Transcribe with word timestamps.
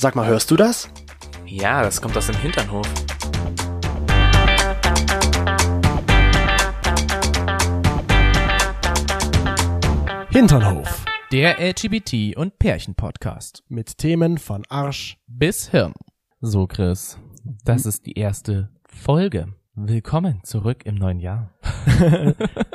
Sag 0.00 0.14
mal, 0.14 0.28
hörst 0.28 0.48
du 0.52 0.54
das? 0.54 0.88
Ja, 1.44 1.82
das 1.82 2.00
kommt 2.00 2.16
aus 2.16 2.28
dem 2.28 2.36
Hinternhof. 2.36 2.86
Hinternhof. 10.30 11.04
Der 11.32 11.58
LGBT- 11.58 12.36
und 12.36 12.60
Pärchen-Podcast. 12.60 13.64
Mit 13.68 13.98
Themen 13.98 14.38
von 14.38 14.64
Arsch. 14.68 15.18
Bis 15.26 15.68
Hirn. 15.70 15.94
So, 16.40 16.68
Chris, 16.68 17.18
das 17.64 17.84
ist 17.84 18.06
die 18.06 18.16
erste 18.16 18.70
Folge. 18.86 19.52
Willkommen 19.80 20.40
zurück 20.42 20.84
im 20.86 20.96
neuen 20.96 21.20
Jahr. 21.20 21.52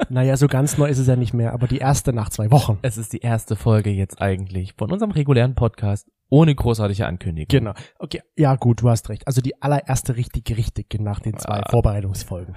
Naja, 0.09 0.37
so 0.37 0.47
ganz 0.47 0.77
neu 0.77 0.87
ist 0.87 0.99
es 0.99 1.07
ja 1.07 1.15
nicht 1.15 1.33
mehr, 1.33 1.53
aber 1.53 1.67
die 1.67 1.79
erste 1.79 2.13
nach 2.13 2.29
zwei 2.29 2.49
Wochen. 2.51 2.77
Es 2.81 2.97
ist 2.97 3.13
die 3.13 3.19
erste 3.19 3.55
Folge 3.55 3.89
jetzt 3.89 4.21
eigentlich 4.21 4.73
von 4.77 4.91
unserem 4.91 5.11
regulären 5.11 5.55
Podcast 5.55 6.07
ohne 6.29 6.53
großartige 6.55 7.05
Ankündigung. 7.07 7.47
Genau. 7.49 7.73
Okay, 7.99 8.21
ja 8.37 8.55
gut, 8.55 8.81
du 8.81 8.89
hast 8.89 9.09
recht. 9.09 9.27
Also 9.27 9.41
die 9.41 9.61
allererste 9.61 10.15
richtige 10.15 10.55
richtige 10.55 11.01
nach 11.01 11.19
den 11.19 11.37
zwei 11.37 11.61
Ah. 11.61 11.69
Vorbereitungsfolgen. 11.69 12.55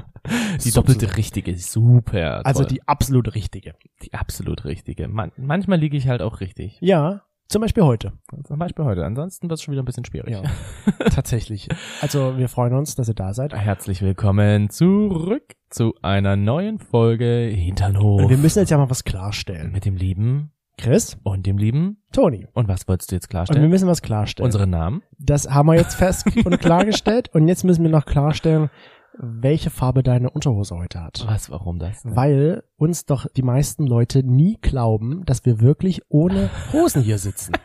Die 0.64 0.70
doppelte 0.70 1.16
richtige, 1.18 1.54
super. 1.58 2.46
Also 2.46 2.62
toll. 2.62 2.72
die 2.72 2.88
absolut 2.88 3.34
richtige. 3.34 3.74
die 4.02 4.14
absolut 4.14 4.64
richtige. 4.64 5.06
Man, 5.08 5.32
manchmal 5.36 5.78
liege 5.78 5.98
ich 5.98 6.08
halt 6.08 6.22
auch 6.22 6.40
richtig. 6.40 6.78
Ja, 6.80 7.22
zum 7.48 7.60
Beispiel 7.62 7.84
heute. 7.84 8.12
Zum 8.44 8.58
Beispiel 8.58 8.84
heute. 8.84 9.04
Ansonsten 9.04 9.48
wird 9.48 9.58
es 9.58 9.62
schon 9.62 9.72
wieder 9.72 9.82
ein 9.82 9.86
bisschen 9.86 10.04
schwierig. 10.04 10.30
Ja, 10.32 10.42
tatsächlich. 11.10 11.68
Also 12.00 12.36
wir 12.36 12.48
freuen 12.48 12.74
uns, 12.74 12.94
dass 12.94 13.08
ihr 13.08 13.14
da 13.14 13.32
seid. 13.34 13.54
Herzlich 13.54 14.02
willkommen 14.02 14.70
zurück 14.70 15.54
zu 15.70 15.94
einer 16.02 16.36
neuen 16.36 16.78
Folge 16.78 17.50
Hinternhof. 17.54 18.22
Und 18.22 18.28
wir 18.30 18.38
müssen 18.38 18.58
jetzt 18.60 18.70
ja 18.70 18.78
mal 18.78 18.90
was 18.90 19.04
klarstellen. 19.04 19.72
mit 19.72 19.84
dem 19.84 19.96
lieben 19.96 20.50
Chris, 20.76 21.16
und 21.22 21.46
dem 21.46 21.56
lieben. 21.56 22.02
Toni. 22.12 22.48
Und 22.52 22.66
was 22.66 22.88
wolltest 22.88 23.12
du 23.12 23.14
jetzt 23.14 23.26
Und 23.26 23.28
wir 23.28 23.38
klarstellen? 23.44 23.70
müssen 23.70 23.88
was 23.88 24.02
klarstellen. 24.02 24.46
Unsere 24.46 24.66
Namen? 24.66 25.02
Das 25.18 25.48
haben 25.48 25.66
wir 25.66 25.76
jetzt 25.76 25.94
fest 25.94 26.26
und 26.44 26.58
klargestellt. 26.58 27.28
Und 27.32 27.46
jetzt 27.46 27.62
müssen 27.62 27.84
wir 27.84 27.90
noch 27.90 28.04
klarstellen, 28.06 28.70
welche 29.18 29.70
Farbe 29.70 30.02
deine 30.02 30.30
Unterhose 30.30 30.76
heute 30.76 31.02
hat. 31.02 31.24
Was, 31.26 31.50
warum 31.50 31.78
das? 31.78 32.02
denn? 32.02 32.16
Weil 32.16 32.64
uns 32.76 33.06
doch 33.06 33.26
die 33.36 33.42
meisten 33.42 33.86
Leute 33.86 34.22
nie 34.22 34.58
glauben, 34.60 35.24
dass 35.24 35.44
wir 35.44 35.60
wirklich 35.60 36.02
ohne 36.08 36.50
Hosen 36.72 37.02
hier 37.02 37.18
sitzen. 37.18 37.54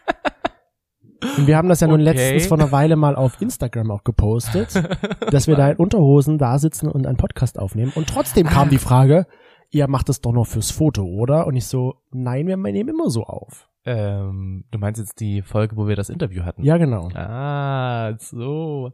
Und 1.37 1.47
wir 1.47 1.57
haben 1.57 1.67
das 1.67 1.81
ja 1.81 1.87
nun 1.87 1.99
Okay. 2.01 2.11
letztens 2.13 2.47
vor 2.47 2.57
einer 2.57 2.71
Weile 2.71 2.95
mal 2.95 3.15
auf 3.15 3.41
Instagram 3.41 3.91
auch 3.91 4.03
gepostet, 4.05 4.73
dass 5.31 5.47
wir 5.47 5.55
da 5.55 5.69
in 5.71 5.75
Unterhosen 5.77 6.37
da 6.37 6.57
sitzen 6.59 6.87
und 6.87 7.05
einen 7.05 7.17
Podcast 7.17 7.59
aufnehmen. 7.59 7.91
Und 7.93 8.07
trotzdem 8.07 8.47
kam 8.47 8.69
die 8.69 8.77
Frage, 8.77 9.27
ihr 9.69 9.89
macht 9.89 10.07
das 10.07 10.21
doch 10.21 10.31
nur 10.31 10.45
fürs 10.45 10.71
Foto, 10.71 11.03
oder? 11.03 11.45
Und 11.45 11.57
ich 11.57 11.65
so, 11.67 11.95
nein, 12.11 12.47
wir 12.47 12.55
nehmen 12.55 12.89
immer 12.89 13.09
so 13.09 13.23
auf. 13.23 13.69
Ähm, 13.85 14.63
du 14.71 14.79
meinst 14.79 14.99
jetzt 14.99 15.19
die 15.19 15.41
Folge, 15.41 15.75
wo 15.75 15.87
wir 15.87 15.95
das 15.95 16.09
Interview 16.09 16.43
hatten? 16.43 16.63
Ja, 16.63 16.77
genau. 16.77 17.09
Ah, 17.13 18.13
so. 18.17 18.91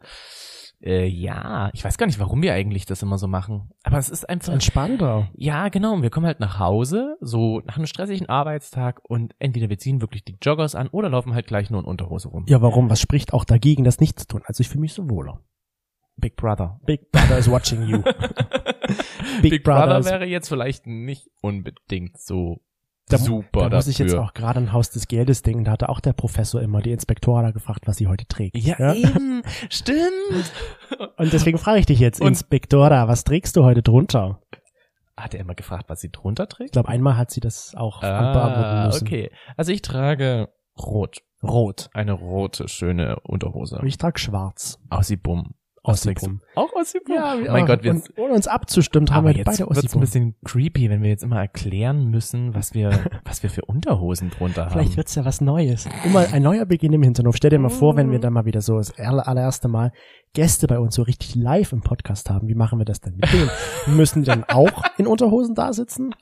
Äh, 0.85 1.07
ja, 1.07 1.71
ich 1.73 1.83
weiß 1.83 1.97
gar 1.97 2.05
nicht, 2.05 2.19
warum 2.19 2.43
wir 2.43 2.53
eigentlich 2.53 2.85
das 2.85 3.01
immer 3.01 3.17
so 3.17 3.27
machen. 3.27 3.71
Aber 3.83 3.97
es 3.97 4.09
ist 4.09 4.29
einfach. 4.29 4.53
Entspannter. 4.53 5.29
Ja, 5.35 5.69
genau. 5.69 5.93
Und 5.93 6.03
wir 6.03 6.11
kommen 6.11 6.27
halt 6.27 6.39
nach 6.39 6.59
Hause, 6.59 7.17
so 7.21 7.61
nach 7.65 7.77
einem 7.77 7.87
stressigen 7.87 8.29
Arbeitstag 8.29 8.99
und 9.03 9.33
entweder 9.39 9.69
wir 9.69 9.79
ziehen 9.79 9.99
wirklich 9.99 10.23
die 10.23 10.37
Joggers 10.39 10.75
an 10.75 10.87
oder 10.89 11.09
laufen 11.09 11.33
halt 11.33 11.47
gleich 11.47 11.71
nur 11.71 11.81
in 11.81 11.87
Unterhose 11.87 12.27
rum. 12.27 12.45
Ja, 12.47 12.61
warum? 12.61 12.89
Was 12.89 13.01
spricht 13.01 13.33
auch 13.33 13.45
dagegen, 13.45 13.83
das 13.83 13.99
nicht 13.99 14.19
zu 14.19 14.27
tun? 14.27 14.43
Also 14.45 14.61
ich 14.61 14.69
fühle 14.69 14.81
mich 14.81 14.93
so 14.93 15.09
wohler. 15.09 15.41
Big 16.17 16.35
Brother. 16.35 16.79
Big 16.85 17.11
Brother 17.11 17.39
is 17.39 17.49
watching 17.49 17.81
you. 17.83 18.01
Big 19.41 19.51
Big, 19.51 19.63
Brother 19.63 19.87
Brother 19.87 20.05
wäre 20.05 20.25
jetzt 20.25 20.47
vielleicht 20.47 20.85
nicht 20.85 21.29
unbedingt 21.41 22.19
so 22.19 22.61
Da, 23.07 23.17
super 23.19 23.69
da 23.69 23.75
muss 23.75 23.87
ich 23.87 23.99
jetzt 23.99 24.13
dafür. 24.13 24.23
auch 24.25 24.33
gerade 24.33 24.59
ein 24.59 24.73
Haus 24.73 24.89
des 24.89 25.07
Geldes 25.07 25.43
denken. 25.43 25.63
Da 25.65 25.71
hatte 25.73 25.89
auch 25.89 25.99
der 25.99 26.13
Professor 26.13 26.59
immer 26.61 26.81
die 26.81 26.91
Inspektoren 26.91 27.53
gefragt, 27.53 27.81
was 27.85 27.97
sie 27.97 28.07
heute 28.07 28.25
trägt. 28.27 28.57
Ja, 28.57 28.93
eben. 28.95 29.43
Stimmt. 29.69 30.51
Und 31.17 31.31
deswegen 31.31 31.57
frage 31.59 31.79
ich 31.79 31.85
dich 31.85 31.99
jetzt, 31.99 32.19
Und- 32.21 32.27
Inspektora, 32.29 33.07
was 33.07 33.23
trägst 33.23 33.55
du 33.57 33.63
heute 33.63 33.83
drunter? 33.83 34.41
Hat 35.17 35.33
er 35.33 35.39
immer 35.39 35.53
gefragt, 35.55 35.85
was 35.87 36.01
sie 36.01 36.11
drunter 36.11 36.43
Ich 36.43 36.49
trägt? 36.49 36.71
glaube, 36.73 36.89
einmal 36.89 37.15
hat 37.15 37.29
sie 37.31 37.39
das 37.41 37.73
auch 37.75 38.01
beantworten 38.01 38.53
Ah, 38.63 38.85
müssen. 38.87 39.05
okay. 39.07 39.31
Also 39.55 39.71
ich 39.71 39.81
trage 39.83 40.49
rot. 40.77 41.19
Rot. 41.43 41.89
Eine 41.93 42.13
rote, 42.13 42.67
schöne 42.67 43.19
Unterhose. 43.21 43.77
Und 43.77 43.85
ich 43.87 43.97
trage 43.99 44.19
schwarz. 44.19 44.79
Aussibum. 44.89 45.53
Ossibum. 45.87 46.41
Auch 46.55 46.73
Aussibum? 46.73 47.15
Ja, 47.15 47.35
oh 47.35 47.51
mein 47.51 47.65
Gott, 47.65 47.83
wir 47.83 47.91
und, 47.91 48.09
ohne 48.17 48.33
uns 48.33 48.47
abzustimmen, 48.47 49.09
haben 49.13 49.25
wir 49.27 49.33
jetzt 49.33 49.45
beide 49.45 49.69
wird's 49.69 49.93
ein 49.93 49.99
bisschen 49.99 50.35
creepy, 50.43 50.89
wenn 50.89 51.01
wir 51.03 51.09
jetzt 51.09 51.23
immer 51.23 51.39
erklären 51.39 52.09
müssen, 52.09 52.53
was 52.55 52.73
wir, 52.73 52.99
was 53.25 53.43
wir 53.43 53.49
für 53.49 53.63
Unterhosen 53.65 54.29
drunter 54.31 54.69
Vielleicht 54.69 54.91
haben. 54.91 54.97
wird's 54.97 55.15
ja 55.15 55.25
was 55.25 55.41
Neues. 55.41 55.87
Immer 56.03 56.25
ein 56.33 56.41
neuer 56.43 56.65
Beginn 56.65 56.93
im 56.93 57.03
Hinterhof. 57.03 57.35
Stell 57.35 57.49
dir 57.51 57.59
mal 57.59 57.69
vor, 57.69 57.95
wenn 57.95 58.11
wir 58.11 58.19
dann 58.19 58.33
mal 58.33 58.45
wieder 58.45 58.61
so 58.61 58.77
das 58.77 58.97
aller- 58.99 59.27
allererste 59.27 59.67
Mal 59.67 59.91
Gäste 60.33 60.67
bei 60.67 60.79
uns 60.79 60.95
so 60.95 61.01
richtig 61.03 61.35
live 61.35 61.71
im 61.71 61.81
Podcast 61.81 62.29
haben. 62.29 62.47
Wie 62.47 62.55
machen 62.55 62.79
wir 62.79 62.85
das 62.85 62.99
denn 63.01 63.15
mit 63.15 63.31
denen? 63.31 63.49
Müssen 63.97 64.23
die 64.23 64.27
dann 64.29 64.43
auch 64.45 64.83
in 64.97 65.07
Unterhosen 65.07 65.55
da 65.55 65.71
sitzen? 65.71 66.13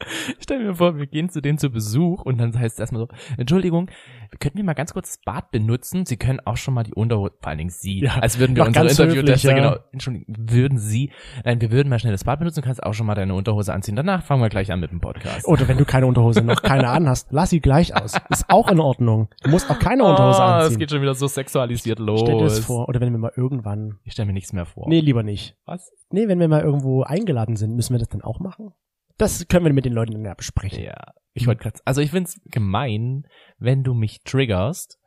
Stell 0.40 0.60
mir 0.64 0.74
vor, 0.74 0.96
wir 0.96 1.06
gehen 1.06 1.28
zu 1.28 1.40
denen 1.40 1.58
zu 1.58 1.70
Besuch 1.70 2.22
und 2.22 2.38
dann 2.38 2.56
heißt 2.58 2.74
es 2.76 2.80
erstmal 2.80 3.02
so, 3.02 3.08
Entschuldigung, 3.36 3.90
könnten 4.38 4.58
wir 4.58 4.64
mal 4.64 4.74
ganz 4.74 4.92
kurz 4.92 5.08
das 5.16 5.20
Bad 5.24 5.50
benutzen? 5.50 6.06
Sie 6.06 6.16
können 6.16 6.40
auch 6.44 6.56
schon 6.56 6.74
mal 6.74 6.84
die 6.84 6.94
Unterhose, 6.94 7.32
vor 7.40 7.48
allen 7.48 7.58
Dingen 7.58 7.70
Sie, 7.70 8.00
Ja, 8.00 8.18
als 8.18 8.38
würden 8.38 8.54
wir 8.54 8.64
unsere 8.66 8.88
Interviewtester, 8.88 9.50
ja. 9.50 9.54
genau, 9.56 9.76
Entschuldigung, 9.92 10.34
würden 10.38 10.78
Sie, 10.78 11.10
nein, 11.44 11.60
wir 11.60 11.70
würden 11.72 11.88
mal 11.88 11.98
schnell 11.98 12.12
das 12.12 12.24
Bad 12.24 12.38
benutzen, 12.38 12.62
kannst 12.62 12.82
auch 12.82 12.94
schon 12.94 13.06
mal 13.06 13.14
deine 13.14 13.34
Unterhose 13.34 13.72
anziehen. 13.72 13.96
Danach 13.96 14.22
fangen 14.22 14.42
wir 14.42 14.48
gleich 14.48 14.70
an 14.70 14.80
mit 14.80 14.90
dem 14.90 15.00
Podcast. 15.00 15.46
Oder 15.48 15.66
wenn 15.68 15.78
du 15.78 15.84
keine 15.84 16.06
Unterhose 16.06 16.42
noch 16.42 16.62
keine 16.62 16.88
anhast, 16.88 17.28
lass 17.30 17.50
sie 17.50 17.60
gleich 17.60 17.96
aus. 17.96 18.14
Ist 18.30 18.48
auch 18.48 18.70
in 18.70 18.80
Ordnung. 18.80 19.28
Du 19.42 19.50
musst 19.50 19.70
auch 19.70 19.78
keine 19.78 20.04
Unterhose 20.04 20.42
Ah, 20.42 20.58
anziehen. 20.58 20.72
Es 20.74 20.78
geht 20.78 20.90
schon 20.90 21.02
wieder 21.02 21.14
so 21.14 21.26
sexualisiert 21.26 21.98
los. 21.98 22.20
Stell 22.20 22.38
dir 22.38 22.44
das 22.44 22.60
vor. 22.60 22.88
Oder 22.88 23.00
wenn 23.00 23.10
wir 23.12 23.18
mal 23.18 23.32
irgendwann. 23.36 23.98
Ich 24.04 24.12
stelle 24.12 24.26
mir 24.26 24.32
nichts 24.32 24.52
mehr 24.52 24.66
vor. 24.66 24.88
Nee, 24.88 25.00
lieber 25.00 25.22
nicht. 25.22 25.56
Was? 25.64 25.90
Nee, 26.10 26.28
wenn 26.28 26.38
wir 26.38 26.48
mal 26.48 26.62
irgendwo 26.62 27.02
eingeladen 27.02 27.56
sind, 27.56 27.74
müssen 27.74 27.92
wir 27.94 27.98
das 27.98 28.08
dann 28.08 28.22
auch 28.22 28.38
machen? 28.40 28.72
Das 29.18 29.46
können 29.48 29.66
wir 29.66 29.72
mit 29.72 29.84
den 29.84 29.92
Leuten 29.92 30.12
dann 30.12 30.24
ja 30.24 30.34
besprechen. 30.34 30.82
Ja, 30.82 31.12
ich 31.34 31.46
wollte 31.46 31.62
gerade, 31.62 31.80
also 31.84 32.00
ich 32.00 32.10
find's 32.10 32.40
gemein, 32.46 33.26
wenn 33.58 33.84
du 33.84 33.94
mich 33.94 34.22
triggerst 34.22 34.98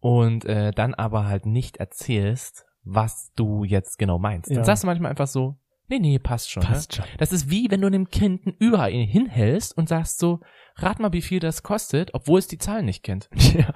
und 0.00 0.44
äh, 0.44 0.70
dann 0.70 0.94
aber 0.94 1.26
halt 1.26 1.46
nicht 1.46 1.78
erzählst, 1.78 2.66
was 2.84 3.32
du 3.34 3.64
jetzt 3.64 3.98
genau 3.98 4.18
meinst. 4.18 4.50
Ja. 4.50 4.56
Dann 4.56 4.64
sagst 4.64 4.82
du 4.82 4.86
manchmal 4.86 5.10
einfach 5.10 5.26
so, 5.26 5.56
nee, 5.98 6.10
nee, 6.10 6.18
passt 6.18 6.50
schon. 6.50 6.62
Passt 6.62 6.92
ne? 6.92 6.96
schon. 6.96 7.04
Das 7.18 7.32
ist 7.32 7.50
wie, 7.50 7.70
wenn 7.70 7.80
du 7.80 7.86
einem 7.86 8.08
Kind 8.08 8.46
ein 8.46 8.54
Überall 8.58 8.92
hinhältst 8.92 9.76
und 9.76 9.88
sagst 9.88 10.18
so, 10.18 10.40
rat 10.76 10.98
mal, 10.98 11.12
wie 11.12 11.22
viel 11.22 11.40
das 11.40 11.62
kostet, 11.62 12.12
obwohl 12.14 12.38
es 12.38 12.48
die 12.48 12.58
Zahlen 12.58 12.86
nicht 12.86 13.02
kennt. 13.02 13.28
Ja. 13.54 13.72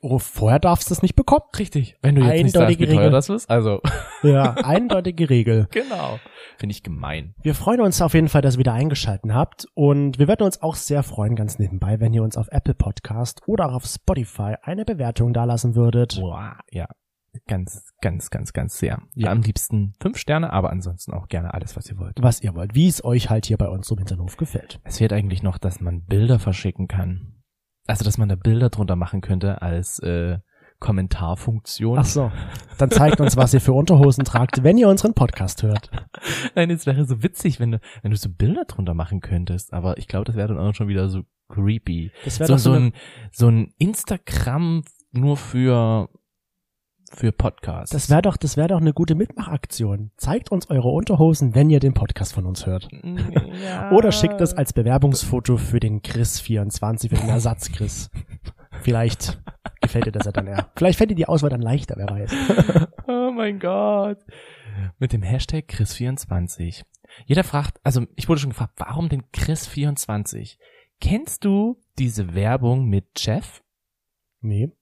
Oh, 0.00 0.18
vorher 0.18 0.58
darfst 0.58 0.90
du 0.90 0.94
es 0.94 1.02
nicht 1.02 1.14
bekommen. 1.14 1.44
Richtig. 1.56 1.96
Wenn 2.02 2.16
du 2.16 2.22
jetzt 2.22 2.42
nicht 2.42 2.52
sagst, 2.52 2.56
Eindeutige 2.56 2.90
wie 2.90 3.10
das 3.10 3.28
ist. 3.28 3.48
Also, 3.48 3.80
Ja, 4.24 4.54
eindeutige 4.54 5.30
Regel. 5.30 5.68
genau. 5.70 6.18
Finde 6.58 6.72
ich 6.72 6.82
gemein. 6.82 7.34
Wir 7.40 7.54
freuen 7.54 7.80
uns 7.80 8.02
auf 8.02 8.14
jeden 8.14 8.28
Fall, 8.28 8.42
dass 8.42 8.56
ihr 8.56 8.60
wieder 8.60 8.72
eingeschalten 8.72 9.32
habt 9.32 9.66
und 9.74 10.18
wir 10.18 10.26
würden 10.26 10.42
uns 10.42 10.60
auch 10.60 10.74
sehr 10.74 11.04
freuen, 11.04 11.36
ganz 11.36 11.60
nebenbei, 11.60 12.00
wenn 12.00 12.12
ihr 12.14 12.22
uns 12.24 12.36
auf 12.36 12.48
Apple 12.50 12.74
Podcast 12.74 13.42
oder 13.46 13.68
auch 13.68 13.74
auf 13.74 13.84
Spotify 13.86 14.54
eine 14.62 14.84
Bewertung 14.84 15.32
dalassen 15.32 15.76
würdet. 15.76 16.16
Boah, 16.18 16.58
ja. 16.70 16.88
Ganz, 17.46 17.92
ganz, 18.00 18.30
ganz, 18.30 18.52
ganz 18.52 18.78
sehr. 18.78 19.02
Ja. 19.14 19.30
Am 19.30 19.42
liebsten 19.42 19.94
fünf 20.00 20.18
Sterne, 20.18 20.52
aber 20.52 20.70
ansonsten 20.70 21.12
auch 21.12 21.28
gerne 21.28 21.54
alles, 21.54 21.76
was 21.76 21.88
ihr 21.90 21.98
wollt. 21.98 22.16
Was 22.20 22.42
ihr 22.42 22.54
wollt, 22.54 22.74
wie 22.74 22.88
es 22.88 23.04
euch 23.04 23.30
halt 23.30 23.46
hier 23.46 23.56
bei 23.56 23.68
uns 23.68 23.90
im 23.90 23.98
Hinterhof 23.98 24.36
gefällt. 24.36 24.80
Es 24.84 24.98
fehlt 24.98 25.12
eigentlich 25.12 25.42
noch, 25.42 25.58
dass 25.58 25.80
man 25.80 26.04
Bilder 26.04 26.38
verschicken 26.38 26.88
kann. 26.88 27.42
Also, 27.86 28.04
dass 28.04 28.18
man 28.18 28.28
da 28.28 28.34
Bilder 28.34 28.68
drunter 28.68 28.96
machen 28.96 29.20
könnte 29.20 29.62
als 29.62 29.98
äh, 30.00 30.38
Kommentarfunktion. 30.78 31.98
Ach 31.98 32.04
so, 32.04 32.32
dann 32.78 32.90
zeigt 32.90 33.20
uns, 33.20 33.36
was 33.36 33.54
ihr 33.54 33.60
für 33.60 33.72
Unterhosen 33.72 34.24
tragt, 34.24 34.62
wenn 34.62 34.76
ihr 34.76 34.88
unseren 34.88 35.14
Podcast 35.14 35.62
hört. 35.62 35.90
Nein, 36.54 36.70
es 36.70 36.86
wäre 36.86 37.04
so 37.04 37.22
witzig, 37.22 37.60
wenn 37.60 37.72
du, 37.72 37.80
wenn 38.02 38.10
du 38.10 38.16
so 38.16 38.28
Bilder 38.28 38.64
drunter 38.64 38.94
machen 38.94 39.20
könntest. 39.20 39.72
Aber 39.72 39.98
ich 39.98 40.08
glaube, 40.08 40.24
das 40.24 40.36
wäre 40.36 40.48
dann 40.48 40.58
auch 40.58 40.74
schon 40.74 40.88
wieder 40.88 41.08
so 41.08 41.22
creepy. 41.48 42.10
Das 42.24 42.40
wäre 42.40 42.48
So, 42.48 42.54
doch 42.54 42.58
so, 42.58 42.72
so 42.72 42.78
ein, 42.78 42.92
so 43.30 43.48
ein 43.48 43.72
Instagram 43.78 44.82
nur 45.12 45.36
für, 45.36 46.08
für 47.12 47.32
Podcasts. 47.32 47.90
das 47.92 48.10
wäre 48.10 48.22
doch, 48.22 48.36
das 48.36 48.56
wäre 48.56 48.68
doch 48.68 48.80
eine 48.80 48.92
gute 48.92 49.14
Mitmachaktion. 49.14 50.10
Zeigt 50.16 50.50
uns 50.50 50.68
eure 50.70 50.88
Unterhosen, 50.88 51.54
wenn 51.54 51.70
ihr 51.70 51.80
den 51.80 51.94
Podcast 51.94 52.32
von 52.34 52.46
uns 52.46 52.66
hört. 52.66 52.88
ja. 53.62 53.90
Oder 53.92 54.12
schickt 54.12 54.40
es 54.40 54.54
als 54.54 54.72
Bewerbungsfoto 54.72 55.56
für 55.56 55.80
den 55.80 56.02
Chris24, 56.02 57.08
für 57.08 57.14
den 57.16 57.28
Ersatz 57.28 57.70
Chris. 57.72 58.10
Vielleicht 58.82 59.40
gefällt 59.80 60.06
dir 60.06 60.12
das 60.12 60.26
ja 60.26 60.32
dann 60.32 60.46
eher. 60.46 60.70
Vielleicht 60.76 60.98
fällt 60.98 61.10
dir 61.10 61.14
die 61.14 61.26
Auswahl 61.28 61.50
dann 61.50 61.62
leichter, 61.62 61.94
wer 61.96 62.08
weiß. 62.08 62.32
Oh 63.08 63.30
mein 63.30 63.60
Gott. 63.60 64.18
Mit 64.98 65.12
dem 65.12 65.22
Hashtag 65.22 65.66
Chris24. 65.70 66.82
Jeder 67.26 67.44
fragt, 67.44 67.78
also 67.84 68.04
ich 68.16 68.28
wurde 68.28 68.40
schon 68.40 68.50
gefragt, 68.50 68.74
warum 68.78 69.08
denn 69.08 69.22
Chris24? 69.32 70.56
Kennst 71.00 71.44
du 71.44 71.78
diese 71.98 72.34
Werbung 72.34 72.86
mit 72.86 73.06
Jeff? 73.16 73.62
Nee, 74.40 74.72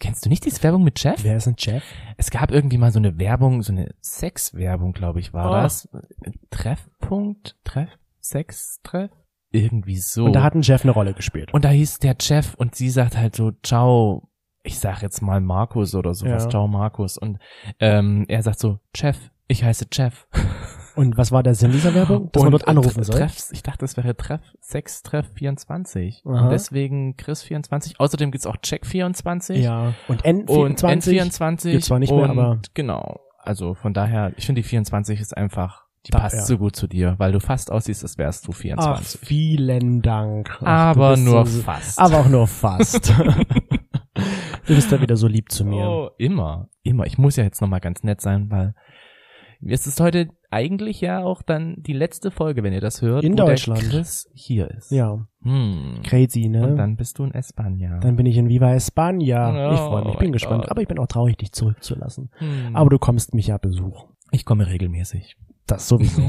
Kennst 0.00 0.24
du 0.24 0.28
nicht 0.28 0.44
diese 0.44 0.62
Werbung 0.62 0.84
mit 0.84 1.02
Jeff? 1.02 1.22
wer 1.24 1.36
ist 1.36 1.46
ein 1.48 1.56
Jeff? 1.58 1.82
Es 2.16 2.30
gab 2.30 2.50
irgendwie 2.52 2.78
mal 2.78 2.92
so 2.92 2.98
eine 2.98 3.18
Werbung, 3.18 3.62
so 3.62 3.72
eine 3.72 3.94
Sexwerbung, 4.02 4.92
glaube 4.92 5.20
ich, 5.20 5.32
war 5.32 5.50
Oh. 5.50 5.54
das. 5.54 5.88
Treffpunkt, 6.50 7.56
Treff, 7.64 7.90
Sextreff? 8.20 9.10
Irgendwie 9.50 9.96
so. 9.96 10.24
Und 10.26 10.34
da 10.34 10.42
hat 10.42 10.54
ein 10.54 10.62
Jeff 10.62 10.82
eine 10.82 10.92
Rolle 10.92 11.14
gespielt. 11.14 11.52
Und 11.54 11.64
da 11.64 11.70
hieß 11.70 12.00
der 12.00 12.16
Jeff 12.20 12.54
und 12.54 12.74
sie 12.74 12.90
sagt 12.90 13.16
halt 13.16 13.34
so, 13.34 13.52
ciao, 13.62 14.28
ich 14.62 14.78
sag 14.78 15.00
jetzt 15.02 15.22
mal 15.22 15.40
Markus 15.40 15.94
oder 15.94 16.12
sowas, 16.14 16.44
Ja. 16.44 16.50
ciao 16.50 16.68
Markus. 16.68 17.16
Und 17.16 17.38
ähm, 17.80 18.24
er 18.28 18.42
sagt 18.42 18.58
so, 18.58 18.78
Jeff, 18.94 19.30
ich 19.46 19.64
heiße 19.64 19.86
Jeff. 19.92 20.28
Und 20.98 21.16
was 21.16 21.30
war 21.30 21.42
der 21.44 21.54
Sinn 21.54 21.70
dieser 21.70 21.94
Werbung? 21.94 22.30
Dass 22.32 22.42
man 22.42 22.52
Und, 22.52 22.60
dort 22.60 22.68
anrufen 22.68 23.00
äh, 23.00 23.04
soll? 23.04 23.16
Treff, 23.20 23.50
ich 23.52 23.62
dachte, 23.62 23.78
das 23.78 23.96
wäre 23.96 24.16
Treff, 24.16 24.40
Sex 24.60 25.02
Treff 25.02 25.26
24. 25.34 26.22
Aha. 26.26 26.44
Und 26.44 26.50
deswegen 26.50 27.16
Chris 27.16 27.42
24. 27.44 28.00
Außerdem 28.00 28.32
gibt's 28.32 28.46
auch 28.46 28.56
Check 28.56 28.84
24. 28.84 29.62
Ja. 29.62 29.94
Und 30.08 30.24
N24? 30.24 30.50
Und 30.50 30.80
N24. 30.82 31.70
Gibt's 31.70 31.86
zwar 31.86 31.98
nicht 32.00 32.12
mehr, 32.12 32.28
aber- 32.28 32.60
Genau. 32.74 33.20
Also 33.38 33.74
von 33.74 33.94
daher, 33.94 34.32
ich 34.36 34.44
finde 34.46 34.60
die 34.62 34.68
24 34.68 35.20
ist 35.20 35.36
einfach, 35.36 35.84
die 36.06 36.10
Da, 36.10 36.18
passt 36.18 36.36
ja. 36.36 36.42
so 36.44 36.58
gut 36.58 36.74
zu 36.76 36.86
dir, 36.86 37.14
weil 37.18 37.32
du 37.32 37.40
fast 37.40 37.70
aussiehst, 37.70 38.02
als 38.02 38.18
wärst 38.18 38.46
du 38.46 38.52
Ach, 38.52 38.56
24. 38.56 39.20
vielen 39.20 40.02
Dank. 40.02 40.58
Ach, 40.62 40.66
aber 40.96 41.16
nur 41.16 41.46
so, 41.46 41.62
fast. 41.62 41.98
Aber 41.98 42.18
auch 42.18 42.28
nur 42.28 42.46
fast. 42.46 43.08
du 44.66 44.74
bist 44.74 44.90
da 44.92 45.00
wieder 45.00 45.16
so 45.16 45.26
lieb 45.28 45.50
zu 45.50 45.64
mir. 45.64 45.86
Oh, 45.88 46.10
immer, 46.18 46.68
immer. 46.82 47.06
Ich 47.06 47.18
muss 47.18 47.36
ja 47.36 47.44
jetzt 47.44 47.60
nochmal 47.60 47.80
ganz 47.80 48.02
nett 48.02 48.20
sein, 48.20 48.50
weil 48.50 48.74
es 49.66 49.86
ist 49.86 50.00
heute 50.00 50.28
eigentlich 50.50 51.00
ja 51.00 51.22
auch 51.22 51.42
dann 51.42 51.76
die 51.78 51.92
letzte 51.92 52.30
Folge, 52.30 52.62
wenn 52.62 52.72
ihr 52.72 52.80
das 52.80 53.02
hört, 53.02 53.24
In 53.24 53.32
wo 53.32 53.36
Deutschland. 53.36 53.82
der 53.82 53.88
Chris 53.90 54.28
hier 54.34 54.70
ist. 54.70 54.90
Ja, 54.90 55.26
Hm. 55.42 56.00
crazy, 56.04 56.48
ne? 56.48 56.66
Und 56.68 56.76
dann 56.76 56.96
bist 56.96 57.18
du 57.18 57.24
in 57.24 57.32
España. 57.32 58.00
Dann 58.00 58.16
bin 58.16 58.26
ich 58.26 58.36
in 58.36 58.48
Viva 58.48 58.68
España. 58.72 59.70
Oh 59.70 59.74
ich 59.74 59.80
freue 59.80 60.04
mich, 60.04 60.16
bin 60.18 60.26
mein 60.28 60.32
gespannt. 60.32 60.62
Gott. 60.62 60.70
Aber 60.70 60.80
ich 60.82 60.88
bin 60.88 60.98
auch 60.98 61.06
traurig, 61.06 61.36
dich 61.36 61.52
zurückzulassen. 61.52 62.30
Hm. 62.38 62.74
Aber 62.76 62.90
du 62.90 62.98
kommst 62.98 63.34
mich 63.34 63.48
ja 63.48 63.58
besuchen. 63.58 64.10
ich 64.30 64.44
komme 64.44 64.66
regelmäßig. 64.66 65.36
Das 65.66 65.86
sowieso. 65.86 66.22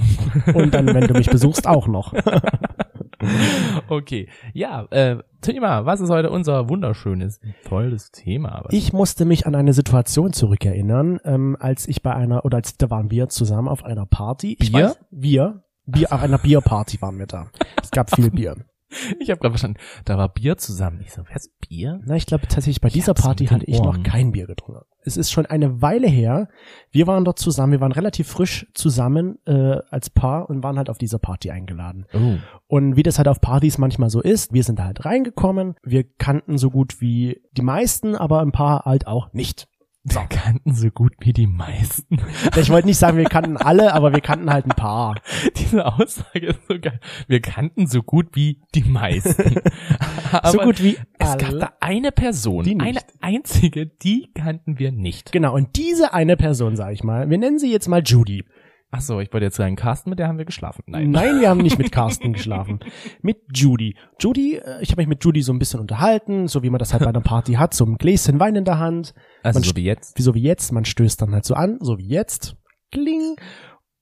Und 0.53 0.73
dann, 0.73 0.87
wenn 0.87 1.07
du 1.07 1.13
mich 1.13 1.29
besuchst, 1.29 1.65
auch 1.65 1.87
noch. 1.87 2.13
okay. 3.89 4.27
Ja, 4.53 4.85
äh, 4.91 5.17
Thema, 5.41 5.85
was 5.85 6.01
ist 6.01 6.09
heute 6.09 6.29
unser 6.29 6.69
wunderschönes, 6.69 7.39
tolles 7.65 8.11
Thema? 8.11 8.65
Ich 8.69 8.93
musste 8.93 9.25
mich 9.25 9.47
an 9.47 9.55
eine 9.55 9.73
Situation 9.73 10.33
zurückerinnern, 10.33 11.19
ähm, 11.23 11.57
als 11.59 11.87
ich 11.87 12.01
bei 12.01 12.13
einer, 12.13 12.45
oder 12.45 12.57
als 12.57 12.77
da 12.77 12.89
waren 12.89 13.11
wir 13.11 13.29
zusammen 13.29 13.67
auf 13.67 13.83
einer 13.83 14.05
Party. 14.05 14.57
Ich 14.59 14.71
Bier? 14.71 14.85
Weiß, 14.89 14.99
wir. 15.11 15.63
Bier, 15.85 16.13
auf 16.13 16.21
einer 16.21 16.37
Bierparty 16.37 17.01
waren 17.01 17.17
wir 17.17 17.25
da. 17.25 17.47
Es 17.81 17.89
gab 17.91 18.13
viel 18.13 18.29
Bier. 18.31 18.55
Ich 19.19 19.29
habe 19.29 19.39
gerade 19.39 19.51
verstanden, 19.51 19.79
da 20.05 20.17
war 20.17 20.29
Bier 20.29 20.57
zusammen. 20.57 21.01
Ich 21.01 21.11
so, 21.11 21.23
was, 21.33 21.49
Bier? 21.67 21.99
Na, 22.05 22.15
ich 22.15 22.25
glaube 22.25 22.47
tatsächlich, 22.47 22.81
bei 22.81 22.87
Ich 22.87 22.95
dieser 22.95 23.13
Party 23.13 23.47
hatte 23.47 23.65
ich 23.65 23.79
noch 23.79 24.01
kein 24.03 24.31
Bier 24.31 24.47
getrunken. 24.47 24.85
Es 25.03 25.17
ist 25.17 25.31
schon 25.31 25.45
eine 25.45 25.81
Weile 25.81 26.07
her. 26.07 26.49
Wir 26.91 27.07
waren 27.07 27.25
dort 27.25 27.39
zusammen, 27.39 27.71
wir 27.71 27.81
waren 27.81 27.91
relativ 27.91 28.27
frisch 28.27 28.67
zusammen 28.73 29.39
äh, 29.45 29.77
als 29.89 30.09
Paar 30.09 30.49
und 30.49 30.63
waren 30.63 30.77
halt 30.77 30.89
auf 30.89 30.97
dieser 30.97 31.19
Party 31.19 31.51
eingeladen. 31.51 32.05
Oh. 32.13 32.37
Und 32.67 32.95
wie 32.95 33.03
das 33.03 33.17
halt 33.17 33.27
auf 33.27 33.41
Partys 33.41 33.77
manchmal 33.77 34.09
so 34.09 34.21
ist, 34.21 34.53
wir 34.53 34.63
sind 34.63 34.79
da 34.79 34.85
halt 34.85 35.05
reingekommen, 35.05 35.75
wir 35.83 36.03
kannten 36.03 36.57
so 36.57 36.69
gut 36.69 37.01
wie 37.01 37.41
die 37.53 37.61
meisten, 37.61 38.15
aber 38.15 38.41
ein 38.41 38.51
paar 38.51 38.85
halt 38.85 39.07
auch 39.07 39.31
nicht. 39.33 39.67
Wir 40.11 40.27
kannten 40.27 40.73
so 40.73 40.89
gut 40.89 41.13
wie 41.19 41.33
die 41.33 41.47
meisten. 41.47 42.17
Ich 42.55 42.69
wollte 42.69 42.87
nicht 42.87 42.97
sagen, 42.97 43.17
wir 43.17 43.25
kannten 43.25 43.57
alle, 43.57 43.93
aber 43.93 44.13
wir 44.13 44.21
kannten 44.21 44.51
halt 44.51 44.65
ein 44.65 44.69
paar. 44.69 45.15
Diese 45.57 45.85
Aussage 45.85 46.47
ist 46.47 46.59
so 46.67 46.79
geil. 46.79 46.99
Wir 47.27 47.41
kannten 47.41 47.87
so 47.87 48.01
gut 48.01 48.27
wie 48.33 48.59
die 48.75 48.83
meisten. 48.83 49.61
Aber 50.31 50.51
so 50.51 50.59
gut 50.59 50.83
wie 50.83 50.97
es 51.17 51.37
gab 51.37 51.59
da 51.59 51.73
eine 51.79 52.11
Person, 52.11 52.79
eine 52.79 52.99
einzige, 53.19 53.87
die 53.87 54.29
kannten 54.35 54.77
wir 54.77 54.91
nicht. 54.91 55.31
Genau, 55.31 55.55
und 55.55 55.75
diese 55.75 56.13
eine 56.13 56.37
Person, 56.37 56.75
sag 56.75 56.93
ich 56.93 57.03
mal, 57.03 57.29
wir 57.29 57.37
nennen 57.39 57.57
sie 57.57 57.71
jetzt 57.71 57.87
mal 57.87 58.03
Judy. 58.05 58.43
Ach 58.91 59.01
so, 59.01 59.19
ich 59.19 59.31
wollte 59.31 59.45
jetzt 59.45 59.57
sagen, 59.57 59.75
Carsten, 59.75 60.09
mit 60.09 60.17
der 60.17 60.27
haben 60.27 60.39
wir 60.39 60.45
geschlafen. 60.45 60.83
Nein. 60.87 61.11
Nein, 61.11 61.39
wir 61.39 61.49
haben 61.49 61.61
nicht 61.61 61.77
mit 61.77 61.91
Carsten 61.91 62.33
geschlafen. 62.33 62.79
Mit 63.21 63.37
Judy. 63.53 63.95
Judy, 64.19 64.55
äh, 64.55 64.81
ich 64.81 64.89
habe 64.89 65.01
mich 65.01 65.07
mit 65.07 65.23
Judy 65.23 65.43
so 65.43 65.53
ein 65.53 65.59
bisschen 65.59 65.79
unterhalten, 65.79 66.47
so 66.47 66.63
wie 66.63 66.71
man 66.71 66.79
das 66.79 66.91
halt 66.91 67.03
bei 67.03 67.09
einer 67.09 67.21
Party 67.21 67.53
hat, 67.53 67.75
so 67.75 67.85
ein 67.85 67.97
Gläschen 67.97 68.39
Wein 68.39 68.55
in 68.55 68.65
der 68.65 68.79
Hand. 68.79 69.13
Also 69.43 69.59
Man 69.59 69.63
so 69.63 69.75
wie 69.75 69.83
jetzt. 69.83 70.17
Wie 70.17 70.23
so 70.23 70.33
wie 70.33 70.41
jetzt, 70.41 70.71
man 70.71 70.85
stößt 70.85 71.21
dann 71.21 71.33
halt 71.33 71.45
so 71.45 71.53
an, 71.53 71.77
so 71.81 71.99
wie 71.99 72.07
jetzt. 72.07 72.55
Kling. 72.91 73.35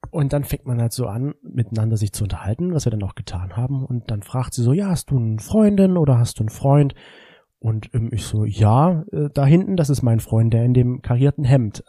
Und 0.09 0.31
dann 0.31 0.45
fängt 0.45 0.65
man 0.65 0.79
halt 0.79 0.93
so 0.93 1.07
an, 1.07 1.33
miteinander 1.41 1.97
sich 1.97 2.13
zu 2.13 2.23
unterhalten, 2.23 2.73
was 2.73 2.85
wir 2.85 2.91
dann 2.91 3.03
auch 3.03 3.15
getan 3.15 3.57
haben. 3.57 3.85
Und 3.85 4.09
dann 4.09 4.23
fragt 4.23 4.53
sie 4.53 4.63
so, 4.63 4.71
ja, 4.71 4.87
hast 4.87 5.11
du 5.11 5.17
eine 5.17 5.39
Freundin 5.39 5.97
oder 5.97 6.17
hast 6.17 6.39
du 6.39 6.43
einen 6.43 6.49
Freund? 6.49 6.95
Und 7.59 7.93
ähm, 7.93 8.11
ich 8.13 8.23
so, 8.23 8.45
ja, 8.45 9.03
äh, 9.11 9.29
da 9.33 9.45
hinten, 9.45 9.75
das 9.75 9.89
ist 9.89 10.01
mein 10.01 10.21
Freund, 10.21 10.53
der 10.53 10.63
in 10.63 10.73
dem 10.73 11.01
karierten 11.01 11.43
Hemd. 11.43 11.83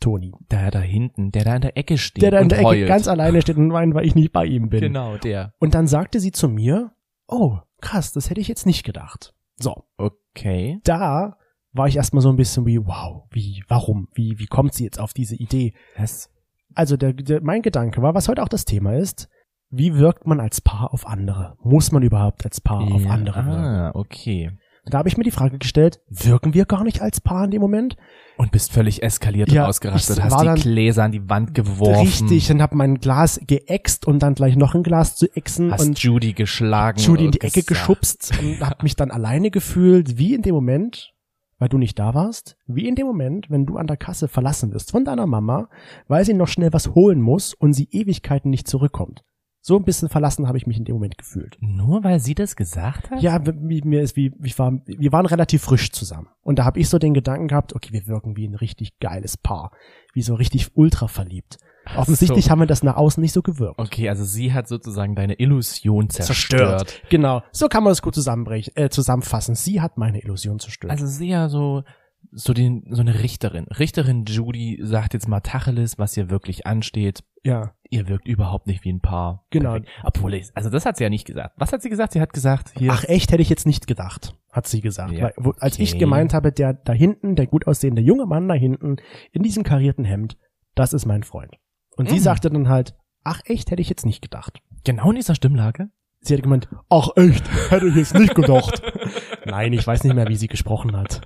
Toni. 0.00 0.32
Der 0.50 0.70
da 0.70 0.80
hinten, 0.80 1.30
der 1.32 1.44
da 1.44 1.56
in 1.56 1.62
der 1.62 1.76
Ecke 1.76 1.98
steht 1.98 2.22
Der 2.22 2.30
da 2.30 2.38
in 2.38 2.44
und 2.44 2.52
der 2.52 2.58
Ecke 2.60 2.68
heult. 2.68 2.86
ganz 2.88 3.08
alleine 3.08 3.40
steht 3.42 3.56
und 3.56 3.72
weint, 3.72 3.94
weil 3.94 4.06
ich 4.06 4.14
nicht 4.14 4.32
bei 4.32 4.44
ihm 4.46 4.68
bin. 4.68 4.80
Genau, 4.80 5.16
der. 5.16 5.52
Und 5.58 5.74
dann 5.74 5.86
sagte 5.86 6.20
sie 6.20 6.30
zu 6.32 6.48
mir, 6.48 6.92
oh, 7.26 7.58
krass, 7.80 8.12
das 8.12 8.30
hätte 8.30 8.40
ich 8.40 8.48
jetzt 8.48 8.66
nicht 8.66 8.84
gedacht. 8.84 9.34
So, 9.58 9.84
Okay. 9.98 10.80
da 10.84 11.36
war 11.72 11.88
ich 11.88 11.96
erstmal 11.96 12.22
so 12.22 12.28
ein 12.30 12.36
bisschen 12.36 12.66
wie, 12.66 12.78
wow, 12.78 13.24
wie, 13.30 13.64
warum, 13.68 14.08
wie, 14.14 14.38
wie 14.38 14.46
kommt 14.46 14.74
sie 14.74 14.84
jetzt 14.84 15.00
auf 15.00 15.12
diese 15.12 15.34
Idee? 15.34 15.74
Was? 15.96 16.30
Also 16.74 16.96
der, 16.96 17.12
der, 17.12 17.40
mein 17.42 17.62
Gedanke 17.62 18.00
war, 18.02 18.14
was 18.14 18.28
heute 18.28 18.42
auch 18.42 18.48
das 18.48 18.64
Thema 18.64 18.94
ist, 18.96 19.28
wie 19.70 19.94
wirkt 19.96 20.24
man 20.26 20.38
als 20.40 20.60
Paar 20.60 20.92
auf 20.92 21.06
andere? 21.06 21.56
Muss 21.62 21.90
man 21.90 22.02
überhaupt 22.04 22.44
als 22.44 22.60
Paar 22.60 22.80
auf 22.80 23.02
Ja, 23.02 23.10
andere 23.10 23.44
wirken? 23.44 23.64
Ah, 23.64 23.90
okay. 23.94 24.52
Da 24.86 24.98
habe 24.98 25.08
ich 25.08 25.16
mir 25.16 25.24
die 25.24 25.30
Frage 25.30 25.58
gestellt, 25.58 26.00
wirken 26.08 26.52
wir 26.52 26.66
gar 26.66 26.84
nicht 26.84 27.00
als 27.00 27.20
Paar 27.20 27.44
in 27.44 27.50
dem 27.50 27.60
Moment? 27.62 27.96
Und 28.36 28.50
bist 28.52 28.72
völlig 28.72 29.02
eskaliert 29.02 29.50
Ja, 29.50 29.62
und 29.62 29.68
ausgerastet, 29.70 30.22
hast 30.22 30.40
die 30.40 30.44
dann- 30.44 30.60
Gläser 30.60 31.04
an 31.04 31.12
die 31.12 31.28
Wand 31.28 31.54
geworfen. 31.54 32.00
Richtig, 32.06 32.50
und 32.50 32.60
habe 32.60 32.76
mein 32.76 32.96
Glas 32.98 33.40
geäxt 33.46 34.06
und 34.06 34.18
dann 34.22 34.34
gleich 34.34 34.56
noch 34.56 34.74
ein 34.74 34.82
Glas 34.82 35.16
zu 35.16 35.26
ächzen 35.36 35.70
Hast 35.70 35.86
und 35.86 35.98
Judy 36.02 36.32
geschlagen. 36.34 36.98
Judy 37.00 37.26
in 37.26 37.30
die 37.30 37.40
Ecke 37.40 37.62
geschubst 37.62 38.32
und 38.42 38.60
habe 38.60 38.82
mich 38.82 38.96
dann 38.96 39.10
alleine 39.10 39.50
gefühlt, 39.50 40.18
wie 40.18 40.34
in 40.34 40.42
dem 40.42 40.54
Moment, 40.54 41.12
weil 41.58 41.68
du 41.68 41.78
nicht 41.78 41.98
da 41.98 42.12
warst, 42.12 42.56
wie 42.66 42.86
in 42.86 42.94
dem 42.96 43.06
Moment, 43.06 43.48
wenn 43.50 43.64
du 43.64 43.76
an 43.78 43.86
der 43.86 43.96
Kasse 43.96 44.28
verlassen 44.28 44.72
wirst 44.74 44.90
von 44.90 45.04
deiner 45.04 45.26
Mama, 45.26 45.68
weil 46.08 46.24
sie 46.24 46.34
noch 46.34 46.48
schnell 46.48 46.72
was 46.72 46.94
holen 46.94 47.20
muss 47.20 47.54
und 47.54 47.72
sie 47.72 47.88
Ewigkeiten 47.90 48.50
nicht 48.50 48.68
zurückkommt. 48.68 49.22
So 49.66 49.78
ein 49.78 49.84
bisschen 49.84 50.10
verlassen 50.10 50.46
habe 50.46 50.58
ich 50.58 50.66
mich 50.66 50.76
in 50.76 50.84
dem 50.84 50.96
Moment 50.96 51.16
gefühlt. 51.16 51.56
Nur 51.58 52.04
weil 52.04 52.20
sie 52.20 52.34
das 52.34 52.54
gesagt 52.54 53.10
hat? 53.10 53.22
Ja, 53.22 53.38
mir 53.38 54.02
ist 54.02 54.14
wie, 54.14 54.30
ich 54.42 54.58
war, 54.58 54.74
wir 54.84 55.10
waren 55.10 55.24
relativ 55.24 55.62
frisch 55.62 55.90
zusammen 55.90 56.28
und 56.42 56.58
da 56.58 56.66
habe 56.66 56.78
ich 56.78 56.90
so 56.90 56.98
den 56.98 57.14
Gedanken 57.14 57.48
gehabt, 57.48 57.74
okay, 57.74 57.90
wir 57.90 58.06
wirken 58.06 58.36
wie 58.36 58.46
ein 58.46 58.56
richtig 58.56 58.98
geiles 58.98 59.38
Paar, 59.38 59.70
wie 60.12 60.20
so 60.20 60.34
richtig 60.34 60.76
ultra 60.76 61.08
verliebt. 61.08 61.56
Offensichtlich 61.96 62.44
so. 62.44 62.50
haben 62.50 62.58
wir 62.58 62.66
das 62.66 62.82
nach 62.82 62.96
außen 62.96 63.22
nicht 63.22 63.32
so 63.32 63.40
gewirkt. 63.40 63.78
Okay, 63.78 64.10
also 64.10 64.26
sie 64.26 64.52
hat 64.52 64.68
sozusagen 64.68 65.14
deine 65.14 65.40
Illusion 65.40 66.10
zerstört. 66.10 67.00
Genau, 67.08 67.42
so 67.50 67.68
kann 67.68 67.84
man 67.84 67.92
es 67.92 68.02
gut 68.02 68.14
zusammenbrechen, 68.14 68.76
äh, 68.76 68.90
zusammenfassen. 68.90 69.54
Sie 69.54 69.80
hat 69.80 69.96
meine 69.96 70.20
Illusion 70.20 70.58
zerstört. 70.58 70.90
Also 70.90 71.06
sie 71.06 71.28
ja 71.28 71.48
so, 71.48 71.84
so 72.32 72.52
den, 72.52 72.84
so 72.90 73.00
eine 73.00 73.22
Richterin. 73.22 73.64
Richterin 73.78 74.26
Judy 74.26 74.78
sagt 74.82 75.14
jetzt 75.14 75.26
mal 75.26 75.40
Tacheles, 75.40 75.98
was 75.98 76.14
ihr 76.18 76.28
wirklich 76.28 76.66
ansteht. 76.66 77.24
ja, 77.44 77.72
Ihr 77.94 78.08
wirkt 78.08 78.26
überhaupt 78.26 78.66
nicht 78.66 78.84
wie 78.84 78.92
ein 78.92 79.00
Paar. 79.00 79.46
Genau. 79.50 79.72
Perfekt. 79.74 79.90
Obwohl, 80.02 80.34
ich, 80.34 80.50
also 80.54 80.68
das 80.70 80.84
hat 80.84 80.96
sie 80.96 81.04
ja 81.04 81.10
nicht 81.10 81.26
gesagt. 81.26 81.54
Was 81.56 81.72
hat 81.72 81.80
sie 81.82 81.88
gesagt? 81.90 82.12
Sie 82.12 82.20
hat 82.20 82.32
gesagt, 82.32 82.72
hier, 82.76 82.90
Ach 82.92 83.04
echt, 83.04 83.30
hätte 83.32 83.40
ich 83.42 83.48
jetzt 83.50 83.66
nicht 83.66 83.86
gedacht, 83.86 84.34
hat 84.52 84.66
sie 84.66 84.80
gesagt. 84.80 85.12
Ja, 85.12 85.24
Weil, 85.24 85.34
wo, 85.36 85.50
als 85.58 85.78
ich 85.78 85.90
okay. 85.92 85.98
gemeint 86.00 86.34
habe, 86.34 86.52
der 86.52 86.74
da 86.74 86.92
hinten, 86.92 87.36
der 87.36 87.46
gut 87.46 87.66
aussehende 87.66 88.02
junge 88.02 88.26
Mann 88.26 88.48
da 88.48 88.54
hinten, 88.54 88.96
in 89.32 89.42
diesem 89.42 89.62
karierten 89.62 90.04
Hemd, 90.04 90.36
das 90.74 90.92
ist 90.92 91.06
mein 91.06 91.22
Freund. 91.22 91.56
Und 91.96 92.08
sie 92.08 92.16
Mhm. 92.16 92.20
sagte 92.20 92.50
dann 92.50 92.68
halt, 92.68 92.96
ach 93.22 93.40
echt, 93.44 93.70
hätte 93.70 93.80
ich 93.82 93.88
jetzt 93.88 94.04
nicht 94.06 94.22
gedacht. 94.22 94.60
genau 94.84 95.10
in 95.10 95.16
dieser 95.16 95.34
Stimmlage. 95.34 95.88
Sie 96.26 96.34
hat 96.34 96.42
gemeint, 96.42 96.68
ach 96.88 97.08
echt, 97.16 97.44
hätte 97.70 97.86
ich 97.88 97.94
jetzt 97.96 98.14
nicht 98.14 98.34
gedacht. 98.34 98.82
Nein, 99.44 99.72
ich 99.74 99.86
weiß 99.86 100.04
nicht 100.04 100.14
mehr, 100.14 100.28
wie 100.28 100.36
sie 100.36 100.48
gesprochen 100.48 100.96
hat. 100.96 101.20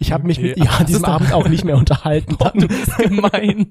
Ich 0.00 0.12
habe 0.12 0.26
mich 0.26 0.38
Okay, 0.38 0.48
mit 0.48 0.56
ihr 0.56 0.70
an 0.70 0.78
das 0.80 0.86
diesem 0.86 1.04
Abend 1.04 1.32
auch 1.32 1.48
nicht 1.48 1.64
mehr 1.64 1.76
unterhalten. 1.78 2.36
Oh, 2.40 2.50
du 2.52 2.66
bist 2.66 2.98
gemein. 2.98 3.70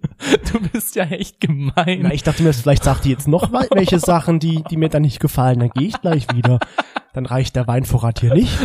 Du 0.51 0.59
bist 0.71 0.95
ja 0.95 1.03
echt 1.05 1.39
gemein. 1.41 1.99
Na, 2.03 2.13
ich 2.13 2.23
dachte 2.23 2.43
mir, 2.43 2.53
vielleicht 2.53 2.83
sagt 2.83 3.05
die 3.05 3.09
jetzt 3.09 3.27
noch 3.27 3.51
mal 3.51 3.67
welche 3.71 3.99
Sachen, 3.99 4.39
die, 4.39 4.63
die 4.69 4.77
mir 4.77 4.89
dann 4.89 5.01
nicht 5.01 5.19
gefallen. 5.19 5.59
Dann 5.59 5.69
gehe 5.69 5.87
ich 5.87 5.99
gleich 5.99 6.27
wieder. 6.33 6.59
Dann 7.13 7.25
reicht 7.25 7.55
der 7.55 7.67
Weinvorrat 7.67 8.21
hier 8.21 8.33
nicht. 8.33 8.57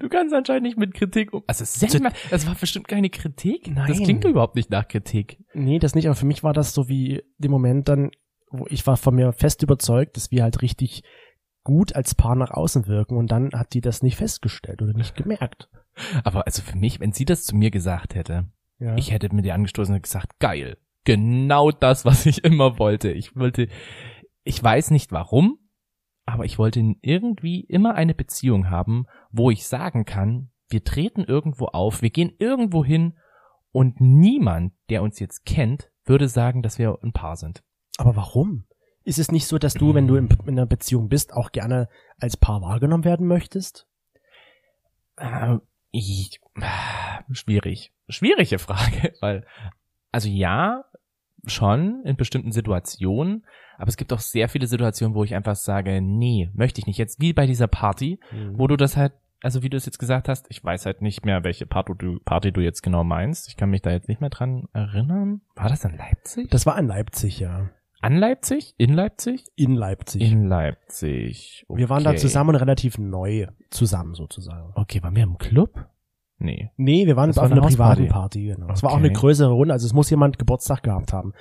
Du 0.00 0.08
kannst 0.08 0.34
anscheinend 0.34 0.64
nicht 0.64 0.76
mit 0.78 0.92
Kritik 0.94 1.32
um. 1.32 1.42
Also 1.46 1.62
es 1.62 1.80
nicht 1.80 2.00
mal, 2.00 2.12
das 2.30 2.46
war 2.46 2.54
bestimmt 2.54 2.86
keine 2.88 3.08
Kritik. 3.10 3.74
Das 3.74 3.88
Nein. 3.96 4.02
klingt 4.04 4.24
überhaupt 4.24 4.56
nicht 4.56 4.70
nach 4.70 4.86
Kritik. 4.86 5.38
Nee, 5.54 5.78
das 5.78 5.94
nicht, 5.94 6.06
aber 6.06 6.14
für 6.14 6.26
mich 6.26 6.42
war 6.42 6.52
das 6.52 6.74
so 6.74 6.88
wie 6.88 7.22
dem 7.38 7.50
Moment 7.50 7.88
dann, 7.88 8.10
wo 8.58 8.66
ich 8.68 8.86
war 8.86 8.96
von 8.96 9.14
mir 9.14 9.32
fest 9.32 9.62
überzeugt, 9.62 10.16
dass 10.16 10.30
wir 10.30 10.42
halt 10.42 10.62
richtig 10.62 11.02
gut 11.62 11.94
als 11.96 12.14
Paar 12.14 12.34
nach 12.36 12.50
außen 12.50 12.86
wirken 12.86 13.16
und 13.16 13.30
dann 13.32 13.50
hat 13.54 13.72
die 13.74 13.80
das 13.80 14.02
nicht 14.02 14.16
festgestellt 14.16 14.82
oder 14.82 14.92
nicht 14.92 15.16
gemerkt. 15.16 15.68
Aber 16.24 16.46
also 16.46 16.62
für 16.62 16.76
mich, 16.76 17.00
wenn 17.00 17.12
sie 17.12 17.24
das 17.24 17.44
zu 17.44 17.56
mir 17.56 17.70
gesagt 17.70 18.14
hätte, 18.14 18.46
Ja. 18.78 18.96
ich 18.96 19.12
hätte 19.12 19.34
mit 19.34 19.46
ihr 19.46 19.54
angestoßen 19.54 19.94
und 19.94 20.02
gesagt, 20.02 20.38
geil. 20.40 20.76
Genau 21.04 21.70
das, 21.70 22.04
was 22.04 22.26
ich 22.26 22.44
immer 22.44 22.78
wollte. 22.78 23.10
Ich 23.12 23.36
wollte, 23.36 23.68
ich 24.42 24.62
weiß 24.62 24.90
nicht 24.90 25.12
warum, 25.12 25.58
aber 26.26 26.44
ich 26.44 26.58
wollte 26.58 26.80
irgendwie 27.02 27.60
immer 27.60 27.94
eine 27.94 28.14
Beziehung 28.14 28.70
haben, 28.70 29.06
wo 29.30 29.50
ich 29.50 29.66
sagen 29.66 30.04
kann, 30.04 30.50
wir 30.70 30.82
treten 30.82 31.22
irgendwo 31.22 31.66
auf, 31.66 32.00
wir 32.02 32.10
gehen 32.10 32.32
irgendwo 32.38 32.84
hin 32.84 33.14
und 33.72 34.00
niemand, 34.00 34.72
der 34.88 35.02
uns 35.02 35.18
jetzt 35.20 35.44
kennt, 35.44 35.90
würde 36.04 36.28
sagen, 36.28 36.62
dass 36.62 36.78
wir 36.78 36.98
ein 37.02 37.12
Paar 37.12 37.36
sind. 37.36 37.62
Aber 37.98 38.16
warum? 38.16 38.64
Ist 39.04 39.18
es 39.18 39.30
nicht 39.30 39.46
so, 39.46 39.58
dass 39.58 39.74
du, 39.74 39.94
wenn 39.94 40.06
du 40.06 40.16
in, 40.16 40.28
in 40.46 40.50
einer 40.58 40.66
Beziehung 40.66 41.08
bist, 41.08 41.34
auch 41.34 41.52
gerne 41.52 41.88
als 42.18 42.36
Paar 42.36 42.62
wahrgenommen 42.62 43.04
werden 43.04 43.26
möchtest? 43.26 43.86
Äh, 45.16 45.58
ich, 45.90 46.40
schwierig. 47.30 47.92
Schwierige 48.08 48.58
Frage, 48.58 49.12
weil, 49.20 49.46
also 50.10 50.28
ja, 50.28 50.84
schon 51.46 52.02
in 52.04 52.16
bestimmten 52.16 52.52
Situationen, 52.52 53.44
aber 53.76 53.88
es 53.88 53.96
gibt 53.96 54.12
auch 54.12 54.20
sehr 54.20 54.48
viele 54.48 54.66
Situationen, 54.66 55.14
wo 55.14 55.24
ich 55.24 55.34
einfach 55.34 55.56
sage, 55.56 56.00
nee, 56.00 56.50
möchte 56.54 56.80
ich 56.80 56.86
nicht. 56.86 56.96
Jetzt 56.98 57.20
wie 57.20 57.32
bei 57.32 57.46
dieser 57.46 57.66
Party, 57.66 58.18
Mhm. 58.32 58.58
wo 58.58 58.66
du 58.66 58.76
das 58.76 58.96
halt, 58.96 59.12
also 59.42 59.62
wie 59.62 59.68
du 59.68 59.76
es 59.76 59.84
jetzt 59.84 59.98
gesagt 59.98 60.28
hast, 60.28 60.46
ich 60.48 60.64
weiß 60.64 60.86
halt 60.86 61.02
nicht 61.02 61.26
mehr, 61.26 61.44
welche 61.44 61.66
Party 61.66 61.92
du, 61.98 62.18
Party 62.24 62.50
du 62.52 62.62
jetzt 62.62 62.82
genau 62.82 63.04
meinst. 63.04 63.48
Ich 63.48 63.56
kann 63.58 63.68
mich 63.68 63.82
da 63.82 63.90
jetzt 63.90 64.08
nicht 64.08 64.22
mehr 64.22 64.30
dran 64.30 64.68
erinnern. 64.72 65.42
War 65.54 65.68
das 65.68 65.84
in 65.84 65.96
Leipzig? 65.96 66.50
Das 66.50 66.64
war 66.64 66.78
in 66.78 66.86
Leipzig, 66.86 67.40
ja. 67.40 67.68
An 68.04 68.16
Leipzig? 68.18 68.74
In 68.76 68.92
Leipzig? 68.92 69.46
In 69.56 69.74
Leipzig. 69.74 70.20
In 70.22 70.44
Leipzig. 70.46 71.64
Wir 71.68 71.88
waren 71.88 72.04
da 72.04 72.10
Okay. 72.10 72.18
zusammen 72.18 72.54
relativ 72.54 72.98
neu 72.98 73.46
zusammen 73.70 74.14
sozusagen. 74.14 74.72
Okay, 74.74 75.02
waren 75.02 75.16
wir 75.16 75.22
im 75.22 75.38
Club? 75.38 75.86
Nee. 76.38 76.70
Nee, 76.76 77.06
wir 77.06 77.16
waren 77.16 77.30
Das 77.30 77.38
auf 77.38 77.44
war 77.44 77.52
einer 77.52 77.62
eine 77.62 77.70
privaten. 77.70 78.08
Party, 78.08 78.44
genau. 78.46 78.68
Es 78.70 78.82
war 78.82 78.90
auch 78.90 78.96
Okay. 78.96 79.04
eine 79.06 79.12
größere 79.14 79.50
Runde, 79.52 79.72
also 79.72 79.86
es 79.86 79.92
muss 79.94 80.10
jemand 80.10 80.38
Geburtstag 80.38 80.82
gehabt 80.82 81.12
haben. 81.12 81.32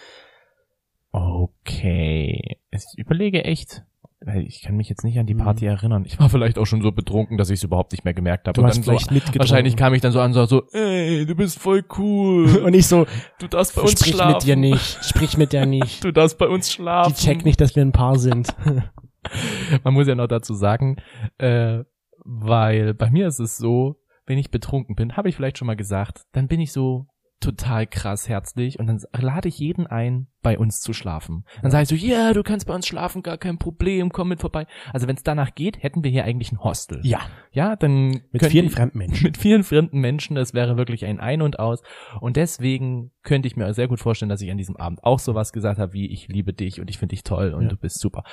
Okay. 1.12 2.58
Ich 2.72 2.84
überlege 2.98 3.44
echt, 3.44 3.84
weil 4.26 4.44
ich 4.48 4.62
kann 4.62 4.76
mich 4.78 4.90
jetzt 4.90 5.04
nicht 5.04 5.18
an 5.20 5.26
die 5.26 5.34
Hm. 5.34 5.42
Party 5.44 5.66
erinnern. 5.66 6.04
Ich 6.06 6.20
war 6.20 6.30
vielleicht 6.30 6.58
auch 6.58 6.66
schon 6.66 6.82
so 6.82 6.92
betrunken, 6.92 7.38
dass 7.38 7.50
ich 7.50 7.60
es 7.60 7.64
überhaupt 7.64 7.92
nicht 7.92 8.04
mehr 8.06 8.14
gemerkt 8.14 8.48
habe. 8.48 8.54
Du 8.56 8.62
Und 8.62 8.68
hast 8.68 8.78
dann 8.78 8.84
vielleicht 8.84 9.08
so, 9.10 9.14
mitgetrunken. 9.14 9.40
wahrscheinlich 9.40 9.76
kam 9.76 9.94
ich 9.94 10.02
dann 10.02 10.12
so 10.12 10.20
an, 10.22 10.34
so, 10.34 10.46
so, 10.46 10.64
ey, 10.72 11.26
du 11.26 11.36
bist 11.36 11.60
voll 11.60 11.84
cool. 11.98 12.58
Und 12.66 12.74
ich 12.74 12.88
so, 12.88 13.06
Du 13.40 13.48
darfst 13.48 13.76
bei 13.76 13.82
uns 13.82 13.92
sprich 14.00 14.14
schlafen. 14.16 14.34
mit 14.34 14.44
dir 14.44 14.56
nicht, 14.56 15.04
sprich 15.06 15.38
mit 15.38 15.54
der 15.54 15.66
nicht. 15.66 16.04
Du 16.04 16.12
darfst 16.12 16.38
bei 16.38 16.48
uns 16.48 16.72
schlafen. 16.72 17.14
Die 17.18 17.22
checkt 17.22 17.46
nicht, 17.46 17.60
dass 17.62 17.76
wir 17.76 17.84
ein 17.84 17.92
Paar 17.92 18.18
sind. 18.18 18.56
Man 19.84 19.94
muss 19.94 20.08
ja 20.08 20.16
noch 20.16 20.28
dazu 20.28 20.54
sagen, 20.54 20.98
äh, 21.38 21.84
weil 22.26 22.94
bei 22.94 23.10
mir 23.10 23.28
ist 23.28 23.40
es 23.40 23.58
so, 23.58 23.96
wenn 24.26 24.38
ich 24.38 24.52
betrunken 24.52 24.96
bin, 24.96 25.18
habe 25.18 25.30
ich 25.30 25.36
vielleicht 25.36 25.58
schon 25.58 25.66
mal 25.68 25.76
gesagt, 25.76 26.22
dann 26.32 26.48
bin 26.48 26.60
ich 26.62 26.72
so 26.72 27.08
total 27.44 27.86
krass 27.88 28.28
herzlich 28.30 28.80
und 28.80 28.88
dann 28.88 29.00
lade 29.14 29.48
ich 29.50 29.60
jeden 29.60 29.86
ein, 29.88 30.28
bei 30.42 30.58
uns 30.58 30.82
zu 30.82 30.94
schlafen. 30.94 31.46
Dann 31.62 31.72
sage 31.72 31.84
ich 31.84 31.90
so, 31.90 31.96
ja, 31.96 32.34
du 32.34 32.44
kannst 32.44 32.68
bei 32.68 32.74
uns 32.76 32.88
schlafen, 32.88 33.22
gar 33.24 33.38
kein 33.38 33.58
Problem, 33.58 34.12
komm 34.12 34.30
mit 34.30 34.40
vorbei. 34.42 34.66
Also 34.92 35.08
wenn 35.08 35.16
es 35.16 35.24
danach 35.24 35.56
geht, 35.56 35.82
hätten 35.84 36.04
wir 36.04 36.12
hier 36.12 36.26
eigentlich 36.26 36.52
ein 36.52 36.64
Hostel. 36.64 37.00
Ja, 37.04 37.20
Ja, 37.52 37.76
dann 37.76 38.22
mit 38.32 38.46
vielen 38.46 38.66
ich- 38.66 38.72
fremden 38.74 38.98
Menschen. 38.98 39.24
mit 39.28 39.38
vielen 39.38 39.64
fremden 39.64 40.00
Menschen, 40.00 40.36
das 40.36 40.54
wäre 40.54 40.76
wirklich 40.78 41.06
ein 41.06 41.20
Ein 41.20 41.42
und 41.42 41.60
Aus. 41.60 41.82
Und 42.20 42.36
deswegen 42.38 43.12
könnte 43.24 43.48
ich 43.48 43.56
mir 43.56 43.74
sehr 43.74 43.88
gut 43.88 44.00
vorstellen, 44.00 44.30
dass 44.30 44.42
ich 44.42 44.50
an 44.52 44.58
diesem 44.58 44.76
Abend 44.78 45.04
auch 45.04 45.20
sowas 45.20 45.54
gesagt 45.54 45.80
habe, 45.80 45.94
wie 45.94 46.12
ich 46.12 46.28
liebe 46.28 46.54
dich 46.54 46.82
und 46.82 46.90
ich 46.90 46.98
finde 46.98 47.14
dich 47.14 47.24
toll 47.24 47.54
und 47.54 47.64
Ja. 47.64 47.70
du 47.70 47.78
bist 47.78 48.00
super. 48.00 48.24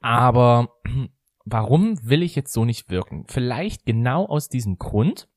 Aber 0.00 0.68
warum 1.44 1.98
will 2.02 2.22
ich 2.22 2.34
jetzt 2.36 2.52
so 2.52 2.64
nicht 2.64 2.90
wirken? 2.90 3.24
Vielleicht 3.28 3.84
genau 3.86 4.26
aus 4.26 4.48
diesem 4.48 4.78
Grund. 4.78 5.28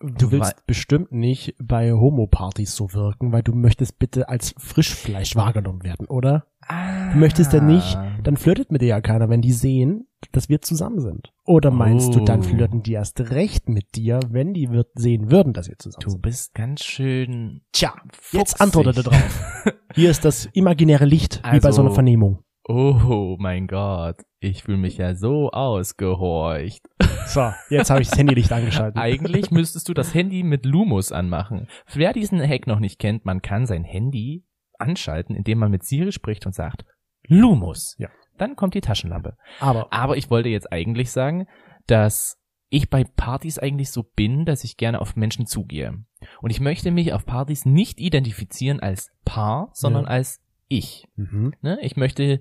Du 0.00 0.30
willst 0.32 0.54
Weil- 0.56 0.62
bestimmt 0.66 1.12
nicht 1.12 1.54
bei 1.62 1.92
Homo-Partys 1.92 2.74
so 2.76 2.92
wirken, 2.92 3.32
weil 3.32 3.42
du 3.42 3.54
möchtest 3.54 3.98
bitte 3.98 4.28
als 4.28 4.54
Frischfleisch 4.58 5.34
wahrgenommen 5.36 5.82
werden, 5.82 6.06
oder? 6.06 6.46
Du 7.12 7.18
möchtest 7.18 7.52
ja 7.52 7.60
nicht, 7.60 7.96
Ah. 7.96 8.10
dann 8.22 8.36
flirtet 8.36 8.70
mit 8.72 8.82
dir 8.82 8.88
ja 8.88 9.00
keiner, 9.00 9.28
wenn 9.28 9.40
die 9.40 9.52
sehen, 9.52 10.08
dass 10.32 10.48
wir 10.48 10.60
zusammen 10.62 11.00
sind. 11.00 11.32
Oder 11.44 11.70
meinst 11.70 12.14
du, 12.14 12.20
dann 12.20 12.40
Oh. 12.40 12.42
flirten 12.42 12.82
die 12.82 12.92
erst 12.92 13.20
recht 13.30 13.68
mit 13.68 13.94
dir, 13.94 14.20
wenn 14.30 14.52
die 14.54 14.70
wird 14.70 14.88
sehen 14.94 15.30
würden, 15.30 15.52
dass 15.52 15.68
wir 15.68 15.78
zusammen 15.78 16.02
Du 16.02 16.10
sind? 16.10 16.22
bist 16.22 16.54
ganz 16.54 16.82
schön. 16.84 17.60
Tja, 17.72 17.94
fuchsig. 18.12 18.38
jetzt 18.40 18.60
antwortete 18.60 19.02
drauf. 19.04 19.14
Hier 19.94 20.10
ist 20.10 20.24
das 20.24 20.46
imaginäre 20.54 21.04
Licht, 21.04 21.40
wie 21.50 21.60
bei 21.60 21.70
so 21.70 21.80
einer 21.82 21.88
Also- 21.90 21.94
Vernehmung. 21.94 22.40
Oh 22.66 23.36
mein 23.38 23.66
Gott, 23.66 24.16
ich 24.40 24.62
fühle 24.62 24.78
mich 24.78 24.96
ja 24.96 25.14
so 25.14 25.50
ausgehorcht. 25.50 26.82
So, 27.26 27.52
jetzt 27.68 27.90
habe 27.90 28.00
ich 28.02 28.08
das 28.08 28.18
Handylicht 28.18 28.52
angeschaltet. 28.52 28.96
Eigentlich 28.96 29.50
müsstest 29.50 29.88
du 29.88 29.94
das 29.94 30.14
Handy 30.14 30.42
mit 30.42 30.64
Lumos 30.64 31.12
anmachen. 31.12 31.68
Wer 31.92 32.12
diesen 32.12 32.40
Hack 32.40 32.66
noch 32.66 32.80
nicht 32.80 32.98
kennt, 32.98 33.24
man 33.24 33.42
kann 33.42 33.66
sein 33.66 33.84
Handy 33.84 34.44
anschalten, 34.78 35.34
indem 35.36 35.58
man 35.58 35.70
mit 35.70 35.84
Siri 35.84 36.12
spricht 36.12 36.46
und 36.46 36.54
sagt 36.54 36.84
Lumos. 37.26 37.96
Ja. 37.98 38.08
Dann 38.38 38.56
kommt 38.56 38.74
die 38.74 38.80
Taschenlampe. 38.80 39.36
Aber 39.60 39.92
Aber 39.92 40.16
ich 40.16 40.30
wollte 40.30 40.48
jetzt 40.48 40.72
eigentlich 40.72 41.12
sagen, 41.12 41.46
dass 41.86 42.38
ich 42.68 42.90
bei 42.90 43.04
Partys 43.04 43.58
eigentlich 43.58 43.90
so 43.90 44.02
bin, 44.02 44.44
dass 44.44 44.64
ich 44.64 44.76
gerne 44.76 45.00
auf 45.00 45.16
Menschen 45.16 45.46
zugehe. 45.46 46.04
Und 46.40 46.50
ich 46.50 46.60
möchte 46.60 46.90
mich 46.90 47.12
auf 47.12 47.24
Partys 47.24 47.64
nicht 47.66 48.00
identifizieren 48.00 48.80
als 48.80 49.10
Paar, 49.24 49.68
sondern 49.72 50.04
Ja. 50.04 50.10
als 50.10 50.40
ich. 50.68 51.06
mhm. 51.16 51.52
Ne? 51.62 51.78
Ich 51.82 51.96
möchte, 51.96 52.40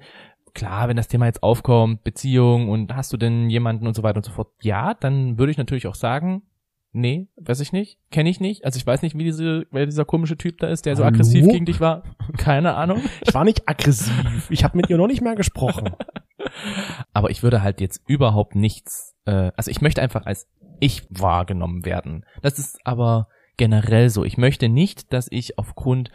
klar, 0.53 0.87
wenn 0.87 0.97
das 0.97 1.07
Thema 1.07 1.25
jetzt 1.25 1.43
aufkommt, 1.43 2.03
Beziehung 2.03 2.69
und 2.69 2.95
hast 2.95 3.13
du 3.13 3.17
denn 3.17 3.49
jemanden 3.49 3.87
und 3.87 3.95
so 3.95 4.03
weiter 4.03 4.17
und 4.17 4.25
so 4.25 4.31
fort, 4.31 4.51
ja, 4.61 4.93
dann 4.93 5.37
würde 5.37 5.51
ich 5.51 5.57
natürlich 5.57 5.87
auch 5.87 5.95
sagen, 5.95 6.43
nee, 6.91 7.27
weiß 7.37 7.59
ich 7.59 7.73
nicht, 7.73 7.99
kenne 8.11 8.29
ich 8.29 8.39
nicht. 8.39 8.65
Also 8.65 8.77
ich 8.77 8.85
weiß 8.85 9.01
nicht, 9.01 9.17
wie 9.17 9.23
diese, 9.23 9.65
wer 9.71 9.85
dieser 9.85 10.05
komische 10.05 10.37
Typ 10.37 10.59
da 10.59 10.67
ist, 10.67 10.85
der 10.85 10.95
so 10.95 11.03
Hallo? 11.03 11.15
aggressiv 11.15 11.47
gegen 11.47 11.65
dich 11.65 11.79
war. 11.79 12.03
Keine 12.37 12.75
Ahnung. 12.75 13.01
ich 13.25 13.33
war 13.33 13.43
nicht 13.43 13.67
aggressiv. 13.67 14.47
Ich 14.49 14.63
habe 14.63 14.77
mit 14.77 14.89
ihr 14.89 14.97
noch 14.97 15.07
nicht 15.07 15.21
mehr 15.21 15.35
gesprochen. 15.35 15.89
Aber 17.13 17.31
ich 17.31 17.41
würde 17.41 17.61
halt 17.61 17.81
jetzt 17.81 18.01
überhaupt 18.07 18.55
nichts, 18.55 19.15
äh, 19.25 19.51
also 19.55 19.71
ich 19.71 19.81
möchte 19.81 20.01
einfach 20.01 20.25
als 20.25 20.47
ich 20.79 21.07
wahrgenommen 21.09 21.85
werden. 21.85 22.25
Das 22.41 22.59
ist 22.59 22.77
aber 22.83 23.29
generell 23.57 24.09
so. 24.09 24.25
Ich 24.25 24.37
möchte 24.37 24.67
nicht, 24.69 25.13
dass 25.13 25.27
ich 25.31 25.57
aufgrund, 25.57 26.09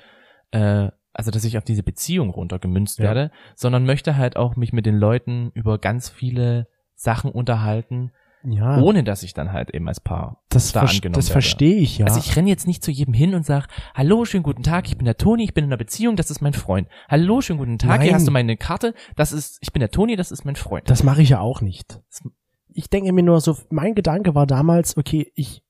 äh, 0.51 0.91
also 1.19 1.33
dass 1.33 1.45
ich 1.45 1.59
auf 1.59 1.65
diese 1.65 1.83
Beziehung 1.83 2.31
runtergemünzt 2.31 3.01
Ja. 3.01 3.07
werde, 3.07 3.31
sondern 3.57 3.85
möchte 3.85 4.17
halt 4.17 4.37
auch 4.37 4.55
mich 4.55 4.73
mit 4.73 4.87
den 4.87 4.97
Leuten 4.97 5.51
über 5.53 5.79
ganz 5.79 6.09
viele 6.09 6.69
Sachen 6.95 7.33
unterhalten, 7.33 8.13
Ja, 8.45 8.79
ohne 8.81 9.03
dass 9.03 9.25
ich 9.25 9.35
dann 9.35 9.53
halt 9.53 9.75
eben 9.75 9.89
als 9.89 9.99
Paar 9.99 10.45
das, 10.49 10.71
da 10.71 10.83
angenommen 10.83 11.15
das 11.15 11.29
verstehe 11.29 11.75
ich 11.75 11.99
ja. 11.99 12.07
Also 12.07 12.21
ich 12.21 12.37
renne 12.37 12.49
jetzt 12.49 12.69
nicht 12.69 12.85
zu 12.85 12.93
jedem 12.93 13.15
hin 13.15 13.35
und 13.35 13.45
sag, 13.45 13.67
hallo, 13.97 14.25
schönen 14.27 14.45
guten 14.45 14.63
Tag, 14.63 14.87
ich 14.87 14.97
bin 14.97 15.07
der 15.07 15.17
Toni, 15.17 15.43
ich 15.43 15.55
bin 15.55 15.65
in 15.65 15.71
einer 15.71 15.77
Beziehung, 15.77 16.15
das 16.15 16.31
ist 16.31 16.41
mein 16.41 16.53
Freund. 16.55 16.87
Hallo, 17.09 17.41
schönen 17.41 17.59
guten 17.59 17.79
Tag, 17.79 18.01
hier 18.01 18.13
Nein. 18.13 18.15
hast 18.15 18.29
du 18.29 18.31
meine 18.31 18.57
Karte, 18.57 18.95
das 19.17 19.33
ist, 19.33 19.59
ich 19.61 19.73
bin 19.73 19.81
der 19.81 19.91
Toni, 19.91 20.15
das 20.15 20.31
ist 20.31 20.45
mein 20.45 20.55
Freund. 20.57 20.89
Das 20.89 21.03
mache 21.03 21.21
ich 21.23 21.31
ja 21.31 21.41
auch 21.41 21.61
nicht. 21.61 22.01
Ich 22.69 22.89
denke 22.91 23.13
mir 23.13 23.25
nur 23.25 23.41
so, 23.41 23.57
mein 23.71 23.97
Gedanke 23.97 24.37
war 24.37 24.47
damals, 24.47 24.97
okay, 24.97 25.33
ich, 25.35 25.65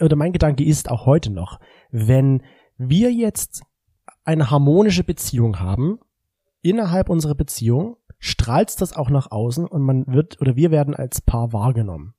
oder 0.00 0.14
mein 0.14 0.32
Gedanke 0.32 0.62
ist 0.62 0.88
auch 0.92 1.06
heute 1.06 1.32
noch, 1.32 1.58
wenn 1.90 2.44
wir 2.78 3.12
jetzt 3.12 3.64
eine 4.24 4.50
harmonische 4.50 5.04
Beziehung 5.04 5.60
haben, 5.60 5.98
innerhalb 6.62 7.08
unserer 7.08 7.34
Beziehung, 7.34 7.96
strahlt 8.18 8.80
das 8.80 8.94
auch 8.94 9.10
nach 9.10 9.30
außen 9.30 9.66
und 9.66 9.82
man 9.82 10.06
wird, 10.06 10.40
oder 10.40 10.56
wir 10.56 10.70
werden 10.70 10.94
als 10.94 11.20
Paar 11.20 11.52
wahrgenommen. 11.52 12.14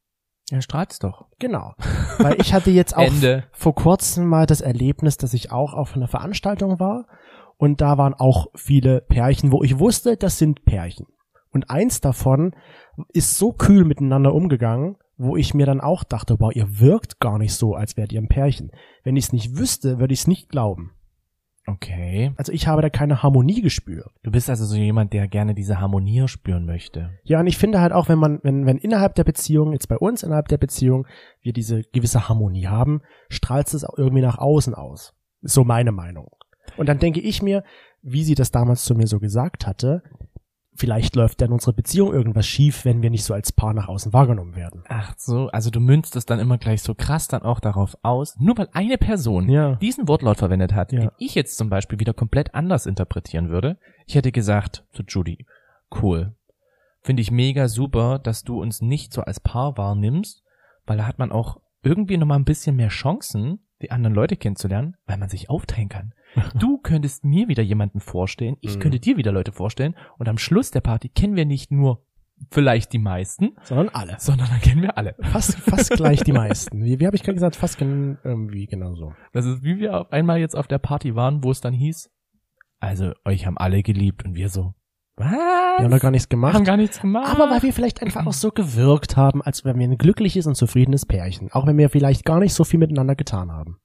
Ja, 0.49 0.61
strahlt's 0.61 0.99
doch. 0.99 1.27
Genau. 1.39 1.73
Weil 2.19 2.39
ich 2.41 2.53
hatte 2.53 2.69
jetzt 2.69 2.95
auch 2.95 3.03
Ende. 3.07 3.45
vor 3.53 3.73
kurzem 3.73 4.25
mal 4.27 4.45
das 4.45 4.61
Erlebnis, 4.61 5.17
dass 5.17 5.33
ich 5.33 5.51
auch 5.51 5.73
auf 5.73 5.95
einer 5.95 6.09
Veranstaltung 6.09 6.79
war 6.79 7.07
und 7.57 7.79
da 7.79 7.97
waren 7.97 8.13
auch 8.13 8.47
viele 8.55 9.01
Pärchen, 9.01 9.51
wo 9.51 9.63
ich 9.63 9.79
wusste, 9.79 10.17
das 10.17 10.37
sind 10.37 10.65
Pärchen. 10.65 11.07
Und 11.51 11.69
eins 11.69 12.01
davon 12.01 12.53
ist 13.13 13.37
so 13.37 13.53
kühl 13.53 13.85
miteinander 13.85 14.33
umgegangen, 14.33 14.97
wo 15.17 15.37
ich 15.37 15.53
mir 15.53 15.65
dann 15.65 15.79
auch 15.79 16.03
dachte, 16.03 16.35
wow, 16.39 16.51
ihr 16.53 16.79
wirkt 16.79 17.19
gar 17.19 17.37
nicht 17.37 17.53
so, 17.53 17.75
als 17.75 17.95
wärt 17.95 18.11
ihr 18.11 18.19
ein 18.19 18.27
Pärchen. 18.27 18.71
Wenn 19.03 19.15
ich 19.15 19.25
es 19.25 19.33
nicht 19.33 19.57
wüsste, 19.57 19.99
würde 19.99 20.13
ich 20.13 20.21
es 20.21 20.27
nicht 20.27 20.49
glauben. 20.49 20.91
Okay. 21.65 22.31
Also 22.35 22.51
ich 22.51 22.67
habe 22.67 22.81
da 22.81 22.89
keine 22.89 23.23
Harmonie 23.23 23.61
gespürt. 23.61 24.11
Du 24.23 24.31
bist 24.31 24.49
also 24.49 24.65
so 24.65 24.75
jemand, 24.75 25.13
der 25.13 25.27
gerne 25.27 25.55
diese 25.55 25.79
Harmonie 25.79 26.27
spüren 26.27 26.65
möchte. 26.65 27.11
Ja, 27.23 27.39
und 27.39 27.47
ich 27.47 27.57
finde 27.57 27.79
halt 27.79 27.93
auch, 27.93 28.09
wenn 28.09 28.19
man, 28.19 28.39
wenn, 28.43 28.65
wenn 28.65 28.77
innerhalb 28.77 29.15
der 29.15 29.23
Beziehung, 29.23 29.71
jetzt 29.71 29.87
bei 29.87 29.97
uns 29.97 30.23
innerhalb 30.23 30.49
der 30.49 30.57
Beziehung, 30.57 31.07
wir 31.41 31.53
diese 31.53 31.83
gewisse 31.83 32.27
Harmonie 32.27 32.67
haben, 32.67 33.01
strahlt 33.29 33.73
es 33.73 33.85
auch 33.85 33.97
irgendwie 33.97 34.21
nach 34.21 34.37
außen 34.37 34.73
aus. 34.73 35.13
Ist 35.41 35.53
so 35.53 35.63
meine 35.63 35.91
Meinung. 35.91 36.31
Und 36.77 36.89
dann 36.89 36.99
denke 36.99 37.21
ich 37.21 37.41
mir, 37.41 37.63
wie 38.01 38.23
sie 38.23 38.35
das 38.35 38.51
damals 38.51 38.83
zu 38.83 38.95
mir 38.95 39.07
so 39.07 39.19
gesagt 39.19 39.65
hatte, 39.65 40.03
vielleicht 40.75 41.15
läuft 41.15 41.41
ja 41.41 41.47
in 41.47 41.53
unserer 41.53 41.73
Beziehung 41.73 42.13
irgendwas 42.13 42.45
schief, 42.47 42.85
wenn 42.85 43.01
wir 43.01 43.09
nicht 43.09 43.23
so 43.23 43.33
als 43.33 43.51
Paar 43.51 43.73
nach 43.73 43.87
außen 43.87 44.13
wahrgenommen 44.13 44.55
werden. 44.55 44.83
Ach 44.87 45.13
so, 45.17 45.47
also 45.49 45.69
du 45.69 45.79
münzt 45.79 46.15
es 46.15 46.25
dann 46.25 46.39
immer 46.39 46.57
gleich 46.57 46.81
so 46.81 46.95
krass 46.95 47.27
dann 47.27 47.43
auch 47.43 47.59
darauf 47.59 47.95
aus, 48.01 48.35
nur 48.39 48.57
weil 48.57 48.69
eine 48.73 48.97
Person 48.97 49.49
Ja. 49.49 49.75
diesen 49.75 50.07
Wortlaut 50.07 50.37
verwendet 50.37 50.73
hat, 50.73 50.91
Ja. 50.91 50.99
den 51.01 51.11
ich 51.17 51.35
jetzt 51.35 51.57
zum 51.57 51.69
Beispiel 51.69 51.99
wieder 51.99 52.13
komplett 52.13 52.55
anders 52.55 52.85
interpretieren 52.85 53.49
würde. 53.49 53.77
Ich 54.05 54.15
hätte 54.15 54.31
gesagt 54.31 54.85
zu 54.93 55.03
Judy, 55.07 55.45
cool, 56.01 56.35
finde 57.01 57.21
ich 57.21 57.31
mega 57.31 57.67
super, 57.67 58.19
dass 58.19 58.43
du 58.43 58.61
uns 58.61 58.81
nicht 58.81 59.13
so 59.13 59.21
als 59.21 59.39
Paar 59.39 59.77
wahrnimmst, 59.77 60.43
weil 60.85 60.97
da 60.97 61.05
hat 61.05 61.19
man 61.19 61.31
auch 61.31 61.59
irgendwie 61.83 62.17
nochmal 62.17 62.39
ein 62.39 62.45
bisschen 62.45 62.75
mehr 62.75 62.87
Chancen, 62.89 63.62
die 63.81 63.91
anderen 63.91 64.13
Leute 64.15 64.37
kennenzulernen, 64.37 64.95
weil 65.05 65.17
man 65.17 65.29
sich 65.29 65.49
aufteilen 65.49 65.89
kann. 65.89 66.13
Du 66.55 66.77
könntest 66.79 67.23
mir 67.25 67.47
wieder 67.47 67.63
jemanden 67.63 67.99
vorstellen, 67.99 68.55
ich 68.61 68.75
Mhm. 68.77 68.79
könnte 68.79 68.99
dir 68.99 69.17
wieder 69.17 69.31
Leute 69.31 69.51
vorstellen 69.51 69.95
und 70.17 70.27
am 70.29 70.37
Schluss 70.37 70.71
der 70.71 70.81
Party 70.81 71.09
kennen 71.09 71.35
wir 71.35 71.45
nicht 71.45 71.71
nur 71.71 72.05
vielleicht 72.51 72.91
die 72.93 72.99
meisten, 72.99 73.51
Sondern 73.63 73.89
alle. 73.89 74.15
sondern 74.19 74.47
dann 74.49 74.59
kennen 74.59 74.81
wir 74.81 74.97
alle. 74.97 75.15
Fast, 75.21 75.55
fast 75.59 75.91
gleich 75.91 76.23
die 76.23 76.31
meisten. 76.33 76.83
Wie, 76.83 76.99
wie 76.99 77.05
habe 77.05 77.15
ich 77.15 77.23
gerade 77.23 77.35
gesagt? 77.35 77.55
Fast 77.55 77.77
gen, 77.77 78.17
irgendwie 78.23 78.65
genau 78.65 78.95
so. 78.95 79.13
Das 79.31 79.45
ist 79.45 79.63
wie 79.63 79.77
wir 79.77 79.99
auf 80.01 80.11
einmal 80.11 80.39
jetzt 80.39 80.55
auf 80.55 80.67
der 80.67 80.79
Party 80.79 81.15
waren, 81.15 81.43
wo 81.43 81.51
es 81.51 81.61
dann 81.61 81.73
hieß, 81.73 82.09
also 82.79 83.13
euch 83.25 83.45
haben 83.45 83.57
alle 83.57 83.83
geliebt 83.83 84.25
und 84.25 84.35
wir 84.35 84.49
so, 84.49 84.73
Was? 85.15 85.31
Wir 85.31 85.83
haben 85.83 85.91
da 85.91 85.99
gar 85.99 86.11
nichts 86.11 86.27
gemacht. 86.29 86.55
haben 86.55 86.63
gar 86.63 86.77
nichts 86.77 86.99
gemacht. 86.99 87.31
aber 87.31 87.51
weil 87.51 87.61
wir 87.61 87.73
vielleicht 87.73 88.01
einfach 88.01 88.25
auch 88.25 88.33
so 88.33 88.51
gewirkt 88.51 89.15
haben, 89.15 89.41
als 89.41 89.63
wären 89.63 89.77
wir 89.77 89.87
ein 89.87 89.97
glückliches 89.97 90.47
und 90.47 90.55
zufriedenes 90.55 91.05
Pärchen. 91.05 91.51
Auch 91.51 91.67
wenn 91.67 91.77
wir 91.77 91.89
vielleicht 91.89 92.25
gar 92.25 92.39
nicht 92.39 92.53
so 92.53 92.63
viel 92.63 92.79
miteinander 92.79 93.15
getan 93.15 93.51
haben. 93.51 93.77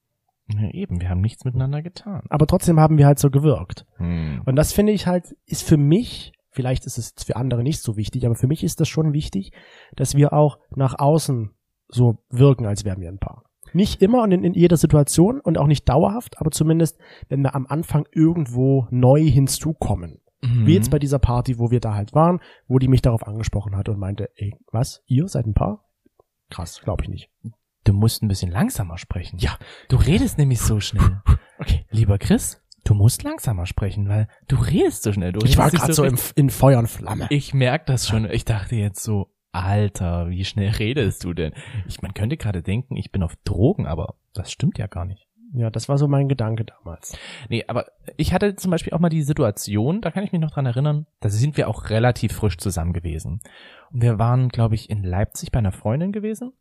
ja, 0.47 0.69
eben, 0.71 1.01
wir 1.01 1.09
haben 1.09 1.21
nichts 1.21 1.45
miteinander 1.45 1.83
getan. 1.83 2.23
Aber 2.29 2.47
trotzdem 2.47 2.79
haben 2.79 2.97
wir 2.97 3.05
halt 3.05 3.19
so 3.19 3.29
gewirkt. 3.29 3.85
Hm. 3.97 4.41
Und 4.45 4.55
das 4.55 4.73
finde 4.73 4.91
ich 4.91 5.05
halt, 5.05 5.35
ist 5.45 5.63
für 5.63 5.77
mich, 5.77 6.33
vielleicht 6.49 6.85
ist 6.85 6.97
es 6.97 7.13
für 7.23 7.35
andere 7.35 7.61
nicht 7.63 7.81
so 7.81 7.95
wichtig, 7.95 8.25
aber 8.25 8.35
für 8.35 8.47
mich 8.47 8.63
ist 8.63 8.79
das 8.79 8.87
schon 8.87 9.13
wichtig, 9.13 9.51
dass 9.95 10.15
wir 10.15 10.33
auch 10.33 10.57
nach 10.75 10.97
außen 10.97 11.51
so 11.89 12.17
wirken, 12.29 12.65
als 12.65 12.85
wären 12.85 13.01
wir 13.01 13.09
ein 13.09 13.19
Paar. 13.19 13.43
Nicht 13.71 14.01
immer 14.01 14.23
und 14.23 14.31
in, 14.31 14.43
in 14.43 14.53
jeder 14.53 14.77
Situation 14.77 15.39
und 15.39 15.59
auch 15.59 15.67
nicht 15.67 15.87
dauerhaft, 15.87 16.39
aber 16.39 16.49
zumindest, 16.49 16.97
wenn 17.27 17.41
wir 17.41 17.53
am 17.53 17.67
Anfang 17.67 18.07
irgendwo 18.11 18.87
neu 18.89 19.21
hinzukommen. 19.21 20.21
Mhm. 20.41 20.65
Wie 20.65 20.73
jetzt 20.73 20.91
bei 20.91 20.99
dieser 20.99 21.19
Party, 21.19 21.59
wo 21.59 21.71
wir 21.71 21.79
da 21.79 21.93
halt 21.93 22.13
waren, 22.13 22.39
wo 22.67 22.79
die 22.79 22.87
mich 22.87 23.01
darauf 23.01 23.27
angesprochen 23.27 23.75
hat 23.75 23.89
und 23.89 23.99
meinte, 23.99 24.29
ey, 24.35 24.55
was, 24.71 25.03
ihr 25.05 25.27
seid 25.27 25.45
ein 25.45 25.53
Paar? 25.53 25.85
Krass, 26.49 26.81
glaube 26.81 27.03
ich 27.03 27.09
nicht. 27.09 27.29
Du 27.83 27.93
musst 27.93 28.21
ein 28.21 28.27
bisschen 28.27 28.51
langsamer 28.51 28.97
sprechen. 28.97 29.39
Ja. 29.39 29.57
Du 29.87 29.97
redest 29.97 30.37
nämlich 30.37 30.59
so 30.59 30.79
schnell. 30.79 31.21
Okay. 31.61 31.85
Lieber 31.89 32.17
Chris, 32.17 32.63
du 32.85 32.93
musst 32.93 33.23
langsamer 33.23 33.65
sprechen, 33.65 34.07
weil 34.07 34.29
du 34.47 34.55
redest 34.55 35.03
so 35.03 35.11
schnell. 35.11 35.33
Du 35.33 35.45
Ich 35.45 35.57
war 35.57 35.69
gerade 35.69 35.91
so 35.91 36.05
im, 36.05 36.17
in 36.35 36.49
Feuer 36.49 36.79
und 36.79 36.87
Flamme. 36.87 37.27
Ich 37.31 37.53
merk 37.53 37.85
das 37.85 38.07
schon. 38.07 38.23
Ich 38.31 38.45
dachte 38.45 38.77
jetzt 38.77 39.03
so, 39.03 39.35
Alter, 39.51 40.29
wie 40.29 40.45
schnell 40.45 40.69
redest 40.69 41.23
du 41.25 41.33
denn? 41.33 41.53
Ich, 41.85 42.01
man 42.01 42.13
könnte 42.13 42.37
gerade 42.37 42.61
denken, 42.61 42.95
ich 42.95 43.11
bin 43.11 43.23
auf 43.23 43.35
Drogen, 43.43 43.87
aber 43.87 44.15
das 44.33 44.53
stimmt 44.53 44.77
ja 44.77 44.87
gar 44.87 45.03
nicht. 45.03 45.27
Ja, 45.53 45.69
das 45.69 45.89
war 45.89 45.97
so 45.97 46.07
mein 46.07 46.29
Gedanke 46.29 46.63
damals. 46.65 47.17
Nee, 47.49 47.65
aber 47.67 47.87
ich 48.17 48.33
hatte 48.33 48.55
zum 48.55 48.71
Beispiel 48.71 48.93
auch 48.93 48.99
mal 48.99 49.09
die 49.09 49.23
Situation, 49.23 50.01
da 50.01 50.11
kann 50.11 50.23
ich 50.23 50.31
mich 50.31 50.41
noch 50.41 50.51
dran 50.51 50.65
erinnern, 50.65 51.07
da 51.21 51.29
sind 51.29 51.57
wir 51.57 51.67
auch 51.67 51.89
relativ 51.89 52.33
frisch 52.33 52.57
zusammen 52.57 52.93
gewesen. 52.93 53.41
Und 53.91 54.01
wir 54.01 54.19
waren, 54.19 54.49
glaube 54.49 54.75
ich, 54.75 54.89
in 54.89 55.03
Leipzig 55.03 55.51
bei 55.51 55.59
einer 55.59 55.71
Freundin 55.71 56.11
gewesen, 56.11 56.53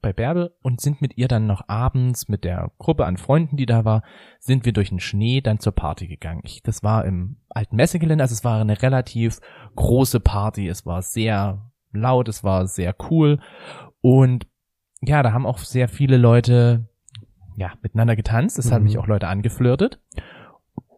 bei 0.00 0.14
Bärbel, 0.14 0.54
und 0.62 0.80
sind 0.80 1.02
mit 1.02 1.18
ihr 1.18 1.28
dann 1.28 1.46
noch 1.46 1.68
abends 1.68 2.28
mit 2.28 2.44
der 2.44 2.72
Gruppe 2.78 3.04
an 3.04 3.18
Freunden, 3.18 3.58
die 3.58 3.66
da 3.66 3.84
war, 3.84 4.02
sind 4.38 4.64
wir 4.64 4.72
durch 4.72 4.88
den 4.88 5.00
Schnee 5.00 5.42
dann 5.42 5.58
zur 5.58 5.74
Party 5.74 6.06
gegangen. 6.06 6.40
Ich, 6.44 6.62
das 6.62 6.82
war 6.82 7.04
im 7.04 7.36
alten 7.50 7.76
Messegelände, 7.76 8.24
also 8.24 8.32
es 8.32 8.44
war 8.44 8.58
eine 8.58 8.80
relativ 8.80 9.40
große 9.76 10.20
Party, 10.20 10.66
es 10.66 10.86
war 10.86 11.02
sehr 11.02 11.70
laut, 11.92 12.28
es 12.28 12.42
war 12.42 12.66
sehr 12.66 12.94
cool 13.10 13.40
und 14.00 14.46
ja, 15.02 15.22
da 15.22 15.32
haben 15.32 15.46
auch 15.46 15.58
sehr 15.58 15.88
viele 15.88 16.16
Leute 16.16 16.89
ja, 17.60 17.72
miteinander 17.82 18.16
getanzt. 18.16 18.58
Es 18.58 18.72
haben 18.72 18.82
Mhm. 18.82 18.88
mich 18.88 18.98
auch 18.98 19.06
Leute 19.06 19.28
angeflirtet. 19.28 20.00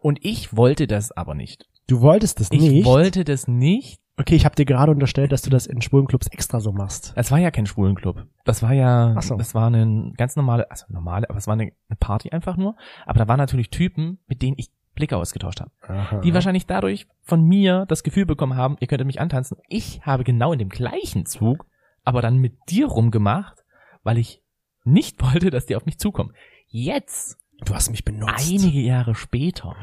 Und 0.01 0.19
ich 0.25 0.57
wollte 0.57 0.87
das 0.87 1.13
aber 1.13 1.35
nicht. 1.35 1.67
Du 1.89 2.01
wolltest 2.01 2.41
das 2.41 2.49
Ich 2.51 2.61
nicht. 2.63 2.87
wollte 2.87 3.25
das 3.25 3.47
nicht. 3.49 4.01
okay, 4.19 4.37
ich 4.37 4.45
habe 4.45 4.55
dir 4.55 4.65
gerade 4.67 4.93
unterstellt, 4.93 5.33
dass 5.33 5.43
du 5.43 5.51
das 5.51 5.67
in 5.67 5.81
schwulen 5.83 6.07
Clubs 6.07 6.27
extra 6.29 6.61
so 6.61 6.71
machst. 6.71 7.13
Es 7.17 7.31
war 7.33 7.39
ja 7.39 7.51
kein 7.51 7.67
Schwulenclub. 7.67 8.27
Das 8.45 8.63
war 8.63 8.73
ja, 8.73 9.17
so. 9.21 9.37
das 9.37 9.55
war 9.55 9.67
eine 9.67 10.13
ganz 10.17 10.37
normale, 10.37 10.71
also 10.71 10.85
normale, 10.91 11.29
aber 11.29 11.39
es 11.39 11.47
war 11.47 11.55
eine, 11.55 11.73
eine 11.89 11.97
Party 11.99 12.31
einfach 12.31 12.57
nur. 12.57 12.77
Aber 13.07 13.19
da 13.19 13.27
waren 13.27 13.39
natürlich 13.39 13.71
Typen, 13.71 14.19
mit 14.29 14.43
denen 14.43 14.57
ich 14.59 14.71
Blicke 14.95 15.17
ausgetauscht 15.17 15.61
habe. 15.61 15.71
Aha. 15.89 16.21
Die 16.21 16.35
wahrscheinlich 16.35 16.67
dadurch 16.67 17.07
von 17.23 17.43
mir 17.43 17.87
das 17.89 18.03
Gefühl 18.05 18.27
bekommen 18.27 18.55
haben, 18.57 18.77
ihr 18.81 18.87
könntet 18.87 19.07
mich 19.07 19.21
antanzen. 19.21 19.57
Ich 19.69 20.03
habe 20.05 20.23
genau 20.25 20.53
in 20.53 20.59
dem 20.59 20.69
gleichen 20.69 21.25
Zug, 21.27 21.67
aber 22.05 22.21
dann 22.23 22.37
mit 22.37 22.55
dir 22.69 22.87
rumgemacht, 22.89 23.65
weil 24.05 24.19
ich 24.19 24.43
nicht 24.85 25.23
wollte, 25.33 25.51
dass 25.51 25.67
die 25.67 25.75
auf 25.75 25.87
mich 25.87 25.99
zukommen. 25.99 26.33
Jetzt 26.73 27.39
Du 27.65 27.75
hast 27.75 27.91
mich 27.91 28.03
benutzt. 28.03 28.51
einige 28.51 28.81
Jahre 28.81 29.15
später, 29.15 29.77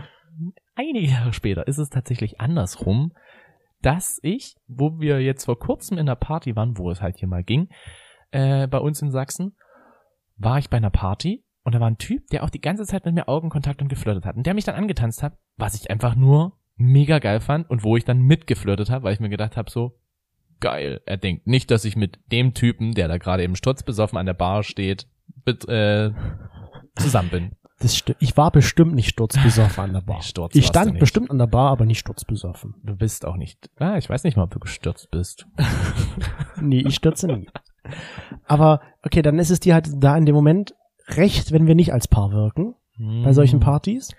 einige 0.76 1.00
Jahre 1.08 1.34
später 1.34 1.68
ist 1.68 1.78
es 1.78 1.90
tatsächlich 1.90 2.42
andersrum, 2.42 3.14
dass 3.82 4.20
ich, 4.24 4.56
wo 4.68 5.00
wir 5.00 5.22
jetzt 5.22 5.46
vor 5.46 5.60
kurzem 5.60 6.00
in 6.00 6.08
der 6.08 6.16
Party 6.16 6.56
waren, 6.56 6.78
wo 6.78 6.90
es 6.90 7.00
halt 7.02 7.18
hier 7.18 7.28
mal 7.28 7.44
ging, 7.44 7.70
äh, 8.32 8.68
bei 8.68 8.80
uns 8.80 9.02
in 9.04 9.12
Sachsen, 9.12 9.56
war 10.36 10.58
ich 10.58 10.70
bei 10.70 10.78
einer 10.78 10.90
Party 10.90 11.46
und 11.64 11.76
da 11.76 11.80
war 11.80 11.90
ein 11.90 12.00
Typ, 12.00 12.28
der 12.32 12.44
auch 12.44 12.50
die 12.50 12.60
ganze 12.60 12.86
Zeit 12.86 13.06
mit 13.06 13.14
mir 13.14 13.30
Augenkontakt 13.30 13.82
und 13.84 13.88
geflirtet 13.88 14.26
hat 14.26 14.36
und 14.36 14.48
der 14.48 14.56
mich 14.56 14.66
dann 14.66 14.76
angetanzt 14.76 15.22
hat, 15.22 15.38
was 15.58 15.76
ich 15.76 15.92
einfach 15.92 16.16
nur 16.16 16.58
mega 16.76 17.20
geil 17.20 17.40
fand 17.40 17.70
und 17.70 17.84
wo 17.84 17.98
ich 17.98 18.04
dann 18.04 18.20
mitgeflirtet 18.20 18.90
habe, 18.90 19.04
weil 19.04 19.14
ich 19.14 19.20
mir 19.20 19.30
gedacht 19.30 19.58
habe, 19.58 19.70
so 19.70 20.00
geil. 20.60 21.02
Er 21.06 21.18
denkt 21.18 21.46
nicht, 21.46 21.70
dass 21.70 21.86
ich 21.86 21.96
mit 21.96 22.20
dem 22.32 22.56
Typen, 22.56 22.94
der 22.94 23.08
da 23.08 23.18
gerade 23.18 23.44
eben 23.44 23.56
sturzbesoffen 23.56 24.18
an 24.18 24.26
der 24.26 24.34
Bar 24.34 24.64
steht, 24.64 25.08
äh, 25.46 26.12
zusammen 26.98 27.30
bin. 27.30 27.52
Das 27.80 28.04
ich 28.20 28.36
war 28.36 28.52
bestimmt 28.52 28.94
nicht 28.94 29.10
sturzbesoffen 29.10 29.84
an 29.86 29.94
der 29.94 30.02
Bar. 30.02 30.22
Sturz 30.24 30.54
ich 30.56 30.68
stand 30.68 31.00
bestimmt 31.00 31.32
an 31.32 31.38
der 31.38 31.48
Bar, 31.48 31.72
aber 31.72 31.86
nicht 31.86 32.00
sturzbesoffen. 32.00 32.76
Du 32.84 32.96
bist 32.96 33.26
auch 33.26 33.38
nicht. 33.38 33.70
Ah, 33.78 33.98
ich 33.98 34.10
weiß 34.10 34.24
nicht 34.26 34.36
mal, 34.36 34.44
ob 34.44 34.52
du 34.52 34.60
gestürzt 34.60 35.10
bist. 35.12 35.46
Nee, 36.62 36.82
ich 36.86 36.96
stürze 36.96 37.28
nie. 37.28 37.48
Aber 38.46 38.82
okay, 39.04 39.22
dann 39.22 39.40
ist 39.40 39.50
es 39.50 39.62
dir 39.62 39.74
halt 39.76 39.88
da 39.96 40.18
in 40.18 40.26
dem 40.26 40.36
Moment 40.36 40.76
recht, 41.08 41.54
wenn 41.54 41.68
wir 41.68 41.76
nicht 41.76 41.94
als 41.94 42.08
Paar 42.10 42.32
wirken 42.32 42.76
bei 43.24 43.32
solchen 43.32 43.62
Partys, 43.62 44.10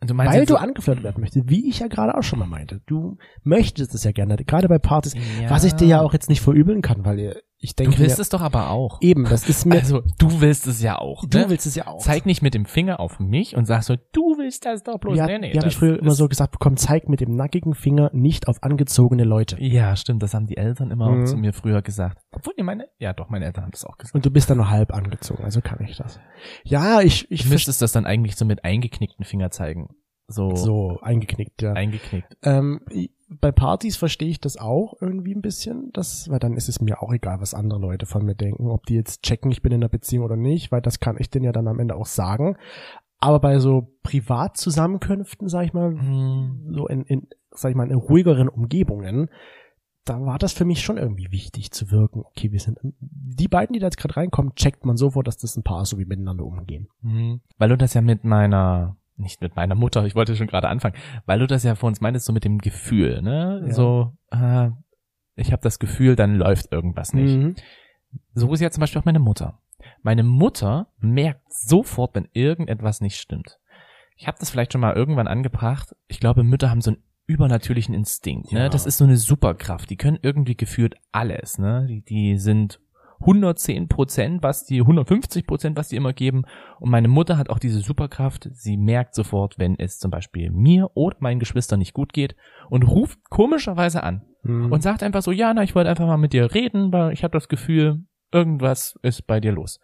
Du 0.00 0.14
meinst 0.14 0.32
weil 0.32 0.46
du 0.46 0.56
angeflirtet 0.56 1.04
werden 1.04 1.20
möchtest, 1.20 1.50
wie 1.50 1.68
ich 1.68 1.80
ja 1.80 1.86
gerade 1.88 2.16
auch 2.16 2.22
schon 2.22 2.38
mal 2.38 2.46
meinte. 2.46 2.80
Du 2.86 3.18
möchtest 3.42 3.94
es 3.94 4.02
ja 4.04 4.12
gerne, 4.12 4.36
gerade 4.38 4.66
bei 4.68 4.78
Partys, 4.78 5.12
Ja. 5.38 5.50
was 5.50 5.64
ich 5.64 5.74
dir 5.74 5.86
ja 5.86 6.00
auch 6.00 6.14
jetzt 6.14 6.30
nicht 6.30 6.40
verübeln 6.40 6.80
kann, 6.80 7.04
weil 7.04 7.18
ihr- 7.18 7.42
ich 7.62 7.76
denke 7.76 7.92
Du 7.96 7.98
willst 8.02 8.16
mir, 8.18 8.22
es 8.22 8.28
doch 8.30 8.40
aber 8.40 8.70
auch. 8.70 8.98
eben, 9.02 9.24
das 9.24 9.46
ist 9.48 9.66
mir, 9.66 9.76
Also, 9.80 10.00
du 10.18 10.40
willst 10.40 10.66
es 10.66 10.80
ja 10.80 10.98
auch. 10.98 11.24
du 11.28 11.38
ne? 11.38 11.50
willst 11.50 11.66
es 11.66 11.74
ja 11.74 11.86
auch. 11.86 11.98
Zeig 11.98 12.24
nicht 12.24 12.40
mit 12.40 12.54
dem 12.54 12.64
Finger 12.64 13.00
auf 13.00 13.20
mich 13.20 13.54
und 13.54 13.66
sag 13.66 13.82
so, 13.82 13.96
du 14.12 14.38
willst 14.38 14.64
das 14.64 14.82
doch 14.82 14.98
bloß. 14.98 15.18
ja, 15.18 15.26
nee, 15.26 15.38
nee, 15.38 15.52
die 15.52 15.58
habe 15.58 15.68
ich 15.68 15.76
früher 15.76 15.98
immer 15.98 16.12
so 16.12 16.26
gesagt 16.26 16.52
bekommen, 16.52 16.76
zeig 16.78 17.08
mit 17.08 17.20
dem 17.20 17.36
nackigen 17.36 17.74
Finger 17.74 18.10
nicht 18.14 18.48
auf 18.48 18.62
angezogene 18.62 19.24
Leute. 19.24 19.62
Ja, 19.62 19.94
stimmt, 19.96 20.22
das 20.22 20.32
haben 20.32 20.46
die 20.46 20.56
Eltern 20.56 20.90
immer 20.90 21.10
Mhm. 21.10 21.22
auch 21.22 21.26
zu 21.26 21.36
mir 21.36 21.52
früher 21.52 21.82
gesagt. 21.82 22.18
Obwohl, 22.32 22.54
nee, 22.56 22.62
meine, 22.62 22.88
ja 22.98 23.12
doch, 23.12 23.28
meine 23.28 23.44
Eltern 23.44 23.64
haben 23.64 23.72
das 23.72 23.84
auch 23.84 23.98
gesagt. 23.98 24.14
Und 24.14 24.24
du 24.24 24.30
bist 24.30 24.48
dann 24.48 24.56
nur 24.56 24.70
halb 24.70 24.92
angezogen, 24.94 25.44
also 25.44 25.60
kann 25.60 25.80
ich 25.84 25.96
das. 25.98 26.18
Ja, 26.64 27.00
ich, 27.02 27.30
ich 27.30 27.42
Du 27.44 27.50
müsstest 27.50 27.82
das 27.82 27.92
dann 27.92 28.06
eigentlich 28.06 28.36
so 28.36 28.44
mit 28.46 28.64
eingeknickten 28.64 29.24
Finger 29.26 29.50
zeigen. 29.50 29.88
So, 30.32 30.54
so 30.54 30.98
eingeknickt, 31.02 31.60
ja. 31.60 31.72
eingeknickt. 31.72 32.36
Ähm, 32.44 32.80
bei 33.40 33.52
Partys 33.52 33.96
verstehe 33.96 34.28
ich 34.28 34.40
das 34.40 34.56
auch 34.56 34.94
irgendwie 35.00 35.34
ein 35.34 35.42
bisschen, 35.42 35.90
das, 35.92 36.28
weil 36.28 36.40
dann 36.40 36.56
ist 36.56 36.68
es 36.68 36.80
mir 36.80 37.00
auch 37.00 37.12
egal, 37.12 37.40
was 37.40 37.54
andere 37.54 37.78
Leute 37.78 38.06
von 38.06 38.24
mir 38.24 38.34
denken, 38.34 38.68
ob 38.68 38.86
die 38.86 38.94
jetzt 38.94 39.22
checken, 39.22 39.52
ich 39.52 39.62
bin 39.62 39.72
in 39.72 39.80
einer 39.80 39.88
Beziehung 39.88 40.24
oder 40.24 40.36
nicht, 40.36 40.72
weil 40.72 40.82
das 40.82 40.98
kann 40.98 41.16
ich 41.18 41.30
denen 41.30 41.44
ja 41.44 41.52
dann 41.52 41.68
am 41.68 41.78
Ende 41.78 41.94
auch 41.94 42.06
sagen. 42.06 42.56
Aber 43.18 43.38
bei 43.38 43.58
so 43.60 43.92
Privatzusammenkünften, 44.02 45.48
sag 45.48 45.66
ich 45.66 45.72
mal, 45.72 45.90
Hm, 45.90 46.72
so 46.72 46.88
in, 46.88 47.04
in, 47.04 47.28
sag 47.52 47.70
ich 47.70 47.76
mal, 47.76 47.88
in 47.90 47.96
ruhigeren 47.96 48.48
Umgebungen, 48.48 49.28
da 50.04 50.20
war 50.24 50.38
das 50.38 50.52
für 50.52 50.64
mich 50.64 50.80
schon 50.82 50.96
irgendwie 50.96 51.30
wichtig 51.30 51.70
zu 51.70 51.90
wirken. 51.90 52.22
Okay, 52.24 52.50
wir 52.50 52.58
sind, 52.58 52.78
die 53.00 53.48
beiden, 53.48 53.74
die 53.74 53.78
da 53.78 53.86
jetzt 53.86 53.98
gerade 53.98 54.16
reinkommen, 54.16 54.54
checkt 54.54 54.84
man 54.84 54.96
sofort, 54.96 55.28
dass 55.28 55.36
das 55.36 55.56
ein 55.56 55.62
Paar 55.62 55.82
ist, 55.82 55.90
so 55.90 55.98
wie 55.98 56.06
miteinander 56.06 56.44
umgehen. 56.44 56.88
hm. 57.02 57.40
Weil 57.58 57.68
du 57.68 57.76
das 57.76 57.94
ja 57.94 58.00
mit 58.00 58.24
meiner, 58.24 58.96
nicht 59.20 59.40
mit 59.40 59.56
meiner 59.56 59.74
Mutter, 59.74 60.04
ich 60.04 60.14
wollte 60.14 60.36
schon 60.36 60.46
gerade 60.46 60.68
anfangen, 60.68 60.96
weil 61.26 61.38
du 61.38 61.46
das 61.46 61.62
ja 61.62 61.74
vor 61.74 61.88
uns 61.88 62.00
meintest, 62.00 62.26
so 62.26 62.32
mit 62.32 62.44
dem 62.44 62.58
Gefühl, 62.58 63.22
ne? 63.22 63.62
Ja. 63.66 63.72
So, 63.72 64.16
äh, 64.30 64.70
ich 65.36 65.52
habe 65.52 65.62
das 65.62 65.78
Gefühl, 65.78 66.16
dann 66.16 66.36
läuft 66.36 66.72
irgendwas 66.72 67.12
nicht. 67.12 67.36
Mhm. 67.36 67.54
So 68.34 68.52
ist 68.52 68.60
ja 68.60 68.70
zum 68.70 68.80
Beispiel 68.80 69.00
auch 69.00 69.06
meine 69.06 69.20
Mutter. 69.20 69.60
Meine 70.02 70.22
Mutter 70.22 70.88
merkt 70.98 71.52
sofort, 71.52 72.14
wenn 72.14 72.28
irgendetwas 72.32 73.00
nicht 73.00 73.16
stimmt. 73.16 73.58
Ich 74.16 74.26
habe 74.26 74.38
das 74.38 74.50
vielleicht 74.50 74.72
schon 74.72 74.80
mal 74.80 74.94
irgendwann 74.94 75.28
angebracht. 75.28 75.94
Ich 76.06 76.20
glaube, 76.20 76.42
Mütter 76.42 76.70
haben 76.70 76.82
so 76.82 76.90
einen 76.90 77.02
übernatürlichen 77.26 77.94
Instinkt. 77.94 78.52
Ne? 78.52 78.60
Ja. 78.60 78.68
Das 78.68 78.84
ist 78.84 78.98
so 78.98 79.04
eine 79.04 79.16
Superkraft. 79.16 79.88
Die 79.88 79.96
können 79.96 80.18
irgendwie 80.20 80.56
gefühlt 80.56 80.96
alles. 81.12 81.58
Ne? 81.58 81.86
Die, 81.88 82.02
die 82.02 82.38
sind 82.38 82.80
110 83.20 83.88
Prozent, 83.88 84.42
was 84.42 84.64
die 84.64 84.80
150 84.80 85.46
Prozent, 85.46 85.76
was 85.76 85.88
die 85.88 85.96
immer 85.96 86.12
geben. 86.12 86.44
Und 86.78 86.90
meine 86.90 87.08
Mutter 87.08 87.36
hat 87.36 87.50
auch 87.50 87.58
diese 87.58 87.80
Superkraft. 87.80 88.48
Sie 88.52 88.76
merkt 88.76 89.14
sofort, 89.14 89.58
wenn 89.58 89.78
es 89.78 89.98
zum 89.98 90.10
Beispiel 90.10 90.50
mir 90.50 90.90
oder 90.94 91.16
meinen 91.20 91.38
Geschwistern 91.40 91.78
nicht 91.80 91.92
gut 91.94 92.12
geht 92.12 92.34
und 92.70 92.82
ruft 92.84 93.18
komischerweise 93.28 94.02
an 94.02 94.22
Mhm. 94.42 94.72
und 94.72 94.82
sagt 94.82 95.02
einfach 95.02 95.20
so, 95.20 95.32
ja, 95.32 95.52
na, 95.52 95.62
ich 95.62 95.74
wollte 95.74 95.90
einfach 95.90 96.06
mal 96.06 96.16
mit 96.16 96.32
dir 96.32 96.54
reden, 96.54 96.92
weil 96.94 97.12
ich 97.12 97.22
habe 97.24 97.32
das 97.32 97.48
Gefühl, 97.48 98.04
irgendwas 98.32 98.98
ist 99.02 99.26
bei 99.26 99.38
dir 99.38 99.52
los. 99.52 99.80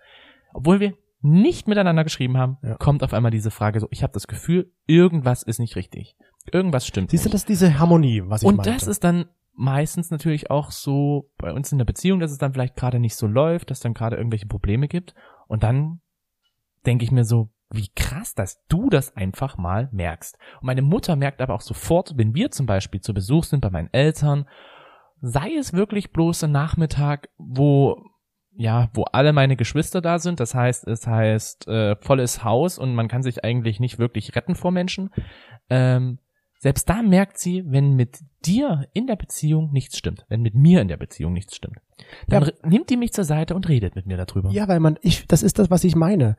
Obwohl 0.55 0.81
wir 0.81 0.95
nicht 1.21 1.69
miteinander 1.69 2.05
geschrieben 2.05 2.39
haben, 2.39 2.57
Ja. 2.63 2.77
kommt 2.77 3.03
auf 3.03 3.13
einmal 3.13 3.31
diese 3.31 3.51
Frage 3.51 3.81
so, 3.81 3.89
ich 3.91 4.03
habe 4.03 4.13
das 4.15 4.27
Gefühl, 4.29 4.73
irgendwas 4.87 5.43
ist 5.43 5.59
nicht 5.59 5.77
richtig. 5.77 6.17
Irgendwas 6.53 6.87
stimmt 6.87 7.11
Siehst 7.11 7.25
du, 7.25 7.29
nicht. 7.29 7.35
das 7.35 7.41
ist 7.43 7.49
diese 7.51 7.79
Harmonie, 7.79 8.23
was 8.27 8.43
ich 8.43 8.49
Und 8.49 8.57
meinte. 8.57 8.71
das 8.73 8.87
ist 8.87 9.03
dann 9.05 9.27
meistens 9.57 10.11
natürlich 10.11 10.51
auch 10.51 10.71
so 10.71 11.31
bei 11.39 11.53
uns 11.53 11.73
in 11.73 11.79
der 11.79 11.85
Beziehung, 11.85 12.21
dass 12.21 12.31
es 12.31 12.39
dann 12.39 12.53
vielleicht 12.53 12.77
gerade 12.77 13.01
nicht 13.01 13.17
so 13.17 13.27
läuft, 13.27 13.71
dass 13.71 13.81
dann 13.81 13.95
gerade 13.95 14.17
irgendwelche 14.17 14.47
Probleme 14.47 14.87
gibt. 14.87 15.15
Und 15.49 15.63
dann 15.63 16.01
denke 16.85 17.05
ich 17.05 17.11
mir 17.11 17.25
so, 17.25 17.51
wie 17.71 17.89
krass, 17.97 18.35
dass 18.35 18.65
du 18.69 18.91
das 18.91 19.17
einfach 19.17 19.57
mal 19.57 19.89
merkst. 19.93 20.39
Und 20.61 20.67
meine 20.67 20.83
Mutter 20.83 21.17
merkt 21.17 21.41
aber 21.41 21.55
auch 21.55 21.61
sofort, 21.61 22.17
wenn 22.17 22.35
wir 22.35 22.51
zum 22.51 22.67
Beispiel 22.67 23.01
zu 23.01 23.13
Besuch 23.13 23.45
sind 23.45 23.61
bei 23.61 23.71
meinen 23.71 23.93
Eltern, 23.93 24.47
sei 25.21 25.55
es 25.59 25.73
wirklich 25.73 26.13
bloß 26.13 26.45
ein 26.45 26.53
Nachmittag, 26.53 27.29
wo 27.39 28.01
ja, 28.59 28.89
wo 28.95 29.05
alle 29.05 29.35
meine 29.35 29.57
Geschwister 29.57 30.01
da 30.01 30.19
sind. 30.19 30.41
Das 30.41 30.55
heißt, 30.55 30.87
es 30.87 31.07
heißt 31.07 31.69
äh, 31.69 31.97
volles 32.01 32.43
Haus 32.43 32.79
und 32.79 32.95
man 32.95 33.07
kann 33.07 33.23
sich 33.23 33.45
eigentlich 33.45 33.81
nicht 33.81 33.99
wirklich 33.99 34.35
retten 34.35 34.55
vor 34.55 34.71
Menschen. 34.71 35.11
Ähm, 35.69 36.19
Selbst 36.59 36.89
da 36.89 37.03
merkt 37.03 37.39
sie, 37.39 37.65
wenn 37.67 37.95
mit 37.95 38.19
dir 38.45 38.87
in 38.93 39.07
der 39.07 39.17
Beziehung 39.17 39.73
nichts 39.73 39.99
stimmt, 39.99 40.25
wenn 40.29 40.41
mit 40.43 40.55
mir 40.55 40.81
in 40.81 40.89
der 40.89 40.97
Beziehung 40.97 41.33
nichts 41.33 41.55
stimmt. 41.57 41.77
Dann 42.29 42.45
Ja. 42.45 42.53
nimmt 42.69 42.89
die 42.91 42.97
mich 42.97 43.13
zur 43.13 43.25
Seite 43.25 43.55
und 43.55 43.69
redet 43.69 43.95
mit 43.97 44.07
mir 44.07 44.17
darüber. 44.17 44.51
Ja, 44.51 44.67
weil 44.69 44.81
man, 44.81 44.99
ich, 45.03 45.27
das 45.27 45.43
ist 45.43 45.59
das, 45.59 45.71
was 45.71 45.85
ich 45.85 45.95
meine. 45.97 46.37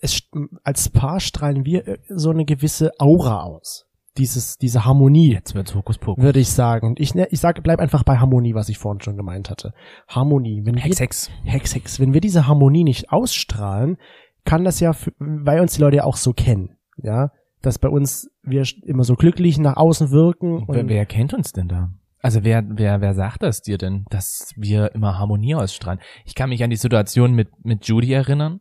Es, 0.00 0.22
als 0.64 0.88
Paar 0.90 1.20
strahlen 1.20 1.64
wir 1.64 1.86
äh, 1.86 1.98
so 2.08 2.30
eine 2.30 2.44
gewisse 2.44 2.92
Aura 2.98 3.42
aus. 3.42 3.86
Dieses, 4.18 4.58
diese 4.58 4.84
Harmonie, 4.84 5.32
Jetzt 5.32 5.54
wird's 5.54 5.74
Hokuspokus. 5.74 6.22
würde 6.22 6.40
ich 6.40 6.48
sagen. 6.50 6.86
Und 6.88 7.00
ich, 7.00 7.14
ne, 7.14 7.28
ich 7.30 7.40
sage, 7.40 7.62
bleib 7.62 7.78
einfach 7.78 8.02
bei 8.02 8.18
Harmonie, 8.18 8.54
was 8.54 8.68
ich 8.68 8.76
vorhin 8.76 9.00
schon 9.00 9.16
gemeint 9.16 9.50
hatte. 9.50 9.72
Harmonie. 10.08 10.62
Wenn 10.64 10.74
wir, 10.74 10.82
Hex, 10.82 11.00
Hex. 11.00 11.30
Hex, 11.44 11.74
Hex. 11.74 12.00
Wenn 12.00 12.12
wir 12.12 12.20
diese 12.20 12.46
Harmonie 12.46 12.84
nicht 12.84 13.12
ausstrahlen, 13.12 13.98
kann 14.44 14.64
das 14.64 14.80
ja, 14.80 14.94
weil 15.18 15.60
uns 15.60 15.74
die 15.74 15.80
Leute 15.80 15.98
ja 15.98 16.04
auch 16.04 16.16
so 16.16 16.32
kennen, 16.32 16.76
ja, 16.96 17.30
dass 17.62 17.78
bei 17.78 17.88
uns 17.88 18.30
wir 18.42 18.64
immer 18.84 19.04
so 19.04 19.16
glücklich 19.16 19.58
nach 19.58 19.76
außen 19.76 20.10
wirken. 20.10 20.64
Wer, 20.68 20.80
Und 20.80 20.88
wer 20.88 21.06
kennt 21.06 21.34
uns 21.34 21.52
denn 21.52 21.68
da? 21.68 21.90
Also 22.22 22.44
wer, 22.44 22.64
wer, 22.68 23.00
wer 23.00 23.14
sagt 23.14 23.42
das 23.42 23.62
dir 23.62 23.78
denn, 23.78 24.04
dass 24.10 24.52
wir 24.56 24.94
immer 24.94 25.18
Harmonie 25.18 25.54
ausstrahlen? 25.54 26.00
Ich 26.24 26.34
kann 26.34 26.50
mich 26.50 26.62
an 26.62 26.70
die 26.70 26.76
Situation 26.76 27.32
mit, 27.32 27.48
mit 27.64 27.86
Judy 27.86 28.12
erinnern, 28.12 28.60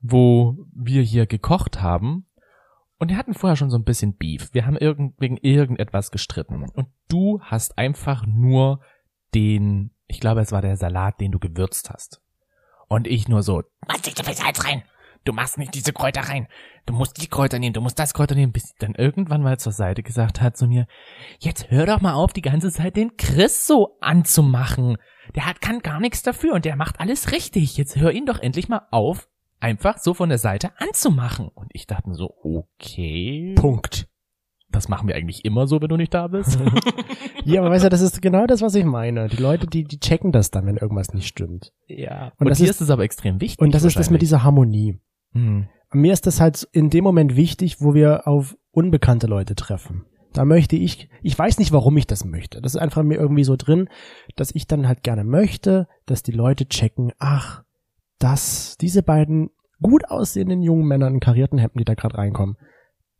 wo 0.00 0.56
wir 0.72 1.02
hier 1.02 1.26
gekocht 1.26 1.80
haben 1.80 2.26
und 2.98 3.10
wir 3.10 3.16
hatten 3.16 3.34
vorher 3.34 3.56
schon 3.56 3.70
so 3.70 3.78
ein 3.78 3.84
bisschen 3.84 4.16
Beef. 4.16 4.52
Wir 4.54 4.66
haben 4.66 4.76
irgend, 4.76 5.20
wegen 5.20 5.36
irgendetwas 5.36 6.10
gestritten 6.10 6.64
und 6.74 6.88
du 7.08 7.40
hast 7.42 7.78
einfach 7.78 8.26
nur 8.26 8.80
den, 9.34 9.90
ich 10.06 10.18
glaube 10.18 10.40
es 10.40 10.50
war 10.50 10.62
der 10.62 10.76
Salat, 10.76 11.20
den 11.20 11.30
du 11.32 11.38
gewürzt 11.38 11.90
hast. 11.90 12.22
Und 12.88 13.06
ich 13.06 13.28
nur 13.28 13.42
so, 13.42 13.62
machst 13.86 14.06
nicht 14.06 14.16
so 14.16 14.24
viel 14.24 14.34
Salz 14.34 14.64
rein. 14.64 14.82
Du 15.26 15.32
machst 15.32 15.58
nicht 15.58 15.74
diese 15.74 15.92
Kräuter 15.92 16.22
rein. 16.22 16.46
Du 16.86 16.94
musst 16.94 17.20
die 17.22 17.26
Kräuter 17.26 17.58
nehmen, 17.58 17.74
du 17.74 17.80
musst 17.80 17.98
das 17.98 18.14
Kräuter 18.14 18.34
nehmen, 18.34 18.52
bis 18.52 18.62
sie 18.68 18.74
dann 18.78 18.94
irgendwann 18.94 19.42
mal 19.42 19.58
zur 19.58 19.72
Seite 19.72 20.02
gesagt 20.02 20.40
hat 20.40 20.56
zu 20.56 20.66
mir, 20.68 20.86
jetzt 21.40 21.70
hör 21.70 21.84
doch 21.84 22.00
mal 22.00 22.14
auf, 22.14 22.32
die 22.32 22.42
ganze 22.42 22.70
Zeit 22.70 22.96
den 22.96 23.16
Chris 23.16 23.66
so 23.66 23.98
anzumachen. 24.00 24.96
Der 25.34 25.46
hat, 25.46 25.60
kann 25.60 25.80
gar 25.80 25.98
nichts 26.00 26.22
dafür 26.22 26.54
und 26.54 26.64
der 26.64 26.76
macht 26.76 27.00
alles 27.00 27.32
richtig. 27.32 27.76
Jetzt 27.76 27.96
hör 27.96 28.12
ihn 28.12 28.24
doch 28.26 28.38
endlich 28.38 28.68
mal 28.68 28.82
auf, 28.92 29.28
einfach 29.58 29.98
so 29.98 30.14
von 30.14 30.28
der 30.28 30.38
Seite 30.38 30.70
anzumachen. 30.78 31.48
Und 31.48 31.68
ich 31.72 31.86
dachte 31.86 32.08
mir 32.08 32.14
so, 32.14 32.34
okay. 32.42 33.54
Punkt. 33.56 34.08
Das 34.70 34.88
machen 34.88 35.08
wir 35.08 35.14
eigentlich 35.16 35.44
immer 35.44 35.66
so, 35.66 35.80
wenn 35.80 35.88
du 35.88 35.96
nicht 35.96 36.14
da 36.14 36.28
bist. 36.28 36.58
Ja, 37.44 37.60
aber 37.60 37.70
weißt 37.70 37.84
du, 37.84 37.88
das 37.90 38.00
ist 38.00 38.20
genau 38.20 38.44
das, 38.46 38.60
was 38.60 38.74
ich 38.74 38.84
meine. 38.84 39.28
Die 39.28 39.36
Leute, 39.36 39.68
die, 39.68 39.84
die 39.84 40.00
checken 40.00 40.32
das 40.32 40.50
dann, 40.50 40.66
wenn 40.66 40.78
irgendwas 40.78 41.14
nicht 41.14 41.28
stimmt. 41.28 41.72
ja. 41.86 42.32
Und 42.38 42.46
Und, 42.46 42.48
das 42.50 42.58
hier 42.58 42.66
ist- 42.68 42.76
ist 42.76 42.80
es 42.80 42.90
aber 42.90 43.04
extrem 43.04 43.40
wichtig. 43.40 43.60
Und 43.64 43.72
das 43.72 43.84
ist 43.84 43.96
das 43.96 44.10
mit 44.10 44.20
dieser 44.20 44.42
Harmonie. 44.42 44.98
Hm. 45.36 45.68
Mir 45.92 46.12
ist 46.12 46.26
das 46.26 46.40
halt 46.40 46.66
in 46.72 46.90
dem 46.90 47.04
Moment 47.04 47.36
wichtig, 47.36 47.80
wo 47.80 47.94
wir 47.94 48.26
auf 48.26 48.56
unbekannte 48.72 49.26
Leute 49.26 49.54
treffen. 49.54 50.04
Da 50.32 50.44
möchte 50.44 50.76
ich, 50.76 51.08
ich 51.22 51.38
weiß 51.38 51.58
nicht, 51.58 51.72
warum 51.72 51.96
ich 51.96 52.06
das 52.06 52.24
möchte. 52.24 52.60
Das 52.60 52.74
ist 52.74 52.80
einfach 52.80 53.02
mir 53.02 53.16
irgendwie 53.16 53.44
so 53.44 53.56
drin, 53.56 53.88
dass 54.34 54.54
ich 54.54 54.66
dann 54.66 54.88
halt 54.88 55.02
gerne 55.02 55.24
möchte, 55.24 55.88
dass 56.04 56.22
die 56.22 56.32
Leute 56.32 56.68
checken, 56.68 57.12
ach, 57.18 57.62
das, 58.18 58.76
diese 58.78 59.02
beiden 59.02 59.50
gut 59.80 60.10
aussehenden 60.10 60.62
jungen 60.62 60.86
Männer 60.86 61.08
in 61.08 61.20
karierten 61.20 61.58
Hemden, 61.58 61.78
die 61.78 61.84
da 61.84 61.94
gerade 61.94 62.18
reinkommen, 62.18 62.56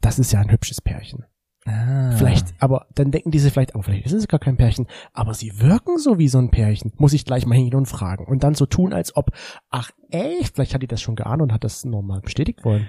das 0.00 0.18
ist 0.18 0.32
ja 0.32 0.40
ein 0.40 0.50
hübsches 0.50 0.80
Pärchen. 0.80 1.24
Ah. 1.66 2.12
Vielleicht, 2.12 2.54
aber 2.60 2.86
dann 2.94 3.10
denken 3.10 3.32
diese 3.32 3.50
vielleicht, 3.50 3.74
aber 3.74 3.82
vielleicht 3.82 4.06
ist 4.06 4.12
es 4.12 4.28
gar 4.28 4.38
kein 4.38 4.56
Pärchen, 4.56 4.86
aber 5.12 5.34
sie 5.34 5.60
wirken 5.60 5.98
so 5.98 6.18
wie 6.18 6.28
so 6.28 6.38
ein 6.38 6.50
Pärchen. 6.50 6.92
Muss 6.96 7.12
ich 7.12 7.24
gleich 7.24 7.44
mal 7.44 7.56
hingehen 7.56 7.74
und 7.74 7.86
fragen. 7.86 8.24
Und 8.24 8.44
dann 8.44 8.54
so 8.54 8.66
tun, 8.66 8.92
als 8.92 9.16
ob, 9.16 9.32
ach 9.68 9.90
echt, 10.10 10.54
vielleicht 10.54 10.74
hat 10.74 10.82
die 10.82 10.86
das 10.86 11.02
schon 11.02 11.16
geahnt 11.16 11.42
und 11.42 11.52
hat 11.52 11.64
das 11.64 11.84
nochmal 11.84 12.20
bestätigt 12.20 12.64
wollen. 12.64 12.86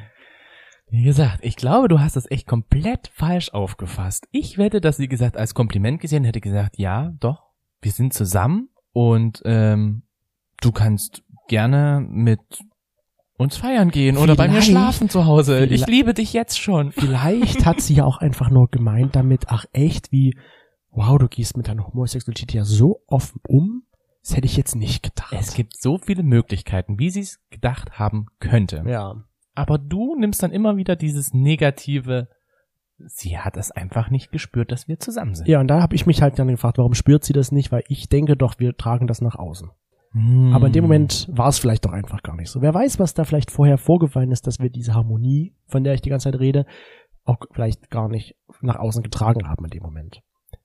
Wie 0.90 1.04
gesagt, 1.04 1.40
ich 1.42 1.58
glaube, 1.58 1.88
du 1.88 2.00
hast 2.00 2.16
das 2.16 2.30
echt 2.32 2.48
komplett 2.48 3.10
falsch 3.14 3.50
aufgefasst. 3.52 4.28
Ich 4.32 4.58
wette, 4.58 4.80
dass 4.80 4.98
sie 4.98 5.10
gesagt 5.10 5.36
als 5.36 5.54
Kompliment 5.54 6.00
gesehen 6.00 6.24
hätte 6.24 6.40
gesagt, 6.40 6.78
ja, 6.78 7.14
doch, 7.20 7.48
wir 7.82 7.92
sind 7.92 8.14
zusammen 8.14 8.70
und 8.94 9.42
ähm, 9.44 10.04
du 10.62 10.72
kannst 10.72 11.24
gerne 11.50 12.06
mit 12.08 12.40
uns 13.38 13.58
feiern 13.58 13.92
gehen 13.92 14.18
oder 14.18 14.36
bei 14.36 14.48
mir 14.48 14.54
Vielleicht- 14.56 14.68
schlafen 14.70 15.10
zu 15.10 15.26
Hause. 15.26 15.60
Ich 15.66 15.68
vielleicht- 15.70 15.90
liebe 15.90 16.14
dich 16.14 16.34
jetzt 16.34 16.60
schon. 16.60 16.92
Vielleicht 16.92 17.66
hat 17.66 17.82
sie 17.82 17.94
ja 17.94 18.04
auch 18.06 18.18
einfach 18.18 18.50
nur 18.50 18.68
gemeint 18.70 19.16
damit, 19.16 19.46
ach 19.48 19.66
echt, 19.74 20.12
wie, 20.12 20.36
wow, 20.92 21.18
du 21.20 21.28
gehst 21.28 21.56
mit 21.56 21.68
deiner 21.68 21.86
Homosexualität 21.88 22.54
ja 22.54 22.64
so 22.66 23.02
offen 23.08 23.40
um. 23.48 23.84
Das 24.24 24.36
hätte 24.36 24.46
ich 24.48 24.58
jetzt 24.58 24.76
nicht 24.76 25.04
gedacht. 25.04 25.34
Es 25.40 25.54
gibt 25.54 25.78
so 25.80 25.98
viele 26.00 26.24
Möglichkeiten, 26.24 27.00
wie 27.00 27.10
sie 27.10 27.22
es 27.22 27.40
gedacht 27.50 28.00
haben 28.00 28.26
könnte. 28.40 28.84
ja. 28.88 29.16
Aber 29.56 29.80
du 29.80 30.16
nimmst 30.16 30.44
dann 30.44 30.52
immer 30.52 30.78
wieder 30.78 30.96
dieses 30.96 31.34
negative, 31.34 32.28
sie 33.00 33.40
hat 33.40 33.58
es 33.58 33.72
einfach 33.72 34.12
nicht 34.12 34.32
gespürt, 34.32 34.72
dass 34.72 34.88
wir 34.88 35.00
zusammen 35.00 35.34
sind. 35.34 35.48
Ja, 35.48 35.60
und 35.60 35.68
da 35.68 35.82
habe 35.82 35.96
ich 35.96 36.06
mich 36.06 36.22
halt 36.22 36.38
dann 36.38 36.48
gefragt, 36.48 36.78
warum 36.78 36.94
spürt 36.94 37.24
sie 37.24 37.34
das 37.34 37.52
nicht? 37.52 37.72
Weil 37.72 37.84
ich 37.88 38.08
denke 38.08 38.38
doch, 38.38 38.60
wir 38.60 38.78
tragen 38.78 39.08
das 39.08 39.20
nach 39.20 39.34
außen. 39.36 39.72
Hm. 40.18 40.54
Aber 40.54 40.68
in 40.68 40.74
dem 40.74 40.84
Moment 40.84 41.28
war 41.32 41.50
es 41.50 41.60
vielleicht 41.60 41.86
doch 41.86 41.94
einfach 41.94 42.24
gar 42.24 42.36
nicht 42.36 42.50
so. 42.50 42.62
Wer 42.62 42.74
weiß, 42.74 43.00
was 43.00 43.14
da 43.14 43.24
vielleicht 43.24 43.52
vorher 43.52 43.78
vorgefallen 43.78 44.32
ist, 44.32 44.48
dass 44.48 44.60
wir 44.60 44.70
diese 44.70 44.94
Harmonie, 44.94 45.54
von 45.68 45.84
der 45.84 45.94
ich 45.94 46.02
die 46.02 46.10
ganze 46.10 46.32
Zeit 46.32 46.40
rede, 46.40 46.66
auch 47.24 47.38
vielleicht 47.52 47.90
gar 47.90 48.10
nicht 48.10 48.36
nach 48.62 48.78
außen 48.78 49.04
getragen 49.04 49.48
haben 49.48 49.66
in 49.66 49.72
dem 49.72 49.84
Moment. 49.84 50.22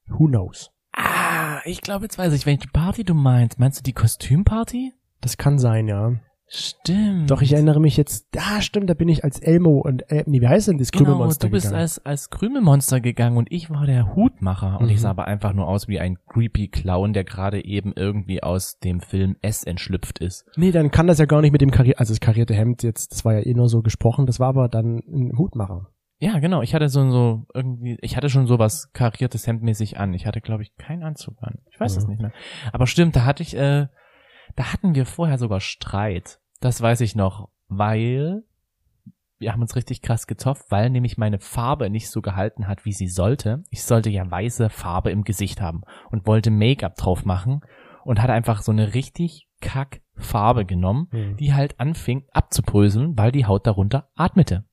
Who 0.07 0.27
knows? 0.27 0.71
Ah, 0.93 1.61
ich 1.65 1.81
glaube, 1.81 2.05
jetzt 2.05 2.19
weiß 2.19 2.33
ich, 2.33 2.47
welche 2.47 2.69
Party 2.69 3.05
du 3.05 3.15
meinst. 3.15 3.59
Meinst 3.59 3.81
du 3.81 3.83
die 3.83 3.93
Kostümparty? 3.93 4.93
Das 5.21 5.37
kann 5.37 5.59
sein, 5.59 5.89
ja. 5.89 6.13
Stimmt. 6.55 7.31
Doch 7.31 7.41
ich 7.41 7.55
erinnere 7.55 7.81
mich 7.81 7.97
jetzt, 7.97 8.27
ja 8.35 8.61
stimmt, 8.61 8.91
da 8.91 8.95
bin 8.95 9.09
ich 9.09 9.25
als 9.25 9.41
Elmo 9.41 9.79
und, 9.81 10.03
äh, 10.11 10.23
nee, 10.27 10.43
wie 10.43 10.49
heißt 10.49 10.69
denn 10.69 10.77
das 10.77 10.93
Genau, 10.93 11.05
Krümelmonster 11.05 11.47
du 11.47 11.51
bist 11.53 11.65
gegangen? 11.67 11.81
als, 11.81 12.05
als 12.05 12.29
Krümelmonster 12.29 13.01
gegangen 13.01 13.39
und 13.39 13.51
ich 13.51 13.71
war 13.71 13.87
der 13.87 14.15
Hutmacher. 14.15 14.79
Und 14.79 14.87
Mhm. 14.87 14.93
ich 14.93 15.01
sah 15.01 15.11
aber 15.11 15.27
einfach 15.27 15.55
nur 15.55 15.67
aus 15.67 15.89
wie 15.89 15.99
ein 15.99 16.19
creepy 16.29 16.69
Clown, 16.69 17.15
der 17.15 17.25
gerade 17.25 17.65
eben 17.65 17.95
irgendwie 17.97 18.43
aus 18.43 18.79
dem 18.81 19.01
Film 19.01 19.37
S 19.41 19.65
entschlüpft 19.65 20.19
ist. 20.19 20.45
Nee, 20.57 20.73
dann 20.73 20.91
kann 20.91 21.07
das 21.07 21.19
ja 21.19 21.25
gar 21.25 21.41
nicht 21.41 21.53
mit 21.53 21.63
dem 21.63 21.71
Karier 21.71 21.99
also 21.99 22.13
das 22.13 22.21
karierte 22.21 22.55
Hemd 22.55 22.83
jetzt, 22.83 23.13
das 23.13 23.25
war 23.25 23.33
ja 23.33 23.41
eh 23.47 23.55
nur 23.55 23.71
so 23.71 23.81
gesprochen, 23.81 24.27
das 24.27 24.39
war 24.39 24.49
aber 24.49 24.69
dann 24.69 24.99
ein 25.09 25.33
Hutmacher. 25.39 25.89
Ja, 26.19 26.39
genau. 26.39 26.61
Ich 26.63 26.75
hatte 26.75 26.89
so, 26.91 27.11
so 27.11 27.47
irgendwie, 27.55 27.97
ich 28.03 28.17
hatte 28.17 28.29
schon 28.29 28.47
sowas 28.47 28.91
kariertes 28.93 29.47
Hemdmäßig 29.47 29.99
an. 29.99 30.15
Ich 30.15 30.25
hatte, 30.27 30.41
glaube 30.41 30.63
ich, 30.63 30.77
keinen 30.77 31.03
Anzug 31.03 31.35
an. 31.41 31.61
Ich 31.73 31.81
weiß 31.81 31.97
es 31.97 32.05
Mhm. 32.05 32.11
nicht 32.11 32.23
mehr. 32.23 32.33
Aber 32.73 32.87
stimmt, 32.87 33.17
da 33.17 33.25
hatte 33.25 33.43
ich, 33.43 33.57
äh, 33.57 33.89
da 34.55 34.73
hatten 34.73 34.95
wir 34.95 35.05
vorher 35.07 35.39
sogar 35.39 35.59
Streit. 35.61 36.39
Das 36.63 36.81
weiß 36.81 37.01
ich 37.01 37.15
noch, 37.17 37.49
weil 37.69 38.45
wir 39.39 39.53
haben 39.53 39.61
uns 39.63 39.75
richtig 39.75 40.01
krass 40.03 40.29
getopft, 40.29 40.71
weil 40.71 40.89
nämlich 40.91 41.19
meine 41.19 41.41
Farbe 41.41 41.91
nicht 41.91 42.09
so 42.09 42.23
gehalten 42.23 42.69
hat, 42.69 42.85
wie 42.85 42.93
sie 42.93 43.09
sollte. 43.09 43.65
Ich 43.71 43.83
sollte 43.83 44.09
ja 44.11 44.31
weiße 44.31 44.71
Farbe 44.71 45.11
im 45.11 45.25
Gesicht 45.25 45.61
haben 45.61 45.83
und 46.13 46.27
wollte 46.29 46.53
Make-up 46.53 46.95
drauf 46.95 47.25
machen 47.25 47.61
und 48.05 48.23
hatte 48.23 48.33
einfach 48.33 48.63
so 48.63 48.71
eine 48.71 48.95
richtig 48.95 49.49
kack 49.61 50.01
Farbe 50.15 50.65
genommen, 50.65 51.09
Mhm. 51.11 51.37
die 51.39 51.53
halt 51.55 51.81
anfing 51.81 52.25
abzubröseln, 52.33 53.19
weil 53.19 53.33
die 53.33 53.47
Haut 53.47 53.67
darunter 53.67 54.09
atmete. 54.15 54.65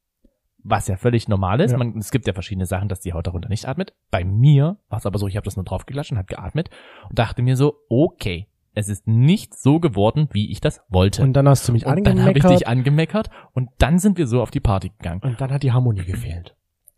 Was 0.62 0.88
ja 0.88 0.98
völlig 0.98 1.28
normal 1.28 1.62
ist. 1.62 1.72
Ja. 1.72 1.78
Man, 1.80 1.98
es 1.98 2.12
gibt 2.12 2.28
ja 2.28 2.34
verschiedene 2.34 2.68
Sachen, 2.68 2.90
dass 2.90 3.00
die 3.00 3.14
Haut 3.14 3.26
darunter 3.26 3.50
nicht 3.50 3.68
atmet. 3.68 3.96
Bei 4.12 4.24
mir 4.24 4.78
war 4.90 5.00
es 5.00 5.08
aber 5.08 5.18
so, 5.18 5.26
ich 5.28 5.38
habe 5.38 5.46
das 5.46 5.56
nur 5.56 5.66
draufgeklatscht 5.66 6.12
und 6.12 6.18
habe 6.20 6.28
geatmet 6.28 6.70
und 7.10 7.18
dachte 7.18 7.42
mir 7.42 7.56
so, 7.56 7.78
okay, 7.90 8.48
es 8.74 8.88
ist 8.90 9.08
nicht 9.08 9.58
so 9.58 9.80
geworden, 9.80 10.30
wie 10.32 10.52
ich 10.52 10.62
das 10.62 10.82
wollte. 10.90 11.24
Und 11.24 11.34
dann 11.34 11.48
hast 11.48 11.68
du 11.68 11.72
mich 11.74 11.86
Und 11.86 12.06
dann 12.06 12.22
habe 12.24 12.38
ich 12.38 12.44
angemeckert 12.46 12.52
dich 12.62 12.68
angemeckert 12.68 13.30
und 13.54 13.70
dann 13.80 14.00
sind 14.00 14.18
wir 14.18 14.28
so 14.28 14.42
auf 14.42 14.52
die 14.52 14.60
Party 14.60 14.90
gegangen. 14.90 15.22
und 15.24 15.40
dann 15.42 15.52
hat 15.52 15.64
die 15.64 15.72
Harmonie 15.72 16.06
gefehlt. 16.06 16.56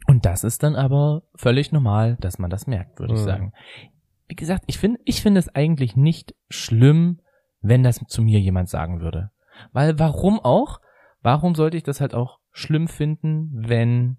Und 0.07 0.25
das 0.25 0.43
ist 0.43 0.63
dann 0.63 0.75
aber 0.75 1.23
völlig 1.35 1.71
normal, 1.71 2.17
dass 2.19 2.39
man 2.39 2.49
das 2.49 2.67
merkt, 2.67 2.99
würde 2.99 3.13
ich 3.13 3.21
Mhm. 3.21 3.25
sagen. 3.25 3.53
Wie 4.27 4.35
gesagt, 4.35 4.63
ich 4.67 4.77
finde, 4.77 4.99
ich 5.05 5.21
finde 5.21 5.39
es 5.39 5.49
eigentlich 5.53 5.95
nicht 5.95 6.35
schlimm, 6.49 7.19
wenn 7.61 7.83
das 7.83 7.99
zu 8.07 8.21
mir 8.21 8.39
jemand 8.39 8.69
sagen 8.69 8.99
würde. 9.01 9.31
Weil 9.71 9.99
warum 9.99 10.39
auch? 10.39 10.79
Warum 11.21 11.53
sollte 11.55 11.77
ich 11.77 11.83
das 11.83 12.01
halt 12.01 12.13
auch 12.15 12.39
schlimm 12.51 12.87
finden, 12.87 13.51
wenn 13.53 14.17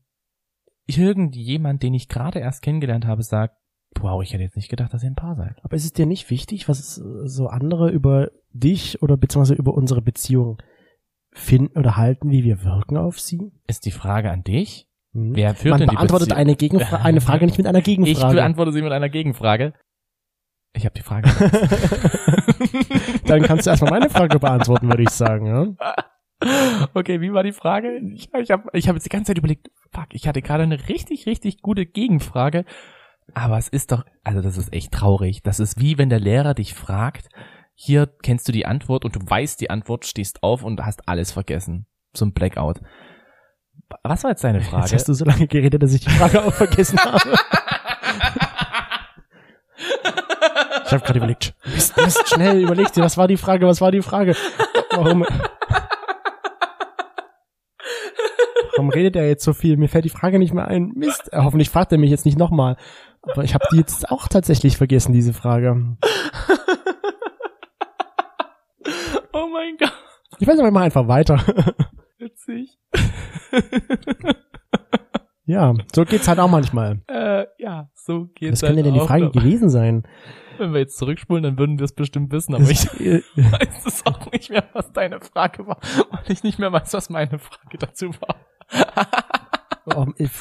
irgendjemand, 0.87 1.83
den 1.83 1.95
ich 1.95 2.09
gerade 2.09 2.39
erst 2.39 2.63
kennengelernt 2.63 3.07
habe, 3.07 3.23
sagt, 3.23 3.57
wow, 4.01 4.23
ich 4.23 4.33
hätte 4.33 4.43
jetzt 4.43 4.57
nicht 4.57 4.69
gedacht, 4.69 4.93
dass 4.95 5.03
ihr 5.03 5.11
ein 5.11 5.15
Paar 5.15 5.37
seid. 5.37 5.57
Aber 5.63 5.77
ist 5.77 5.85
es 5.85 5.93
dir 5.93 6.07
nicht 6.07 6.31
wichtig, 6.31 6.69
was 6.69 6.99
äh, 6.99 7.03
so 7.29 7.47
andere 7.49 7.91
über 7.91 8.31
dich 8.53 9.03
oder 9.03 9.17
beziehungsweise 9.17 9.55
über 9.59 9.75
unsere 9.75 10.03
Beziehung 10.03 10.59
finden 11.33 11.79
oder 11.79 11.97
halten, 11.97 12.31
wie 12.31 12.45
wir 12.45 12.65
wirken 12.65 12.97
auf 12.97 13.21
sie? 13.21 13.53
Ist 13.67 13.87
die 13.87 13.91
Frage 13.91 14.31
an 14.31 14.43
dich? 14.45 14.89
Hm? 15.13 15.35
Wer 15.35 15.55
führt 15.55 15.71
Man 15.73 15.81
denn 15.81 15.89
die 15.91 15.95
beantwortet 15.97 16.31
Bezie- 16.33 16.37
eine, 16.37 16.57
Gegenfra 16.57 16.97
eine 17.03 17.21
Frage 17.21 17.47
nicht 17.47 17.59
mit 17.59 17.67
einer 17.67 17.79
Ich 17.79 17.85
Gegenfrage. 17.85 18.35
beantworte 18.37 18.73
sie 18.73 18.83
mit 18.83 18.93
einer 18.93 19.09
Gegenfrage. 19.09 19.73
Ich 20.75 20.85
habe 20.87 20.95
die 20.95 21.03
Frage. 21.03 21.29
Dann 23.27 23.43
kannst 23.43 23.67
du 23.67 23.71
erstmal 23.71 23.91
meine 23.91 24.11
Frage 24.11 24.39
beantworten, 24.39 24.89
würde 24.89 25.03
ich 25.03 25.11
sagen. 25.11 25.47
Ja? 25.47 25.95
Okay, 26.95 27.21
wie 27.21 27.33
war 27.33 27.45
die 27.45 27.53
Frage? 27.53 27.99
Ich, 28.13 28.29
ich 28.35 28.51
habe 28.51 28.65
ich 28.73 28.89
hab 28.89 28.97
jetzt 28.97 29.05
die 29.05 29.11
ganze 29.11 29.29
Zeit 29.29 29.39
überlegt, 29.39 29.71
fuck, 29.93 30.07
ich 30.11 30.27
hatte 30.27 30.43
gerade 30.43 30.65
eine 30.65 30.89
richtig, 30.89 31.27
richtig 31.27 31.63
gute 31.63 31.87
Gegenfrage. 31.87 32.65
Aber 33.35 33.59
es 33.59 33.69
ist 33.69 33.93
doch, 33.93 34.05
also 34.25 34.41
das 34.43 34.57
ist 34.57 34.73
echt 34.73 34.93
traurig. 34.93 35.43
Das 35.43 35.59
ist 35.61 35.81
wie 35.81 35.99
wenn 35.99 36.11
der 36.11 36.21
Lehrer 36.21 36.55
dich 36.55 36.75
fragt, 36.75 37.29
hier 37.75 38.07
kennst 38.23 38.47
du 38.49 38.53
die 38.53 38.67
Antwort 38.67 39.05
und 39.05 39.17
du 39.17 39.21
weißt 39.25 39.61
die 39.61 39.71
Antwort, 39.71 40.05
stehst 40.05 40.43
auf 40.43 40.63
und 40.63 40.85
hast 40.85 41.09
alles 41.09 41.33
vergessen. 41.33 41.87
Zum 42.13 42.33
Blackout. 42.33 42.81
Was 44.03 44.23
war 44.23 44.31
jetzt 44.31 44.45
deine 44.45 44.59
Jetzt 44.59 44.69
Frage? 44.69 44.93
hast 44.95 45.09
du 45.09 45.15
so 45.15 45.25
lange 45.25 45.47
geredet, 45.47 45.83
dass 45.83 45.95
ich 45.95 46.03
die 46.03 46.11
Frage 46.11 46.45
auch 46.45 46.53
vergessen 46.53 46.99
habe. 46.99 47.35
Ich 50.85 50.93
habe 50.93 51.05
gerade 51.07 51.19
überlegt, 51.21 51.55
Mist, 51.65 51.97
Mist, 51.97 52.29
schnell 52.29 52.61
überlegt 52.61 52.95
dir, 52.97 53.03
was 53.03 53.17
war 53.17 53.27
die 53.27 53.39
Frage, 53.39 53.67
was 53.67 53.81
war 53.81 53.91
die 53.91 54.03
Frage? 54.03 54.37
Warum, 54.91 55.25
warum 58.77 58.91
redet 58.91 59.17
er 59.17 59.27
jetzt 59.27 59.43
so 59.43 59.55
viel? 59.55 59.79
Mir 59.79 59.89
fällt 59.89 60.05
die 60.05 60.11
Frage 60.11 60.39
nicht 60.39 60.53
mehr 60.53 60.69
ein. 60.69 60.93
Mist, 60.95 61.31
hoffentlich 61.33 61.71
fragt 61.71 61.93
er 61.93 61.99
mich 61.99 62.11
jetzt 62.11 62.27
nicht 62.27 62.39
nochmal. 62.39 62.77
Aber 63.23 63.45
ich 63.45 63.55
habe 63.55 63.65
die 63.73 63.77
jetzt 63.77 64.11
auch 64.11 64.29
tatsächlich 64.29 64.77
vergessen, 64.77 65.13
diese 65.13 65.33
Frage. 65.33 65.71
oh 69.33 69.47
mein 69.53 69.77
Gott, 69.79 69.93
Ich 70.39 70.47
weiß 70.47 70.59
aber 70.59 70.69
immer 70.69 70.81
einfach 70.81 71.09
weiter. 71.09 71.37
witzig. 72.19 72.79
Ja, 75.45 75.75
so 75.95 76.05
geht's 76.05 76.29
halt 76.29 76.39
auch 76.39 76.49
manchmal. 76.49 77.01
Äh, 77.09 77.47
ja, 77.59 77.91
so 77.95 78.29
geht's 78.35 78.53
Was 78.53 78.61
könnte 78.61 78.77
halt 78.77 78.87
denn 78.87 78.95
die 78.95 79.01
auch 79.01 79.09
Frage 79.09 79.31
gewesen 79.31 79.71
sein? 79.71 80.05
Wenn 80.59 80.73
wir 80.73 80.81
jetzt 80.81 80.97
zurückspulen, 80.99 81.43
dann 81.43 81.59
würden 81.59 81.79
wir 81.79 81.85
es 81.85 81.95
bestimmt 81.95 82.31
wissen, 82.33 82.55
aber 82.55 82.71
ich 82.71 82.89
äh, 83.01 83.23
weiß 83.37 83.87
es 83.87 84.07
auch 84.07 84.31
nicht 84.31 84.51
mehr, 84.51 84.65
was 84.73 84.93
deine 84.93 85.21
Frage 85.21 85.67
war, 85.67 85.79
weil 86.11 86.23
ich 86.29 86.45
nicht 86.45 86.59
mehr 86.59 86.73
weiß, 86.73 86.93
was 86.95 87.11
meine 87.11 87.39
Frage 87.39 87.79
dazu 87.79 88.11
war. 88.21 88.37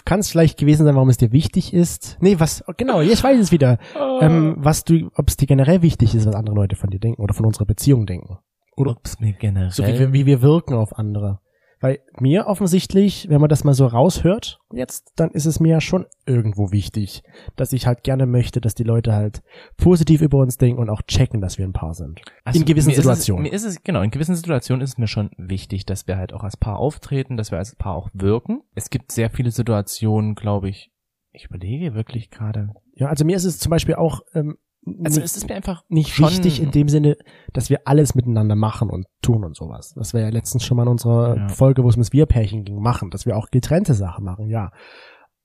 Kann 0.06 0.20
es 0.20 0.30
vielleicht 0.30 0.60
gewesen 0.60 0.86
sein, 0.86 0.96
warum 0.96 1.10
es 1.10 1.18
dir 1.18 1.32
wichtig 1.32 1.74
ist? 1.74 2.18
Nee, 2.22 2.40
was, 2.40 2.64
genau, 2.78 3.02
ich 3.02 3.24
weiß 3.24 3.40
es 3.40 3.52
wieder. 3.52 3.80
Ähm, 4.20 4.56
was 4.58 4.84
du, 4.84 5.10
ob 5.16 5.28
es 5.28 5.38
dir 5.38 5.48
generell 5.48 5.82
wichtig 5.82 6.14
ist, 6.14 6.26
was 6.26 6.36
andere 6.36 6.56
Leute 6.56 6.76
von 6.76 6.90
dir 6.90 7.00
denken 7.00 7.22
oder 7.22 7.34
von 7.34 7.46
unserer 7.46 7.66
Beziehung 7.66 8.06
denken. 8.06 8.38
Oder 8.78 8.92
Ob's 8.92 9.20
mir 9.20 9.34
generell. 9.34 9.72
so 9.72 9.86
wie, 9.86 10.14
wie 10.14 10.26
wir 10.26 10.42
wirken 10.42 10.76
auf 10.76 10.98
andere. 10.98 11.40
Weil 11.82 12.00
mir 12.20 12.46
offensichtlich, 12.46 13.28
wenn 13.28 13.42
man 13.42 13.50
das 13.50 13.64
mal 13.64 13.74
so 13.74 13.88
raushört, 13.88 14.60
jetzt, 14.72 15.12
dann 15.16 15.32
ist 15.32 15.46
es 15.48 15.60
mir 15.60 15.70
ja 15.70 15.82
schon 15.82 16.06
irgendwo 16.28 16.72
wichtig, 16.72 17.24
dass 17.56 17.74
ich 17.74 17.88
halt 17.88 18.04
gerne 18.04 18.28
möchte, 18.28 18.62
dass 18.62 18.76
die 18.76 18.84
Leute 18.84 19.14
halt 19.14 19.42
positiv 19.78 20.22
über 20.22 20.38
uns 20.38 20.58
denken 20.58 20.80
und 20.80 20.90
auch 20.92 21.02
checken, 21.02 21.42
dass 21.42 21.58
wir 21.58 21.66
ein 21.66 21.74
Paar 21.74 21.96
sind. 21.96 22.22
Also, 22.44 22.60
in 22.60 22.66
gewissen 22.66 22.90
mir 22.90 22.94
ist 22.94 23.00
es- 23.00 23.04
Situationen. 23.06 23.44
mir 23.44 23.52
ist 23.54 23.64
es, 23.66 23.84
genau, 23.84 24.02
in 24.04 24.12
gewissen 24.12 24.36
Situationen 24.36 24.82
ist 24.84 24.92
es 24.92 24.98
mir 25.00 25.08
schon 25.08 25.32
wichtig, 25.38 25.86
dass 25.88 26.08
wir 26.08 26.18
halt 26.18 26.34
auch 26.34 26.44
als 26.44 26.56
Paar 26.56 26.78
auftreten, 26.78 27.36
dass 27.36 27.50
wir 27.52 27.58
als 27.58 27.76
Paar 27.76 27.96
auch 27.96 28.10
wirken. 28.14 28.62
Es 28.76 28.90
gibt 28.92 29.12
sehr 29.12 29.32
viele 29.32 29.50
Situationen, 29.52 30.36
glaube 30.36 30.70
ich, 30.70 30.92
ich 31.32 31.46
überlege 31.46 31.96
wirklich 31.96 32.30
gerade. 32.30 32.70
Ja, 32.94 33.08
also 33.08 33.26
mir 33.26 33.36
ist 33.36 33.46
es 33.46 33.58
zum 33.58 33.72
Beispiel 33.72 33.96
auch 33.96 34.22
ähm, 34.36 34.58
Also 35.04 35.22
es 35.22 35.38
ist 35.38 35.48
mir 35.48 35.56
einfach 35.56 35.84
nicht 35.90 36.10
schon- 36.10 36.28
wichtig 36.30 36.62
in 36.62 36.72
dem 36.72 36.90
Sinne, 36.90 37.16
dass 37.54 37.70
wir 37.70 37.82
alles 37.86 38.16
miteinander 38.16 38.56
machen 38.56 38.90
und 38.90 39.06
tun 39.22 39.44
und 39.44 39.56
sowas. 39.56 39.94
Das 39.96 40.14
wäre 40.14 40.26
ja 40.26 40.32
letztens 40.32 40.64
schon 40.66 40.78
mal 40.78 40.84
in 40.84 40.90
unserer 40.90 41.38
Ja. 41.38 41.48
Folge, 41.50 41.84
wo 41.84 41.90
es 41.90 41.96
ums 41.96 42.12
Wir-Pärchen 42.14 42.64
ging, 42.66 42.82
machen, 42.82 43.12
dass 43.12 43.26
wir 43.28 43.38
auch 43.38 43.50
getrennte 43.52 43.94
Sachen 43.94 44.26
machen, 44.26 44.48
ja. 44.50 44.72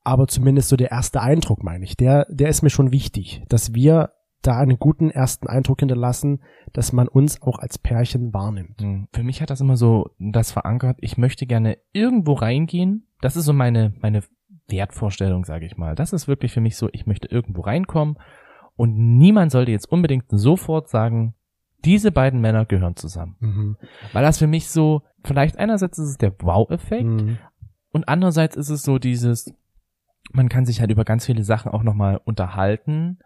Aber 0.05 0.27
zumindest 0.27 0.69
so 0.69 0.77
der 0.77 0.91
erste 0.91 1.21
Eindruck, 1.21 1.63
meine 1.65 1.85
ich, 1.85 1.97
der, 1.97 2.27
der 2.31 2.49
ist 2.49 2.63
mir 2.63 2.71
schon 2.71 2.93
wichtig, 2.93 3.43
dass 3.49 3.75
wir 3.75 4.13
da 4.43 4.57
einen 4.59 4.79
guten 4.79 5.11
ersten 5.11 5.49
Eindruck 5.49 5.81
hinterlassen, 5.81 6.43
dass 6.73 6.93
man 6.93 7.09
uns 7.09 7.43
auch 7.43 7.59
als 7.59 7.79
Pärchen 7.79 8.33
wahrnimmt. 8.33 8.81
Hm, 8.81 9.09
Für 9.13 9.25
mich 9.25 9.43
hat 9.43 9.51
das 9.51 9.61
immer 9.61 9.77
so 9.77 10.11
das 10.19 10.53
verankert, 10.53 10.97
ich 11.01 11.19
möchte 11.19 11.47
gerne 11.47 11.79
irgendwo 11.93 12.35
reingehen. 12.35 13.09
Das 13.21 13.37
ist 13.37 13.45
so 13.47 13.53
meine, 13.53 13.93
meine 14.01 14.23
Wertvorstellung, 14.69 15.45
sage 15.45 15.67
ich 15.67 15.77
mal. 15.77 15.95
Das 15.95 16.13
ist 16.13 16.29
wirklich 16.29 16.53
für 16.53 16.61
mich 16.61 16.77
so, 16.77 16.89
ich 16.93 17.07
möchte 17.07 17.29
irgendwo 17.29 17.63
reinkommen 17.63 18.17
und 18.77 18.97
niemand 18.97 19.53
sollte 19.53 19.73
jetzt 19.73 19.91
unbedingt 19.91 20.25
sofort 20.29 20.89
sagen, 20.89 21.35
diese 21.85 22.11
beiden 22.13 22.41
Männer 22.41 22.65
gehören 22.65 22.97
zusammen. 22.97 23.37
Mhm. 23.41 23.77
Weil 24.13 24.23
das 24.23 24.39
für 24.39 24.47
mich 24.47 24.69
so, 24.69 25.03
vielleicht 25.25 25.59
einerseits 25.59 25.99
ist 25.99 26.09
es 26.09 26.19
der 26.19 26.33
Wow-Effekt 26.41 27.05
Mhm. 27.05 27.39
und 27.93 28.09
andererseits 28.09 28.57
ist 28.57 28.71
es 28.71 28.83
so 28.83 28.99
dieses, 28.99 29.55
man 30.33 30.49
kann 30.49 30.67
sich 30.67 30.81
halt 30.81 30.91
über 30.91 31.05
ganz 31.05 31.27
viele 31.27 31.45
Sachen 31.45 31.71
auch 31.73 31.83
nochmal 31.83 32.21
unterhalten 32.25 33.19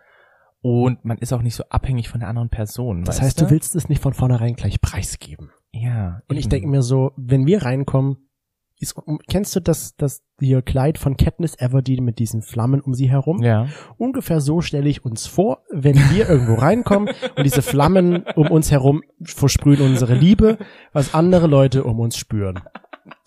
und 0.62 1.04
man 1.04 1.18
ist 1.18 1.32
auch 1.32 1.42
nicht 1.42 1.54
so 1.54 1.64
abhängig 1.70 2.08
von 2.08 2.20
der 2.20 2.28
anderen 2.28 2.50
Person. 2.50 3.04
Das 3.04 3.22
heißt, 3.22 3.40
du 3.40 3.50
willst 3.50 3.74
es 3.74 3.88
nicht 3.88 4.02
von 4.02 4.12
vornherein 4.12 4.54
gleich 4.54 4.80
preisgeben. 4.80 5.50
Ja. 5.72 6.20
Und 6.28 6.36
ich 6.36 6.44
eben. 6.44 6.50
denke 6.50 6.68
mir 6.68 6.82
so, 6.82 7.12
wenn 7.16 7.46
wir 7.46 7.62
reinkommen, 7.62 8.28
ist, 8.80 8.94
kennst 9.28 9.54
du 9.56 9.60
das, 9.60 9.94
das 9.96 10.22
hier 10.40 10.62
Kleid 10.62 10.98
von 10.98 11.16
Katniss 11.16 11.58
Everdeen 11.58 12.04
mit 12.04 12.18
diesen 12.18 12.42
Flammen 12.42 12.80
um 12.80 12.94
sie 12.94 13.10
herum? 13.10 13.42
Ja. 13.42 13.68
Ungefähr 13.98 14.40
so 14.40 14.60
stelle 14.60 14.88
ich 14.88 15.04
uns 15.04 15.26
vor, 15.26 15.62
wenn 15.70 15.96
wir 16.10 16.28
irgendwo 16.28 16.54
reinkommen 16.54 17.08
und 17.36 17.44
diese 17.44 17.62
Flammen 17.62 18.24
um 18.36 18.50
uns 18.50 18.70
herum 18.70 19.02
versprühen 19.22 19.80
unsere 19.82 20.14
Liebe, 20.14 20.58
was 20.92 21.14
andere 21.14 21.46
Leute 21.46 21.84
um 21.84 22.00
uns 22.00 22.16
spüren. 22.16 22.60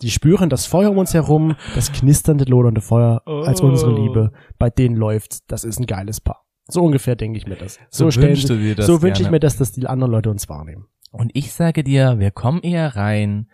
Die 0.02 0.10
spüren 0.10 0.50
das 0.50 0.66
Feuer 0.66 0.90
um 0.90 0.98
uns 0.98 1.14
herum, 1.14 1.56
das 1.74 1.92
knisternde, 1.92 2.44
lodernde 2.44 2.80
Feuer 2.80 3.22
als 3.26 3.62
Oh. 3.62 3.66
unsere 3.66 3.94
Liebe. 3.94 4.32
Bei 4.58 4.70
denen 4.70 4.96
läuft's. 4.96 5.44
Das 5.46 5.64
ist 5.64 5.78
ein 5.78 5.86
geiles 5.86 6.20
Paar. 6.20 6.44
So 6.66 6.82
ungefähr 6.82 7.14
denke 7.16 7.36
ich 7.38 7.46
mir 7.46 7.56
das. 7.56 7.78
So, 7.90 8.10
So 8.10 8.20
wünschst 8.22 8.48
du 8.48 8.56
dir 8.56 8.74
das 8.74 8.86
so 8.86 9.02
wünsche 9.02 9.22
ich 9.22 9.30
mir 9.30 9.40
das, 9.40 9.56
dass 9.58 9.72
die 9.72 9.86
anderen 9.86 10.10
Leute 10.12 10.30
uns 10.30 10.48
wahrnehmen. 10.48 10.86
Und 11.12 11.30
ich 11.34 11.52
sage 11.52 11.84
dir, 11.84 12.18
wir 12.18 12.30
kommen 12.30 12.60
eher 12.62 12.96
rein. 12.96 13.48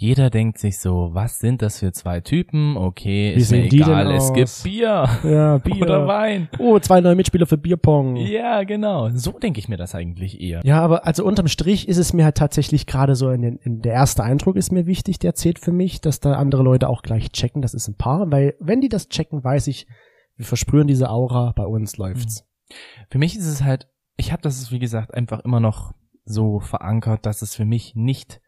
Jeder 0.00 0.30
denkt 0.30 0.56
sich 0.56 0.78
so, 0.78 1.10
was 1.12 1.40
sind 1.40 1.60
das 1.60 1.80
für 1.80 1.92
zwei 1.92 2.22
Typen? 2.22 2.78
Okay, 2.78 3.34
Wie 3.36 3.40
ist 3.42 3.50
mir 3.50 3.64
egal, 3.64 4.10
es 4.12 4.32
gibt 4.32 4.62
Bier 4.64 5.06
Ja, 5.22 5.58
Bier. 5.62 5.82
oder 5.82 6.06
Wein. 6.06 6.48
Oh, 6.58 6.78
zwei 6.78 7.02
neue 7.02 7.14
Mitspieler 7.14 7.44
für 7.44 7.58
Bierpong. 7.58 8.16
Ja, 8.16 8.64
genau. 8.64 9.10
So 9.10 9.32
denke 9.32 9.58
ich 9.58 9.68
mir 9.68 9.76
das 9.76 9.94
eigentlich 9.94 10.40
eher. 10.40 10.62
Ja, 10.64 10.80
aber 10.80 11.06
also 11.06 11.22
unterm 11.22 11.48
Strich 11.48 11.86
ist 11.86 11.98
es 11.98 12.14
mir 12.14 12.24
halt 12.24 12.38
tatsächlich 12.38 12.86
gerade 12.86 13.14
so, 13.14 13.28
in 13.28 13.42
den, 13.42 13.56
in 13.58 13.82
der 13.82 13.92
erste 13.92 14.24
Eindruck 14.24 14.56
ist 14.56 14.72
mir 14.72 14.86
wichtig, 14.86 15.18
der 15.18 15.34
zählt 15.34 15.58
für 15.58 15.70
mich, 15.70 16.00
dass 16.00 16.18
da 16.18 16.32
andere 16.32 16.62
Leute 16.62 16.88
auch 16.88 17.02
gleich 17.02 17.30
checken, 17.32 17.60
das 17.60 17.74
ist 17.74 17.86
ein 17.86 17.96
Paar, 17.98 18.32
weil 18.32 18.54
wenn 18.58 18.80
die 18.80 18.88
das 18.88 19.10
checken, 19.10 19.44
weiß 19.44 19.66
ich, 19.66 19.86
wir 20.36 20.46
versprühen 20.46 20.86
diese 20.86 21.10
Aura, 21.10 21.52
bei 21.54 21.66
uns 21.66 21.98
läuft's. 21.98 22.46
Für 23.10 23.18
mich 23.18 23.36
ist 23.36 23.46
es 23.46 23.62
halt, 23.62 23.86
ich 24.16 24.32
habe 24.32 24.40
das, 24.40 24.72
wie 24.72 24.78
gesagt, 24.78 25.12
einfach 25.12 25.40
immer 25.40 25.60
noch 25.60 25.92
so 26.24 26.58
verankert, 26.58 27.26
dass 27.26 27.42
es 27.42 27.54
für 27.54 27.66
mich 27.66 27.94
nicht 27.96 28.40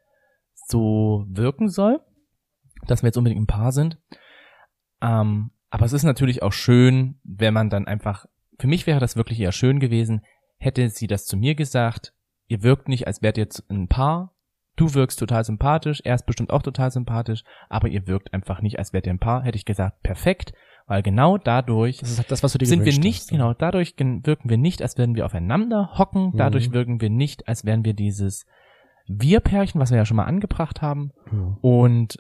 so 0.72 1.24
wirken 1.28 1.68
soll, 1.68 2.00
dass 2.88 3.02
wir 3.02 3.08
jetzt 3.08 3.16
unbedingt 3.16 3.42
ein 3.42 3.46
Paar 3.46 3.70
sind. 3.70 3.98
Ähm, 5.00 5.50
aber 5.70 5.85
es 5.87 5.92
ist 5.92 6.02
natürlich 6.02 6.42
auch 6.42 6.52
schön, 6.52 7.20
wenn 7.24 7.54
man 7.54 7.70
dann 7.70 7.87
einfach, 7.87 8.26
für 8.58 8.66
mich 8.66 8.87
wäre 8.87 9.00
das 9.00 9.16
wirklich 9.16 9.38
eher 9.40 9.52
schön 9.52 9.80
gewesen, 9.80 10.22
hätte 10.58 10.88
sie 10.88 11.06
das 11.06 11.24
zu 11.26 11.37
mir 11.37 11.54
gesagt, 11.54 12.12
ihr 12.46 12.62
wirkt 12.62 12.88
nicht, 12.88 13.06
als 13.06 13.22
wärt 13.22 13.38
ihr 13.38 13.44
jetzt 13.44 13.64
ein 13.70 13.88
Paar, 13.88 14.35
du 14.76 14.94
wirkst 14.94 15.18
total 15.18 15.44
sympathisch, 15.44 16.00
er 16.04 16.14
ist 16.14 16.26
bestimmt 16.26 16.50
auch 16.50 16.62
total 16.62 16.90
sympathisch, 16.90 17.44
aber 17.68 17.88
ihr 17.88 18.06
wirkt 18.06 18.32
einfach 18.35 18.61
nicht, 18.62 18.78
als 18.78 18.92
wärt 18.92 19.06
ihr 19.06 19.12
ein 19.12 19.18
Paar, 19.18 19.42
hätte 19.42 19.56
ich 19.56 19.64
gesagt, 19.64 20.02
perfekt, 20.02 20.52
weil 20.87 21.02
genau 21.02 21.38
dadurch 21.38 21.98
Das 21.98 22.11
ist 22.11 22.18
halt 22.18 22.30
das, 22.30 22.42
was 22.42 22.52
du 22.52 22.58
dir 22.58 22.66
sind 22.66 22.85
wir 22.85 22.98
nicht, 22.98 23.20
hast. 23.22 23.30
genau, 23.30 23.54
dadurch 23.54 23.94
wirken 23.98 24.50
wir 24.50 24.58
nicht, 24.58 24.82
als 24.82 24.98
würden 24.98 25.14
wir 25.14 25.24
aufeinander 25.26 25.96
hocken, 25.98 26.32
dadurch 26.37 26.68
Mhm. 26.70 26.74
wirken 26.74 27.00
wir 27.00 27.11
nicht, 27.11 27.48
als 27.48 27.64
wären 27.64 27.85
wir 27.85 27.94
dieses 27.94 28.46
Wir-Pärchen, 29.06 29.80
was 29.80 29.90
wir 29.90 29.98
ja 29.98 30.04
schon 30.04 30.16
mal 30.16 30.24
angebracht 30.24 30.82
haben. 30.82 31.12
Ja. 31.32 31.56
Und 31.60 32.18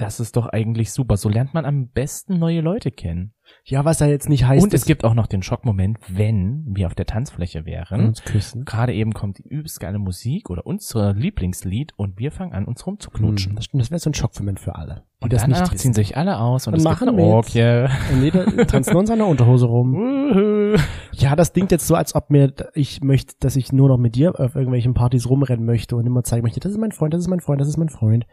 das 0.00 0.18
ist 0.18 0.36
doch 0.36 0.46
eigentlich 0.48 0.92
super. 0.92 1.16
So 1.16 1.28
lernt 1.28 1.52
man 1.54 1.64
am 1.66 1.88
besten 1.88 2.38
neue 2.38 2.60
Leute 2.62 2.90
kennen. 2.90 3.34
Ja, 3.64 3.84
was 3.84 3.98
ja 3.98 4.06
jetzt 4.06 4.28
nicht 4.28 4.46
heißt, 4.46 4.62
Und 4.62 4.72
es 4.74 4.84
gibt 4.84 5.04
auch 5.04 5.12
noch 5.14 5.26
den 5.26 5.42
Schockmoment, 5.42 5.98
wenn 6.06 6.64
wir 6.68 6.86
auf 6.86 6.94
der 6.94 7.04
Tanzfläche 7.06 7.66
wären. 7.66 8.06
uns 8.06 8.22
küssen. 8.22 8.64
Gerade 8.64 8.94
eben 8.94 9.12
kommt 9.12 9.38
die 9.38 9.42
übelst 9.48 9.80
geile 9.80 9.98
Musik 9.98 10.50
oder 10.50 10.64
unser 10.66 11.14
Lieblingslied 11.14 11.92
und 11.96 12.18
wir 12.20 12.30
fangen 12.30 12.52
an, 12.52 12.64
uns 12.64 12.86
rumzuknutschen. 12.86 13.50
Hm, 13.50 13.56
Das 13.56 13.64
stimmt, 13.64 13.80
das 13.82 13.90
wäre 13.90 13.98
so 13.98 14.10
ein 14.10 14.14
Schockmoment 14.14 14.60
für 14.60 14.76
alle, 14.76 15.02
Und 15.20 15.32
das 15.32 15.48
nicht 15.48 15.58
danach 15.60 15.74
ziehen 15.74 15.92
sich 15.94 16.16
alle 16.16 16.38
aus 16.38 16.68
und, 16.68 16.74
Und 16.74 16.78
es 16.78 16.84
machen 16.84 17.08
gibt 17.08 17.18
eine. 17.18 17.26
Orgie. 17.28 17.88
Und 18.14 18.22
jeder 18.22 18.66
tanzt 18.68 18.92
nur 18.92 19.00
in 19.00 19.06
seiner 19.06 19.26
Unterhose 19.26 19.66
rum. 19.66 20.76
Ja, 21.12 21.36
das 21.36 21.52
klingt 21.52 21.70
jetzt 21.72 21.86
so, 21.86 21.96
als 21.96 22.14
ob 22.14 22.30
mir 22.30 22.54
ich 22.72 23.02
möchte, 23.02 23.34
dass 23.40 23.56
ich 23.56 23.72
nur 23.72 23.88
noch 23.88 23.98
mit 23.98 24.14
dir 24.14 24.38
auf 24.38 24.54
irgendwelchen 24.54 24.94
Partys 24.94 25.28
rumrennen 25.28 25.66
möchte 25.66 25.96
und 25.96 26.06
immer 26.06 26.22
zeigen 26.22 26.44
möchte, 26.44 26.60
das 26.60 26.72
ist 26.72 26.78
mein 26.78 26.92
Freund, 26.92 27.12
das 27.12 27.20
ist 27.22 27.28
mein 27.28 27.40
Freund, 27.40 27.60
das 27.60 27.68
ist 27.68 27.76
mein 27.76 27.88
Freund. 27.90 28.26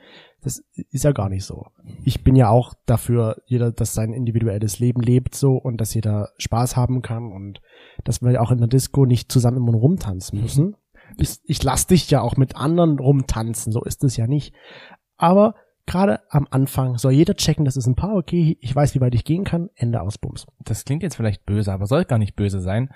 Das 0.48 0.64
ist 0.92 1.04
ja 1.04 1.12
gar 1.12 1.28
nicht 1.28 1.44
so. 1.44 1.66
Ich 2.06 2.24
bin 2.24 2.38
ja 2.38 2.48
auch 2.48 2.74
dafür, 2.86 3.42
jeder, 3.48 3.74
dass 3.74 3.94
sein 3.94 4.14
individuelles 4.14 4.80
Leben 4.80 5.02
lebt 5.02 5.36
so 5.36 5.58
und 5.58 5.82
dass 5.82 5.94
jeder 5.94 6.30
Spaß 6.38 6.78
haben 6.78 7.02
kann 7.02 7.34
und 7.34 7.60
dass 8.06 8.22
wir 8.22 8.42
auch 8.42 8.52
in 8.52 8.60
der 8.60 8.70
Disco 8.70 9.06
nicht 9.06 9.30
zusammen 9.30 9.68
rumtanzen 9.68 10.40
müssen. 10.40 10.78
Ich, 11.18 11.40
ich 11.44 11.62
lass 11.64 11.86
dich 11.86 12.10
ja 12.10 12.22
auch 12.22 12.38
mit 12.38 12.56
anderen 12.56 12.98
rumtanzen, 12.98 13.74
so 13.74 13.84
ist 13.84 14.06
es 14.06 14.16
ja 14.16 14.26
nicht. 14.26 14.56
Aber 15.18 15.56
gerade 15.86 16.22
am 16.30 16.48
Anfang 16.50 16.98
soll 16.98 17.12
jeder 17.12 17.36
checken, 17.36 17.66
das 17.66 17.76
ist 17.76 17.88
ein 17.88 17.96
Paar, 17.96 18.16
okay, 18.16 18.58
ich 18.62 18.74
weiß, 18.74 18.96
wie 18.96 19.02
weit 19.02 19.16
ich 19.16 19.26
gehen 19.26 19.44
kann, 19.44 19.70
Ende 19.76 20.00
aus 20.00 20.18
Bums. 20.18 20.46
das 20.64 20.86
klingt 20.86 21.04
jetzt 21.04 21.18
vielleicht 21.18 21.46
böse, 21.46 21.74
aber 21.74 21.88
soll 21.88 22.06
gar 22.06 22.20
nicht 22.20 22.38
böse 22.38 22.62
sein. 22.62 22.90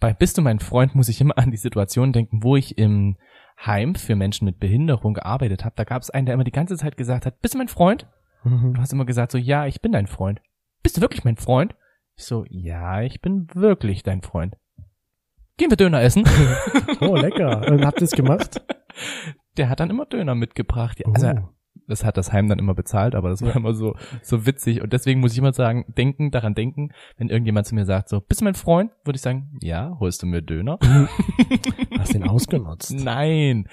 Bei 0.00 0.12
Bist 0.12 0.36
du 0.36 0.42
mein 0.42 0.60
Freund 0.60 0.94
muss 0.94 1.08
ich 1.08 1.22
immer 1.22 1.38
an 1.38 1.50
die 1.50 1.56
Situation 1.56 2.12
denken, 2.12 2.42
wo 2.42 2.56
ich 2.56 2.76
im 2.76 3.16
Heim 3.66 3.94
für 3.94 4.16
Menschen 4.16 4.44
mit 4.46 4.58
Behinderung 4.58 5.14
gearbeitet 5.14 5.64
habe. 5.64 5.74
Da 5.76 5.84
gab 5.84 6.02
es 6.02 6.10
einen, 6.10 6.26
der 6.26 6.34
immer 6.34 6.44
die 6.44 6.50
ganze 6.52 6.76
Zeit 6.76 6.96
gesagt 6.96 7.26
hat, 7.26 7.40
bist 7.42 7.54
du 7.54 7.58
mein 7.58 7.68
Freund? 7.68 8.06
Du 8.44 8.80
hast 8.80 8.92
immer 8.92 9.04
gesagt 9.04 9.32
so, 9.32 9.38
ja, 9.38 9.66
ich 9.66 9.82
bin 9.82 9.92
dein 9.92 10.06
Freund. 10.06 10.40
Bist 10.82 10.96
du 10.96 11.02
wirklich 11.02 11.24
mein 11.24 11.36
Freund? 11.36 11.74
Ich 12.16 12.24
so, 12.24 12.44
ja, 12.48 13.02
ich 13.02 13.20
bin 13.20 13.48
wirklich 13.54 14.02
dein 14.02 14.22
Freund. 14.22 14.56
Gehen 15.58 15.70
wir 15.70 15.76
Döner 15.76 16.00
essen? 16.02 16.24
Oh, 17.02 17.16
lecker. 17.16 17.66
Und 17.70 17.84
habt 17.86 18.00
ihr 18.00 18.04
es 18.04 18.10
gemacht? 18.12 18.62
Der 19.56 19.68
hat 19.70 19.80
dann 19.80 19.88
immer 19.90 20.04
Döner 20.06 20.34
mitgebracht. 20.34 21.00
Also 21.06 21.28
Oh. 21.28 21.48
Das 21.90 22.04
hat 22.04 22.16
das 22.16 22.32
Heim 22.32 22.48
dann 22.48 22.58
immer 22.58 22.74
bezahlt, 22.74 23.14
aber 23.14 23.30
das 23.30 23.42
war 23.42 23.54
immer 23.56 23.74
so, 23.74 23.94
so 24.22 24.46
witzig. 24.46 24.80
Und 24.80 24.92
deswegen 24.92 25.20
muss 25.20 25.32
ich 25.32 25.38
immer 25.38 25.52
sagen, 25.52 25.84
denken, 25.88 26.30
daran 26.30 26.54
denken, 26.54 26.92
wenn 27.16 27.28
irgendjemand 27.28 27.66
zu 27.66 27.74
mir 27.74 27.84
sagt, 27.84 28.08
so, 28.08 28.20
bist 28.20 28.40
du 28.40 28.44
mein 28.44 28.54
Freund? 28.54 28.92
Würde 29.04 29.16
ich 29.16 29.22
sagen, 29.22 29.58
ja, 29.60 29.96
holst 29.98 30.22
du 30.22 30.26
mir 30.26 30.42
Döner? 30.42 30.78
Hast 31.98 32.14
den 32.14 32.28
ausgenutzt. 32.28 32.92
Nein. 32.92 33.68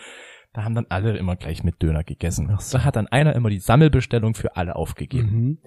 Da 0.53 0.63
haben 0.63 0.73
dann 0.73 0.87
alle 0.89 1.15
immer 1.17 1.35
gleich 1.35 1.63
mit 1.63 1.81
Döner 1.81 2.03
gegessen. 2.03 2.49
Ach 2.51 2.59
so. 2.59 2.79
Da 2.79 2.83
hat 2.83 2.95
dann 2.95 3.07
einer 3.07 3.35
immer 3.35 3.49
die 3.49 3.59
Sammelbestellung 3.59 4.33
für 4.33 4.55
alle 4.55 4.75
aufgegeben. 4.75 5.29
Mhm. 5.29 5.57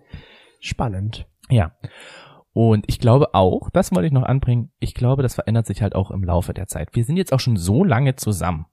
Spannend. 0.59 1.29
Ja. 1.49 1.73
Und 2.53 2.85
ich 2.89 2.99
glaube 2.99 3.35
auch, 3.35 3.71
das 3.71 3.93
wollte 3.93 4.07
ich 4.07 4.13
noch 4.13 4.25
anbringen, 4.25 4.73
ich 4.81 4.95
glaube, 4.95 5.23
das 5.23 5.37
verändert 5.37 5.67
sich 5.67 5.83
halt 5.83 5.95
auch 5.95 6.11
im 6.11 6.25
Laufe 6.25 6.53
der 6.53 6.67
Zeit. 6.67 6.89
Wir 6.95 7.05
sind 7.05 7.17
jetzt 7.17 7.33
auch 7.33 7.39
schon 7.41 7.57
so 7.57 7.85
lange 7.85 8.17
zusammen. 8.17 8.67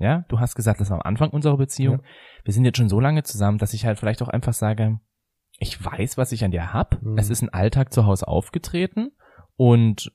Ja, 0.00 0.24
du 0.28 0.38
hast 0.40 0.54
gesagt, 0.54 0.80
das 0.80 0.90
war 0.90 0.96
am 0.98 1.02
Anfang 1.02 1.30
unserer 1.30 1.56
Beziehung. 1.56 1.96
Ja. 1.98 2.04
Wir 2.44 2.54
sind 2.54 2.64
jetzt 2.64 2.76
schon 2.78 2.88
so 2.88 3.00
lange 3.00 3.22
zusammen, 3.24 3.58
dass 3.58 3.74
ich 3.74 3.84
halt 3.86 3.98
vielleicht 3.98 4.22
auch 4.22 4.28
einfach 4.28 4.52
sage, 4.52 5.00
ich 5.58 5.84
weiß, 5.84 6.16
was 6.18 6.30
ich 6.32 6.44
an 6.44 6.50
dir 6.52 6.72
hab. 6.72 7.02
Mhm. 7.02 7.18
Es 7.18 7.30
ist 7.30 7.42
ein 7.42 7.48
Alltag 7.48 7.92
zu 7.92 8.06
Hause 8.06 8.28
aufgetreten 8.28 9.10
und 9.56 10.12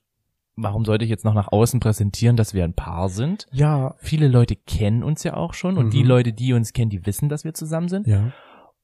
warum 0.56 0.84
sollte 0.84 1.04
ich 1.04 1.10
jetzt 1.10 1.24
noch 1.24 1.34
nach 1.34 1.48
außen 1.52 1.80
präsentieren, 1.80 2.36
dass 2.36 2.54
wir 2.54 2.64
ein 2.64 2.74
Paar 2.74 3.08
sind? 3.08 3.46
Ja, 3.52 3.94
Viele 3.98 4.28
Leute 4.28 4.56
kennen 4.56 5.02
uns 5.02 5.22
ja 5.24 5.34
auch 5.34 5.52
schon 5.52 5.76
und 5.76 5.86
Mhm. 5.86 5.90
die 5.90 6.02
Leute, 6.02 6.32
die 6.32 6.52
uns 6.54 6.72
kennen, 6.72 6.90
die 6.90 7.04
wissen, 7.06 7.28
dass 7.28 7.44
wir 7.44 7.54
zusammen 7.54 7.88
sind. 7.88 8.06
ja. 8.06 8.32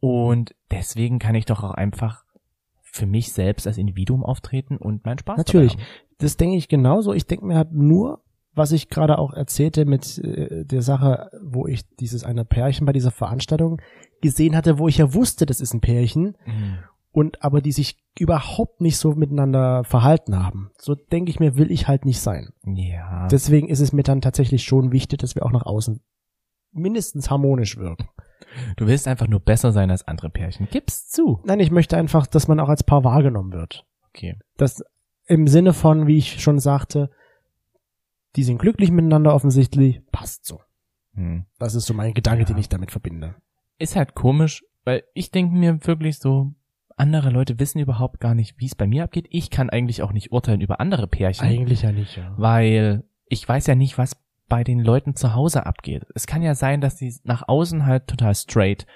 Und 0.02 0.54
deswegen 0.70 1.18
kann 1.18 1.34
ich 1.34 1.44
doch 1.44 1.62
auch 1.62 1.72
einfach 1.74 2.24
für 2.80 3.04
mich 3.06 3.32
selbst 3.34 3.66
als 3.66 3.76
Individuum 3.76 4.24
auftreten 4.24 4.78
und 4.78 5.04
meinen 5.04 5.18
Spaß 5.18 5.36
Natürlich. 5.36 5.76
Das 6.18 6.38
denke 6.38 6.56
ich 6.56 6.68
genauso. 6.68 7.12
Ich 7.12 7.26
denke 7.26 7.44
mir 7.44 7.56
halt 7.56 7.72
nur, 7.72 8.22
was 8.60 8.72
ich 8.72 8.90
gerade 8.90 9.18
auch 9.18 9.32
erzählte 9.32 9.86
mit 9.86 10.18
äh, 10.18 10.64
der 10.66 10.82
Sache, 10.82 11.30
wo 11.42 11.66
ich 11.66 11.82
dieses 11.96 12.22
eine 12.24 12.44
Pärchen 12.44 12.84
bei 12.86 12.92
dieser 12.92 13.10
Veranstaltung 13.10 13.80
gesehen 14.20 14.54
hatte, 14.54 14.78
wo 14.78 14.86
ich 14.86 14.98
ja 14.98 15.14
wusste, 15.14 15.46
das 15.46 15.60
ist 15.60 15.72
ein 15.74 15.80
Pärchen 15.80 16.36
Mhm. 16.46 16.78
und 17.10 17.42
aber 17.42 17.60
die 17.62 17.72
sich 17.72 17.96
überhaupt 18.18 18.80
nicht 18.82 18.98
so 18.98 19.14
miteinander 19.14 19.82
verhalten 19.84 20.36
haben. 20.44 20.70
So 20.78 20.94
denke 20.94 21.30
ich 21.30 21.40
mir, 21.40 21.56
will 21.56 21.70
ich 21.72 21.88
halt 21.88 22.04
nicht 22.04 22.20
sein. 22.20 22.50
Ja. 22.64 23.26
Deswegen 23.28 23.68
ist 23.68 23.80
es 23.80 23.92
mir 23.94 24.02
dann 24.02 24.20
tatsächlich 24.20 24.62
schon 24.64 24.92
wichtig, 24.92 25.18
dass 25.20 25.34
wir 25.34 25.44
auch 25.46 25.52
nach 25.52 25.64
außen 25.64 26.00
mindestens 26.72 27.30
harmonisch 27.30 27.78
wirken. 27.78 28.08
du 28.76 28.86
willst 28.86 29.08
einfach 29.08 29.26
nur 29.26 29.40
besser 29.40 29.72
sein 29.72 29.90
als 29.90 30.06
andere 30.06 30.28
Pärchen. 30.30 30.68
Gib's 30.70 31.08
zu. 31.08 31.40
Nein, 31.44 31.60
ich 31.60 31.70
möchte 31.70 31.96
einfach, 31.96 32.26
dass 32.26 32.46
man 32.46 32.60
auch 32.60 32.68
als 32.68 32.84
Paar 32.84 33.04
wahrgenommen 33.04 33.52
wird. 33.52 33.84
Okay. 34.10 34.36
Das 34.56 34.82
im 35.26 35.46
Sinne 35.46 35.72
von, 35.72 36.06
wie 36.06 36.18
ich 36.18 36.40
schon 36.42 36.58
sagte, 36.58 37.10
die 38.36 38.44
sind 38.44 38.58
glücklich 38.58 38.90
miteinander 38.90 39.34
offensichtlich, 39.34 40.00
passt 40.12 40.46
so. 40.46 40.60
Hm. 41.14 41.44
Das 41.58 41.74
ist 41.74 41.86
so 41.86 41.94
mein 41.94 42.14
Gedanke, 42.14 42.42
Ja. 42.42 42.46
den 42.46 42.58
ich 42.58 42.68
damit 42.68 42.90
verbinde. 42.90 43.34
Ist 43.78 43.96
halt 43.96 44.14
komisch, 44.14 44.64
weil 44.84 45.02
ich 45.14 45.30
denke 45.30 45.54
mir 45.56 45.86
wirklich 45.86 46.18
so, 46.18 46.52
andere 46.96 47.30
Leute 47.30 47.58
wissen 47.58 47.78
überhaupt 47.78 48.20
gar 48.20 48.34
nicht, 48.34 48.58
wie 48.58 48.66
es 48.66 48.74
bei 48.74 48.86
mir 48.86 49.04
abgeht. 49.04 49.26
Ich 49.30 49.48
kann 49.50 49.70
eigentlich 49.70 50.02
auch 50.02 50.12
nicht 50.12 50.32
urteilen 50.32 50.60
über 50.60 50.80
andere 50.80 51.06
Pärchen, 51.06 51.46
Eigentlich 51.46 51.82
ja 51.82 51.92
nicht, 51.92 52.16
ja. 52.16 52.34
weil 52.36 53.04
ich 53.26 53.48
weiß 53.48 53.66
ja 53.68 53.74
nicht, 53.74 53.96
was 53.96 54.16
bei 54.48 54.64
den 54.64 54.80
Leuten 54.80 55.14
zu 55.16 55.34
Hause 55.34 55.64
abgeht. 55.64 56.04
Es 56.14 56.26
kann 56.26 56.42
ja 56.42 56.54
sein, 56.54 56.80
dass 56.80 56.96
die 56.96 57.14
nach 57.24 57.48
außen 57.48 57.86
halt 57.86 58.06
total 58.06 58.34
straight, 58.34 58.86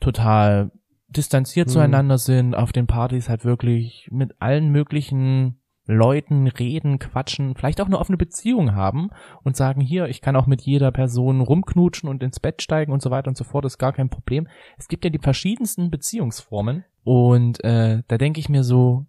total 0.00 0.70
distanziert 1.08 1.66
Hm. 1.68 1.72
zueinander 1.72 2.18
sind, 2.18 2.54
auf 2.54 2.72
den 2.72 2.86
Partys 2.86 3.28
halt 3.28 3.44
wirklich 3.44 4.08
mit 4.10 4.40
allen 4.40 4.70
möglichen 4.70 5.59
Leuten 5.90 6.46
reden, 6.46 6.98
quatschen, 6.98 7.54
vielleicht 7.54 7.80
auch 7.80 7.86
eine 7.86 7.98
offene 7.98 8.18
Beziehung 8.18 8.74
haben 8.74 9.10
und 9.42 9.56
sagen, 9.56 9.80
hier, 9.80 10.06
ich 10.06 10.20
kann 10.20 10.36
auch 10.36 10.46
mit 10.46 10.62
jeder 10.62 10.90
Person 10.92 11.40
rumknutschen 11.40 12.08
und 12.08 12.22
ins 12.22 12.40
Bett 12.40 12.62
steigen 12.62 12.92
und 12.92 13.02
so 13.02 13.10
weiter 13.10 13.28
und 13.28 13.36
so 13.36 13.44
fort, 13.44 13.64
ist 13.64 13.78
gar 13.78 13.92
kein 13.92 14.08
Problem. 14.08 14.48
Es 14.78 14.88
gibt 14.88 15.04
ja 15.04 15.10
die 15.10 15.18
verschiedensten 15.18 15.90
Beziehungsformen 15.90 16.84
und 17.04 17.62
äh, 17.64 18.02
da 18.08 18.18
denke 18.18 18.40
ich 18.40 18.48
mir 18.48 18.64
so, 18.64 19.06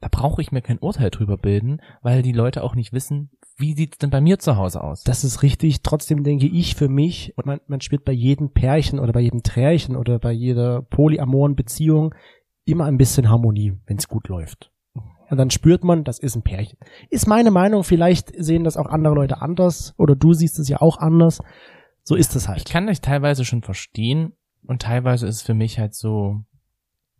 da 0.00 0.08
brauche 0.10 0.42
ich 0.42 0.50
mir 0.50 0.62
kein 0.62 0.78
Urteil 0.78 1.10
drüber 1.10 1.38
bilden, 1.38 1.80
weil 2.02 2.22
die 2.22 2.32
Leute 2.32 2.64
auch 2.64 2.74
nicht 2.74 2.92
wissen, 2.92 3.30
wie 3.56 3.74
sieht's 3.74 3.98
denn 3.98 4.10
bei 4.10 4.20
mir 4.20 4.38
zu 4.38 4.56
Hause 4.56 4.82
aus. 4.82 5.04
Das 5.04 5.22
ist 5.22 5.42
richtig. 5.42 5.82
Trotzdem 5.82 6.24
denke 6.24 6.46
ich 6.46 6.74
für 6.74 6.88
mich, 6.88 7.34
man, 7.44 7.60
man 7.68 7.80
spielt 7.80 8.04
bei 8.04 8.12
jedem 8.12 8.52
Pärchen 8.52 8.98
oder 8.98 9.12
bei 9.12 9.20
jedem 9.20 9.44
Trärchen 9.44 9.96
oder 9.96 10.18
bei 10.18 10.32
jeder 10.32 10.82
polyamoren 10.82 11.54
Beziehung 11.54 12.14
immer 12.64 12.86
ein 12.86 12.98
bisschen 12.98 13.28
Harmonie, 13.28 13.74
wenn 13.86 13.98
es 13.98 14.08
gut 14.08 14.28
läuft. 14.28 14.72
Und 15.32 15.38
dann 15.38 15.48
spürt 15.48 15.82
man, 15.82 16.04
das 16.04 16.18
ist 16.18 16.36
ein 16.36 16.42
Pärchen. 16.42 16.78
Ist 17.08 17.26
meine 17.26 17.50
Meinung, 17.50 17.84
vielleicht 17.84 18.34
sehen 18.36 18.64
das 18.64 18.76
auch 18.76 18.84
andere 18.84 19.14
Leute 19.14 19.40
anders 19.40 19.94
oder 19.96 20.14
du 20.14 20.34
siehst 20.34 20.58
es 20.58 20.68
ja 20.68 20.82
auch 20.82 20.98
anders. 20.98 21.40
So 22.02 22.16
ist 22.16 22.36
es 22.36 22.42
ich 22.42 22.48
halt. 22.50 22.68
kann 22.68 22.86
dich 22.86 23.00
teilweise 23.00 23.46
schon 23.46 23.62
verstehen 23.62 24.34
und 24.66 24.82
teilweise 24.82 25.26
ist 25.26 25.36
es 25.36 25.42
für 25.42 25.54
mich 25.54 25.78
halt 25.78 25.94
so, 25.94 26.44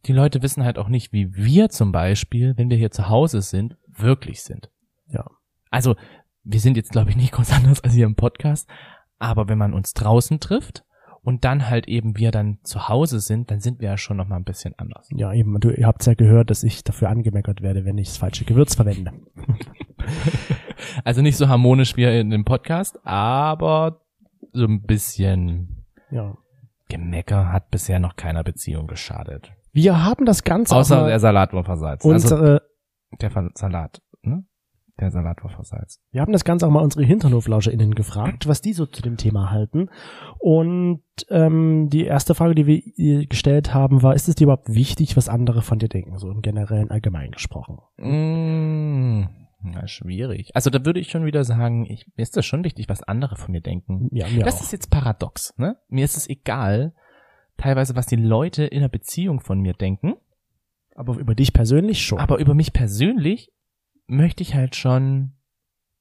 die 0.04 0.12
Leute 0.12 0.42
wissen 0.42 0.62
halt 0.62 0.76
auch 0.76 0.88
nicht, 0.88 1.14
wie 1.14 1.34
wir 1.34 1.70
zum 1.70 1.90
Beispiel, 1.90 2.52
wenn 2.58 2.68
wir 2.68 2.76
hier 2.76 2.90
zu 2.90 3.08
Hause 3.08 3.40
sind, 3.40 3.78
wirklich 3.88 4.42
sind. 4.42 4.70
Ja. 5.06 5.24
Also, 5.70 5.96
wir 6.44 6.60
sind 6.60 6.76
jetzt, 6.76 6.92
glaube 6.92 7.08
ich, 7.08 7.16
nicht 7.16 7.32
groß 7.32 7.50
anders 7.52 7.82
als 7.82 7.94
hier 7.94 8.04
im 8.04 8.14
Podcast, 8.14 8.68
aber 9.18 9.48
wenn 9.48 9.56
man 9.56 9.72
uns 9.72 9.94
draußen 9.94 10.38
trifft 10.38 10.84
und 11.24 11.44
dann 11.44 11.68
halt 11.70 11.88
eben 11.88 12.16
wir 12.16 12.30
dann 12.32 12.58
zu 12.64 12.88
Hause 12.88 13.20
sind, 13.20 13.50
dann 13.50 13.60
sind 13.60 13.80
wir 13.80 13.90
ja 13.90 13.96
schon 13.96 14.16
noch 14.16 14.26
mal 14.26 14.36
ein 14.36 14.44
bisschen 14.44 14.74
anders. 14.76 15.08
Ja, 15.14 15.32
eben, 15.32 15.58
du, 15.60 15.70
ihr 15.70 15.86
habt 15.86 16.04
ja 16.04 16.14
gehört, 16.14 16.50
dass 16.50 16.64
ich 16.64 16.82
dafür 16.84 17.10
angemeckert 17.10 17.62
werde, 17.62 17.84
wenn 17.84 17.98
ich 17.98 18.08
das 18.08 18.16
falsche 18.16 18.44
Gewürz 18.44 18.74
verwende. 18.74 19.12
Also 21.04 21.22
nicht 21.22 21.36
so 21.36 21.48
harmonisch 21.48 21.96
wie 21.96 22.04
in 22.04 22.30
dem 22.30 22.44
Podcast, 22.44 22.98
aber 23.06 24.00
so 24.52 24.64
ein 24.64 24.82
bisschen 24.82 25.84
Ja. 26.10 26.36
Gemecker 26.88 27.52
hat 27.52 27.70
bisher 27.70 28.00
noch 28.00 28.16
keiner 28.16 28.42
Beziehung 28.42 28.88
geschadet. 28.88 29.52
Wir 29.72 30.04
haben 30.04 30.26
das 30.26 30.42
Ganze 30.42 30.74
Außer 30.74 30.96
der 30.96 31.04
mal 31.04 31.20
Salat 31.20 31.52
war 31.54 31.64
versalzen. 31.64 32.10
Also 32.12 32.34
unsere, 32.34 32.62
der 33.20 33.30
Ver 33.30 33.50
Salat? 33.54 34.01
Der 35.02 35.10
Salat 35.10 35.42
war 35.42 35.50
versalzen. 35.50 36.00
Wir 36.12 36.20
haben 36.20 36.30
das 36.30 36.44
Ganze 36.44 36.64
auch 36.64 36.70
mal 36.70 36.80
unsere 36.80 37.04
HinternhoflauscherInnen 37.04 37.96
gefragt, 37.96 38.46
was 38.46 38.60
die 38.60 38.72
so 38.72 38.86
zu 38.86 39.02
dem 39.02 39.16
Thema 39.16 39.50
halten. 39.50 39.90
Und 40.38 41.02
ähm, 41.28 41.88
die 41.90 42.04
erste 42.04 42.36
Frage, 42.36 42.54
die 42.54 42.66
wir 42.66 42.80
ihr 42.94 43.26
gestellt 43.26 43.74
haben, 43.74 44.04
war, 44.04 44.14
ist 44.14 44.28
es 44.28 44.36
dir 44.36 44.44
überhaupt 44.44 44.72
wichtig, 44.72 45.16
was 45.16 45.28
andere 45.28 45.60
von 45.62 45.80
dir 45.80 45.88
denken, 45.88 46.18
so 46.18 46.30
im 46.30 46.40
generellen 46.40 46.92
allgemein 46.92 47.32
gesprochen? 47.32 47.78
Mm, 47.96 49.24
na, 49.64 49.88
schwierig. 49.88 50.54
Also 50.54 50.70
da 50.70 50.84
würde 50.84 51.00
ich 51.00 51.10
schon 51.10 51.24
wieder 51.24 51.42
sagen, 51.42 51.84
ich, 51.90 52.06
mir 52.14 52.22
ist 52.22 52.36
das 52.36 52.46
schon 52.46 52.62
wichtig, 52.62 52.88
was 52.88 53.02
andere 53.02 53.34
von 53.34 53.50
mir 53.50 53.60
denken. 53.60 54.08
Ja, 54.12 54.28
mir 54.28 54.44
das 54.44 54.58
auch. 54.58 54.62
ist 54.62 54.72
jetzt 54.72 54.88
paradox, 54.88 55.52
ne? 55.58 55.78
Mir 55.88 56.04
ist 56.04 56.16
es 56.16 56.28
egal, 56.28 56.94
teilweise, 57.56 57.96
was 57.96 58.06
die 58.06 58.14
Leute 58.14 58.66
in 58.66 58.78
einer 58.78 58.88
Beziehung 58.88 59.40
von 59.40 59.58
mir 59.58 59.74
denken. 59.74 60.14
Aber 60.94 61.16
über 61.16 61.34
dich 61.34 61.52
persönlich 61.52 62.04
schon. 62.04 62.20
Aber 62.20 62.38
über 62.38 62.54
mich 62.54 62.72
persönlich 62.72 63.50
möchte 64.06 64.42
ich 64.42 64.54
halt 64.54 64.76
schon, 64.76 65.32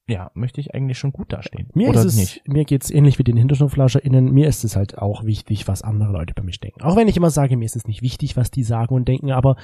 ja, 0.07 0.31
möchte 0.33 0.59
ich 0.59 0.73
eigentlich 0.73 0.97
schon 0.97 1.13
gut 1.13 1.31
dastehen. 1.31 1.69
mir 1.73 1.89
Oder 1.89 1.99
ist 1.99 2.05
es, 2.05 2.15
nicht. 2.15 2.47
mir 2.47 2.65
geht's 2.65 2.89
ähnlich 2.89 3.19
wie 3.19 3.23
den 3.23 3.37
HinternhoflauscherInnen. 3.37 4.31
Mir 4.31 4.47
ist 4.47 4.63
es 4.63 4.75
halt 4.75 4.97
auch 4.97 5.23
wichtig, 5.23 5.67
was 5.67 5.81
andere 5.81 6.11
Leute 6.11 6.31
über 6.31 6.43
mich 6.43 6.59
denken. 6.59 6.81
Auch 6.81 6.95
wenn 6.95 7.07
ich 7.07 7.17
immer 7.17 7.29
sage, 7.29 7.57
mir 7.57 7.65
ist 7.65 7.75
es 7.75 7.87
nicht 7.87 8.01
wichtig, 8.01 8.37
was 8.37 8.51
die 8.51 8.63
sagen 8.63 8.93
und 8.95 9.07
denken, 9.07 9.31
aber 9.31 9.55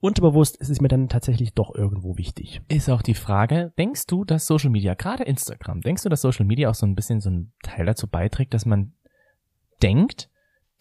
unterbewusst 0.00 0.56
ist 0.56 0.70
es 0.70 0.80
mir 0.80 0.88
dann 0.88 1.08
tatsächlich 1.08 1.54
doch 1.54 1.74
irgendwo 1.74 2.16
wichtig. 2.16 2.62
Ist 2.68 2.88
auch 2.88 3.02
die 3.02 3.14
Frage, 3.14 3.72
denkst 3.78 4.06
du, 4.06 4.24
dass 4.24 4.46
Social 4.46 4.70
Media, 4.70 4.94
gerade 4.94 5.24
Instagram, 5.24 5.82
denkst 5.82 6.02
du, 6.02 6.08
dass 6.08 6.22
Social 6.22 6.46
Media 6.46 6.70
auch 6.70 6.74
so 6.74 6.86
ein 6.86 6.94
bisschen 6.94 7.20
so 7.20 7.30
ein 7.30 7.52
Teil 7.62 7.86
dazu 7.86 8.08
beiträgt, 8.08 8.54
dass 8.54 8.64
man 8.64 8.92
denkt, 9.82 10.30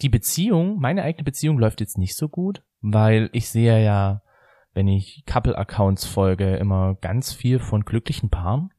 die 0.02 0.10
Beziehung, 0.10 0.80
meine 0.80 1.04
eigene 1.04 1.24
Beziehung 1.24 1.60
läuft 1.60 1.82
jetzt 1.82 1.98
nicht 1.98 2.16
so 2.16 2.30
gut, 2.30 2.64
weil 2.82 3.30
ich 3.34 3.50
sehe 3.50 3.84
ja, 3.84 4.22
wenn 4.80 4.88
ich 4.88 5.26
Couple-Accounts 5.26 6.06
folge, 6.06 6.56
immer 6.56 6.96
ganz 7.02 7.34
viel 7.34 7.60
von 7.60 7.84
glücklichen 7.84 8.30
Paaren. 8.30 8.70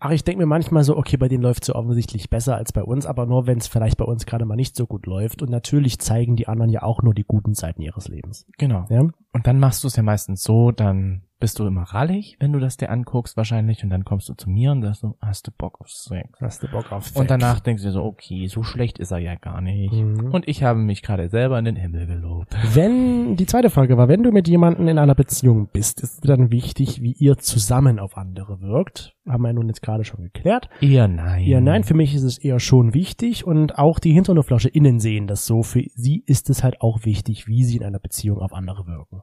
Ach, 0.00 0.10
ich 0.10 0.24
denke 0.24 0.40
mir 0.40 0.46
manchmal 0.46 0.82
so, 0.82 0.96
okay, 0.96 1.16
bei 1.16 1.28
denen 1.28 1.44
läuft 1.44 1.64
so 1.64 1.76
offensichtlich 1.76 2.28
besser 2.30 2.56
als 2.56 2.72
bei 2.72 2.82
uns, 2.82 3.06
aber 3.06 3.24
nur 3.24 3.46
wenn 3.46 3.58
es 3.58 3.68
vielleicht 3.68 3.96
bei 3.96 4.04
uns 4.04 4.26
gerade 4.26 4.44
mal 4.44 4.56
nicht 4.56 4.74
so 4.74 4.88
gut 4.88 5.06
läuft. 5.06 5.40
Und 5.40 5.50
natürlich 5.50 6.00
zeigen 6.00 6.34
die 6.34 6.48
anderen 6.48 6.72
ja 6.72 6.82
auch 6.82 7.00
nur 7.02 7.14
die 7.14 7.22
guten 7.22 7.54
Seiten 7.54 7.80
ihres 7.80 8.08
Lebens. 8.08 8.44
Genau. 8.58 8.86
Ja? 8.90 9.06
Und 9.38 9.46
dann 9.46 9.60
machst 9.60 9.84
du 9.84 9.86
es 9.86 9.94
ja 9.94 10.02
meistens 10.02 10.42
so, 10.42 10.72
dann 10.72 11.22
bist 11.40 11.60
du 11.60 11.66
immer 11.66 11.82
rallig, 11.82 12.36
wenn 12.40 12.52
du 12.52 12.58
das 12.58 12.76
dir 12.76 12.90
anguckst 12.90 13.36
wahrscheinlich, 13.36 13.84
und 13.84 13.90
dann 13.90 14.04
kommst 14.04 14.28
du 14.28 14.34
zu 14.34 14.50
mir 14.50 14.72
und 14.72 14.82
sagst 14.82 15.02
so, 15.02 15.16
hast 15.20 15.46
du 15.46 15.52
Bock 15.52 15.80
auf 15.80 15.88
Sex? 15.88 16.28
Hast 16.40 16.62
du 16.64 16.68
Bock 16.68 16.90
auf 16.90 17.14
Und 17.14 17.30
danach 17.30 17.60
denkst 17.60 17.82
du 17.82 17.88
dir 17.88 17.92
so, 17.92 18.02
okay, 18.02 18.48
so 18.48 18.64
schlecht 18.64 18.98
ist 18.98 19.12
er 19.12 19.18
ja 19.18 19.36
gar 19.36 19.60
nicht. 19.60 19.92
Mhm. 19.92 20.32
Und 20.32 20.48
ich 20.48 20.64
habe 20.64 20.80
mich 20.80 21.02
gerade 21.02 21.28
selber 21.28 21.56
in 21.58 21.64
den 21.64 21.76
Himmel 21.76 22.06
gelobt. 22.06 22.56
Wenn, 22.74 23.36
die 23.36 23.46
zweite 23.46 23.70
Frage 23.70 23.96
war, 23.96 24.08
wenn 24.08 24.24
du 24.24 24.32
mit 24.32 24.48
jemandem 24.48 24.88
in 24.88 24.98
einer 24.98 25.14
Beziehung 25.14 25.68
bist, 25.72 26.00
ist 26.00 26.14
es 26.14 26.20
dann 26.20 26.50
wichtig, 26.50 27.02
wie 27.02 27.12
ihr 27.12 27.36
zusammen 27.36 28.00
auf 28.00 28.16
andere 28.16 28.60
wirkt. 28.60 29.14
Haben 29.28 29.42
wir 29.42 29.50
ja 29.50 29.54
nun 29.54 29.68
jetzt 29.68 29.82
gerade 29.82 30.04
schon 30.04 30.24
geklärt. 30.24 30.68
Eher 30.80 31.06
nein. 31.06 31.44
Ja, 31.44 31.60
nein, 31.60 31.84
für 31.84 31.94
mich 31.94 32.14
ist 32.14 32.24
es 32.24 32.38
eher 32.38 32.58
schon 32.58 32.94
wichtig 32.94 33.46
und 33.46 33.78
auch 33.78 34.00
die 34.00 34.12
Hinterhoflasche 34.12 34.70
innen 34.70 34.98
sehen 34.98 35.28
das 35.28 35.46
so. 35.46 35.62
Für 35.62 35.84
sie 35.94 36.24
ist 36.26 36.50
es 36.50 36.64
halt 36.64 36.80
auch 36.80 37.04
wichtig, 37.04 37.46
wie 37.46 37.62
sie 37.62 37.76
in 37.76 37.84
einer 37.84 38.00
Beziehung 38.00 38.38
auf 38.38 38.52
andere 38.52 38.86
wirken. 38.86 39.22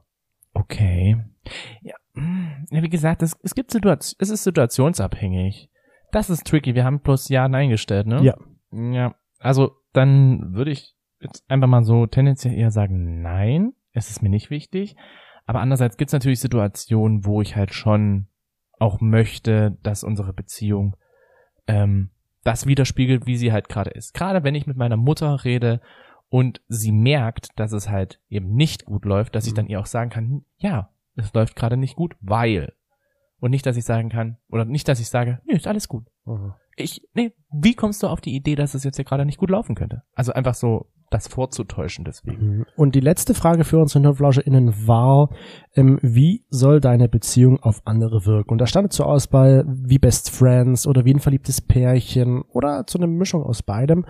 Okay. 0.56 1.16
Ja, 1.82 1.94
mm, 2.14 2.66
ja 2.70 2.82
wie 2.82 2.88
gesagt, 2.88 3.22
es, 3.22 3.36
es 3.42 3.54
gibt 3.54 3.70
Situation, 3.70 4.16
es 4.20 4.30
ist 4.30 4.44
situationsabhängig. 4.44 5.70
Das 6.12 6.30
ist 6.30 6.46
tricky. 6.46 6.74
Wir 6.74 6.84
haben 6.84 7.00
bloß 7.00 7.28
Ja, 7.28 7.48
Nein 7.48 7.70
gestellt, 7.70 8.06
ne? 8.06 8.22
Ja. 8.22 8.36
Ja. 8.72 9.14
Also, 9.38 9.76
dann 9.92 10.54
würde 10.54 10.70
ich 10.70 10.94
jetzt 11.20 11.44
einfach 11.48 11.68
mal 11.68 11.84
so 11.84 12.06
tendenziell 12.06 12.54
eher 12.54 12.70
sagen, 12.70 13.22
nein, 13.22 13.72
es 13.92 14.10
ist 14.10 14.22
mir 14.22 14.28
nicht 14.28 14.50
wichtig. 14.50 14.96
Aber 15.44 15.60
andererseits 15.60 15.96
gibt 15.96 16.08
es 16.08 16.12
natürlich 16.12 16.40
Situationen, 16.40 17.24
wo 17.24 17.42
ich 17.42 17.54
halt 17.54 17.74
schon 17.74 18.28
auch 18.78 19.00
möchte, 19.00 19.78
dass 19.82 20.04
unsere 20.04 20.32
Beziehung 20.32 20.96
ähm, 21.66 22.10
das 22.44 22.66
widerspiegelt, 22.66 23.26
wie 23.26 23.36
sie 23.36 23.52
halt 23.52 23.68
gerade 23.68 23.90
ist. 23.90 24.14
Gerade 24.14 24.44
wenn 24.44 24.54
ich 24.54 24.66
mit 24.66 24.76
meiner 24.76 24.96
Mutter 24.96 25.44
rede 25.44 25.80
und 26.28 26.60
sie 26.68 26.92
merkt, 26.92 27.48
dass 27.56 27.72
es 27.72 27.88
halt 27.88 28.20
eben 28.28 28.54
nicht 28.54 28.84
gut 28.84 29.04
läuft, 29.04 29.34
dass 29.34 29.46
ich 29.46 29.52
Mhm. 29.52 29.56
dann 29.56 29.66
ihr 29.68 29.80
auch 29.80 29.86
sagen 29.86 30.10
kann, 30.10 30.44
ja, 30.58 30.90
es 31.14 31.32
läuft 31.34 31.56
gerade 31.56 31.76
nicht 31.76 31.96
gut, 31.96 32.16
weil. 32.20 32.72
Und 33.38 33.50
nicht, 33.50 33.66
dass 33.66 33.76
ich 33.76 33.84
sagen 33.84 34.08
kann, 34.08 34.38
oder 34.48 34.64
nicht, 34.64 34.88
dass 34.88 34.98
ich 35.00 35.08
sage, 35.08 35.40
nö, 35.46 35.54
ist 35.54 35.66
alles 35.66 35.88
gut. 35.88 36.06
Mhm. 36.24 36.54
Ich, 36.76 37.02
nee, 37.14 37.32
wie 37.52 37.74
kommst 37.74 38.02
du 38.02 38.06
auf 38.08 38.20
die 38.20 38.34
Idee, 38.34 38.54
dass 38.54 38.74
es 38.74 38.84
jetzt 38.84 38.96
hier 38.96 39.04
gerade 39.04 39.24
nicht 39.24 39.38
gut 39.38 39.50
laufen 39.50 39.74
könnte? 39.74 40.02
Also 40.14 40.32
einfach 40.32 40.54
so 40.54 40.86
das 41.10 41.28
vorzutäuschen 41.28 42.04
deswegen. 42.04 42.58
Mhm. 42.58 42.66
Und 42.76 42.94
die 42.94 43.00
letzte 43.00 43.32
Frage 43.34 43.64
für 43.64 43.78
unsere 43.78 44.02
HirnflauscherInnen 44.02 44.86
war, 44.88 45.30
ähm, 45.74 45.98
wie 46.02 46.44
soll 46.50 46.80
deine 46.80 47.08
Beziehung 47.08 47.60
auf 47.62 47.80
andere 47.84 48.26
wirken? 48.26 48.50
Und 48.52 48.58
da 48.58 48.66
stand 48.66 48.92
zur 48.92 49.06
Auswahl 49.06 49.64
wie 49.68 49.98
Best 49.98 50.30
Friends 50.30 50.86
oder 50.86 51.04
wie 51.04 51.14
ein 51.14 51.20
verliebtes 51.20 51.60
Pärchen 51.60 52.42
oder 52.42 52.86
zu 52.86 52.98
einer 52.98 53.06
Mischung 53.06 53.42
aus 53.44 53.62
beidem 53.62 54.04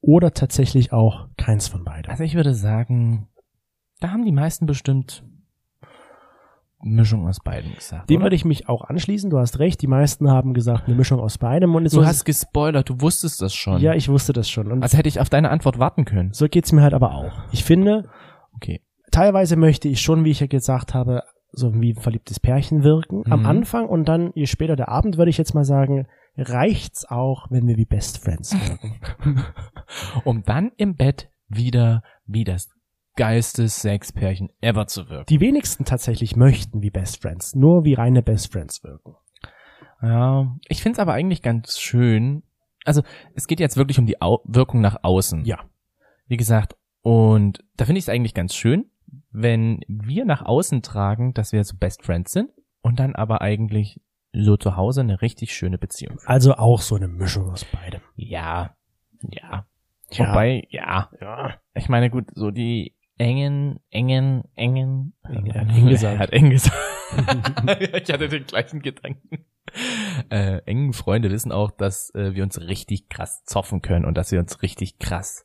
oder 0.00 0.32
tatsächlich 0.32 0.92
auch 0.92 1.28
keins 1.36 1.68
von 1.68 1.84
beidem. 1.84 2.10
Also 2.10 2.24
ich 2.24 2.34
würde 2.34 2.54
sagen, 2.54 3.28
da 4.00 4.10
haben 4.10 4.24
die 4.24 4.32
meisten 4.32 4.66
bestimmt 4.66 5.24
Mischung 6.80 7.26
aus 7.26 7.40
beiden 7.40 7.74
gesagt. 7.74 8.08
Dem 8.08 8.18
oder? 8.18 8.26
würde 8.26 8.36
ich 8.36 8.44
mich 8.44 8.68
auch 8.68 8.84
anschließen. 8.84 9.30
Du 9.30 9.38
hast 9.38 9.58
recht. 9.58 9.82
Die 9.82 9.88
meisten 9.88 10.30
haben 10.30 10.54
gesagt, 10.54 10.86
eine 10.86 10.94
Mischung 10.94 11.18
aus 11.18 11.36
beidem. 11.38 11.74
Und 11.74 11.92
Du 11.92 12.06
hast 12.06 12.24
gespoilert, 12.24 12.88
du 12.88 13.00
wusstest 13.00 13.42
das 13.42 13.52
schon. 13.52 13.80
ja, 13.80 13.94
ich 13.94 14.08
wusste 14.08 14.32
das 14.32 14.48
schon. 14.48 14.70
Und 14.70 14.82
also 14.84 14.96
hätte 14.96 15.08
ich 15.08 15.18
auf 15.18 15.28
deine 15.28 15.50
Antwort 15.50 15.80
warten 15.80 16.04
können. 16.04 16.32
so 16.32 16.46
geht's 16.46 16.70
mir 16.70 16.82
halt 16.82 16.94
aber 16.94 17.14
auch. 17.14 17.32
Ich 17.50 17.64
finde, 17.64 18.08
Okay. 18.54 18.80
teilweise 19.10 19.56
möchte 19.56 19.88
ich 19.88 20.00
schon, 20.00 20.24
wie 20.24 20.30
ich 20.30 20.38
ja 20.40 20.46
gesagt 20.46 20.94
habe, 20.94 21.24
so 21.50 21.72
wie 21.74 21.94
ein 21.94 22.00
verliebtes 22.00 22.38
Pärchen 22.38 22.84
wirken 22.84 23.24
am 23.30 23.40
Mhm. 23.40 23.46
Anfang 23.46 23.88
und 23.88 24.04
dann, 24.08 24.30
je 24.34 24.46
später 24.46 24.76
der 24.76 24.88
Abend, 24.88 25.16
würde 25.18 25.30
ich 25.30 25.38
jetzt 25.38 25.54
mal 25.54 25.64
sagen, 25.64 26.06
reicht's 26.38 27.04
auch, 27.04 27.50
wenn 27.50 27.66
wir 27.66 27.76
wie 27.76 27.84
Best 27.84 28.18
Friends 28.18 28.54
wirken. 28.54 29.00
um 30.24 30.42
dann 30.44 30.72
im 30.76 30.96
Bett 30.96 31.30
wieder 31.48 32.02
wie 32.26 32.44
das 32.44 32.68
geilste 33.16 33.68
Sexpärchen 33.68 34.48
ever 34.60 34.86
zu 34.86 35.08
wirken. 35.08 35.26
Die 35.28 35.40
wenigsten 35.40 35.84
tatsächlich 35.84 36.36
möchten 36.36 36.82
wie 36.82 36.90
Best 36.90 37.20
Friends, 37.20 37.54
nur 37.54 37.84
wie 37.84 37.94
reine 37.94 38.22
Best 38.22 38.52
Friends 38.52 38.84
wirken. 38.84 39.16
Ja, 40.00 40.56
ich 40.68 40.82
find's 40.82 41.00
aber 41.00 41.12
eigentlich 41.14 41.42
ganz 41.42 41.80
schön. 41.80 42.44
Also 42.84 43.02
es 43.34 43.48
geht 43.48 43.58
jetzt 43.58 43.76
wirklich 43.76 43.98
um 43.98 44.06
die 44.06 44.22
Au 44.22 44.40
Wirkung 44.44 44.80
nach 44.80 44.98
außen. 45.02 45.44
Ja. 45.44 45.64
Wie 46.28 46.36
gesagt, 46.36 46.76
und 47.02 47.64
da 47.76 47.84
finde 47.84 47.98
ich 47.98 48.04
es 48.04 48.08
eigentlich 48.08 48.34
ganz 48.34 48.54
schön, 48.54 48.90
wenn 49.30 49.80
wir 49.88 50.24
nach 50.24 50.42
außen 50.42 50.82
tragen, 50.82 51.34
dass 51.34 51.52
wir 51.52 51.64
so 51.64 51.76
Best 51.76 52.04
Friends 52.04 52.32
sind 52.32 52.50
und 52.82 53.00
dann 53.00 53.16
aber 53.16 53.40
eigentlich 53.40 54.00
so 54.32 54.56
zu 54.56 54.76
Hause 54.76 55.00
eine 55.00 55.22
richtig 55.22 55.54
schöne 55.54 55.78
Beziehung. 55.78 56.18
Also 56.26 56.54
auch 56.54 56.80
so 56.80 56.96
eine 56.96 57.08
Mischung 57.08 57.50
aus 57.50 57.64
beidem. 57.64 58.00
Ja, 58.16 58.76
ja. 59.22 59.66
Ja. 60.10 60.30
Wobei, 60.30 60.66
ja, 60.70 61.10
Ja. 61.20 61.60
ich 61.74 61.88
meine, 61.88 62.08
gut, 62.08 62.26
so 62.34 62.50
die 62.50 62.94
engen, 63.18 63.80
engen, 63.90 64.44
engen. 64.54 65.12
Er 65.22 65.60
hat 65.60 65.70
eng 65.70 65.88
gesagt. 65.88 66.14
Er 66.14 66.18
hat 66.18 66.32
eng 66.32 66.50
gesagt. 66.50 66.76
ich 67.80 68.12
hatte 68.12 68.28
den 68.28 68.46
gleichen 68.46 68.80
Gedanken. 68.80 69.44
Äh, 70.30 70.62
engen 70.64 70.94
Freunde 70.94 71.30
wissen 71.30 71.52
auch, 71.52 71.70
dass 71.70 72.14
äh, 72.14 72.34
wir 72.34 72.42
uns 72.42 72.60
richtig 72.60 73.08
krass 73.08 73.44
zoffen 73.44 73.82
können 73.82 74.06
und 74.06 74.16
dass 74.16 74.32
wir 74.32 74.38
uns 74.38 74.62
richtig 74.62 74.98
krass 74.98 75.44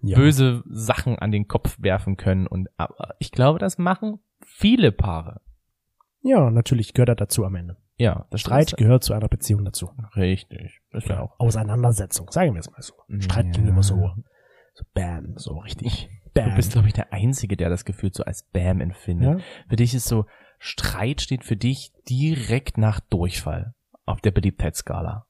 ja. 0.00 0.16
böse 0.16 0.62
Sachen 0.66 1.18
an 1.18 1.30
den 1.30 1.48
Kopf 1.48 1.76
werfen 1.78 2.16
können. 2.16 2.46
Und 2.46 2.68
aber 2.76 3.14
ich 3.18 3.30
glaube, 3.30 3.58
das 3.58 3.78
machen 3.78 4.20
viele 4.44 4.92
Paare. 4.92 5.40
Ja, 6.22 6.50
natürlich 6.50 6.94
gehört 6.94 7.10
er 7.10 7.16
dazu 7.16 7.44
am 7.44 7.56
Ende. 7.56 7.76
Ja, 7.98 8.26
das 8.30 8.40
Streit 8.40 8.76
gehört 8.76 9.02
zu 9.04 9.12
einer 9.12 9.28
Beziehung 9.28 9.64
dazu. 9.64 9.90
Richtig. 10.16 10.80
Das 10.92 11.04
ist 11.04 11.10
ja 11.10 11.20
auch. 11.20 11.38
Auseinandersetzung, 11.38 12.30
sagen 12.30 12.54
wir 12.54 12.60
es 12.60 12.70
mal 12.70 12.80
so. 12.80 12.94
Streit 13.18 13.46
Ja. 13.46 13.52
ging 13.52 13.66
immer 13.66 13.82
so, 13.82 14.10
so 14.74 14.84
bam, 14.94 15.34
so 15.36 15.58
richtig 15.58 16.08
bam. 16.32 16.50
Du 16.50 16.56
bist, 16.56 16.72
glaube 16.72 16.86
ich, 16.86 16.94
der 16.94 17.12
Einzige, 17.12 17.56
der 17.56 17.68
das 17.68 17.84
Gefühl 17.84 18.10
so 18.12 18.22
als 18.22 18.44
Bam 18.52 18.80
empfindet. 18.80 19.38
ja? 19.40 19.44
Für 19.68 19.76
dich 19.76 19.94
ist 19.94 20.06
so, 20.06 20.26
Streit 20.60 21.20
steht 21.20 21.44
für 21.44 21.56
dich 21.56 21.92
direkt 22.08 22.78
nach 22.78 23.00
Durchfall 23.00 23.74
auf 24.06 24.20
der 24.20 24.30
Beliebtheitsskala. 24.30 25.26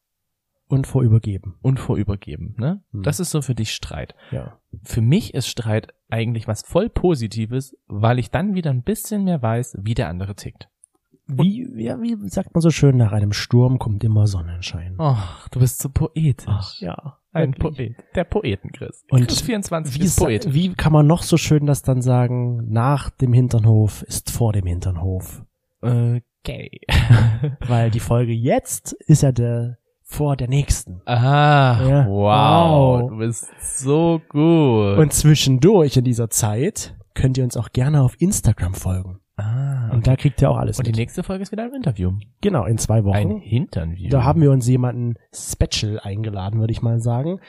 Und 0.69 0.87
vorübergeben. 0.87 1.55
Und 1.63 1.81
vorübergeben, 1.81 2.55
ne? 2.59 2.83
Hm. 2.93 3.03
Das 3.03 3.21
ist 3.21 3.31
so 3.31 3.41
für 3.41 3.55
dich 3.55 3.73
Streit. 3.73 4.15
Ja. 4.31 4.59
Für 4.85 5.01
mich 5.01 5.33
ist 5.33 5.49
Streit 5.49 5.95
eigentlich 6.11 6.47
was 6.47 6.61
voll 6.67 6.91
Positives, 6.91 7.75
weil 7.87 8.19
ich 8.19 8.31
dann 8.31 8.55
wieder 8.55 8.71
ein 8.71 8.83
bisschen 8.83 9.25
mehr 9.25 9.41
weiß, 9.41 9.79
wie 9.81 9.95
der 9.95 10.11
andere 10.11 10.35
tickt. 10.35 10.69
Wie, 11.29 11.83
ja, 11.83 12.01
wie 12.01 12.17
sagt 12.29 12.55
man 12.55 12.63
so 12.63 12.71
schön, 12.71 12.97
nach 12.97 13.13
einem 13.13 13.33
Sturm 13.33 13.79
kommt 13.79 14.03
immer 14.03 14.27
Sonnenschein. 14.27 14.95
Ach, 14.99 15.47
du 15.51 15.61
bist 15.61 15.81
so 15.83 15.89
poetisch. 15.91 16.47
Ach, 16.49 16.75
ja. 16.81 17.19
Ein. 17.33 17.53
Poet. 17.53 17.95
Der 18.15 18.25
Poeten-Chris. 18.25 19.05
Und 19.11 19.27
Chris 19.29 19.43
24 19.43 20.01
Wie, 20.01 20.05
ist 20.05 20.19
Poet. 20.19 20.55
wie 20.55 20.73
kann 20.75 20.93
man 20.93 21.07
noch 21.07 21.23
so 21.23 21.37
schön 21.37 21.67
das 21.67 21.83
dann 21.83 22.01
sagen? 22.03 22.67
Nach 22.73 23.11
dem 23.11 23.33
Hinternhof 23.35 24.03
ist 24.03 24.31
vor 24.31 24.53
dem 24.55 24.67
Hinternhof. 24.67 25.43
Okay. 25.83 26.81
Weil 27.69 27.91
die 27.91 28.01
Folge 28.01 28.33
jetzt 28.33 28.93
ist 29.07 29.23
ja 29.23 29.31
der 29.33 29.77
vor 30.03 30.37
der 30.37 30.49
nächsten. 30.49 31.03
Aha, 31.05 31.87
Ja. 31.87 32.07
wow, 32.09 33.01
Wow. 33.03 33.11
du 33.11 33.19
bist 33.19 33.47
so 33.77 34.23
gut. 34.31 34.97
Und 34.99 35.13
zwischendurch 35.13 35.99
in 35.99 36.05
dieser 36.05 36.31
Zeit 36.31 36.97
könnt 37.15 37.37
ihr 37.37 37.45
uns 37.45 37.59
auch 37.59 37.71
gerne 37.73 38.01
auf 38.03 38.17
Instagram 38.21 38.73
folgen. 38.75 39.21
Und 39.99 40.07
da 40.07 40.17
kriegt 40.17 40.41
ihr 40.41 40.51
auch 40.51 40.57
alles 40.57 40.79
Und 40.79 40.87
die 40.87 40.91
mit. 40.93 40.99
nächste 40.99 41.23
Folge 41.23 41.43
ist 41.43 41.53
wieder 41.53 41.65
ein 41.65 41.75
Interview. 41.75 42.13
Genau, 42.41 42.65
in 42.65 42.79
zwei 42.79 42.99
Ein 42.99 43.05
Wochen. 43.05 43.39
Hinternview. 43.41 44.09
Da 44.11 44.23
haben 44.25 44.41
wir 44.41 44.51
uns 44.51 44.67
jemanden 44.69 45.15
special 45.35 45.99
eingeladen, 46.01 46.61
würde 46.61 46.73
ich 46.73 46.83
mal 46.83 47.01
sagen. 47.01 47.41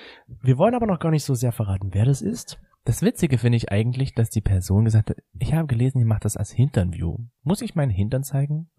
Wir 0.41 0.58
wollen 0.58 0.74
aber 0.74 0.88
noch 0.88 1.00
gar 1.00 1.12
nicht 1.12 1.24
so 1.24 1.36
sehr 1.36 1.52
verraten, 1.52 1.89
wer 1.93 2.06
das 2.06 2.22
ist. 2.22 2.60
Das 2.86 3.02
Witzige 3.04 3.38
finde 3.38 3.58
ich 3.58 3.72
eigentlich, 3.72 4.16
dass 4.16 4.30
die 4.30 4.41
Person 4.41 4.86
gesagt 4.86 5.12
hat, 5.12 5.18
ich 5.38 5.54
habe 5.54 5.68
gelesen, 5.68 6.00
ihr 6.00 6.06
macht 6.08 6.26
das 6.26 6.38
als 6.38 6.52
Hinternview. 6.52 7.18
Muss 7.43 7.62
ich 7.62 7.76
meinen 7.76 7.91
Hintern 7.91 8.24
zeigen? 8.24 8.70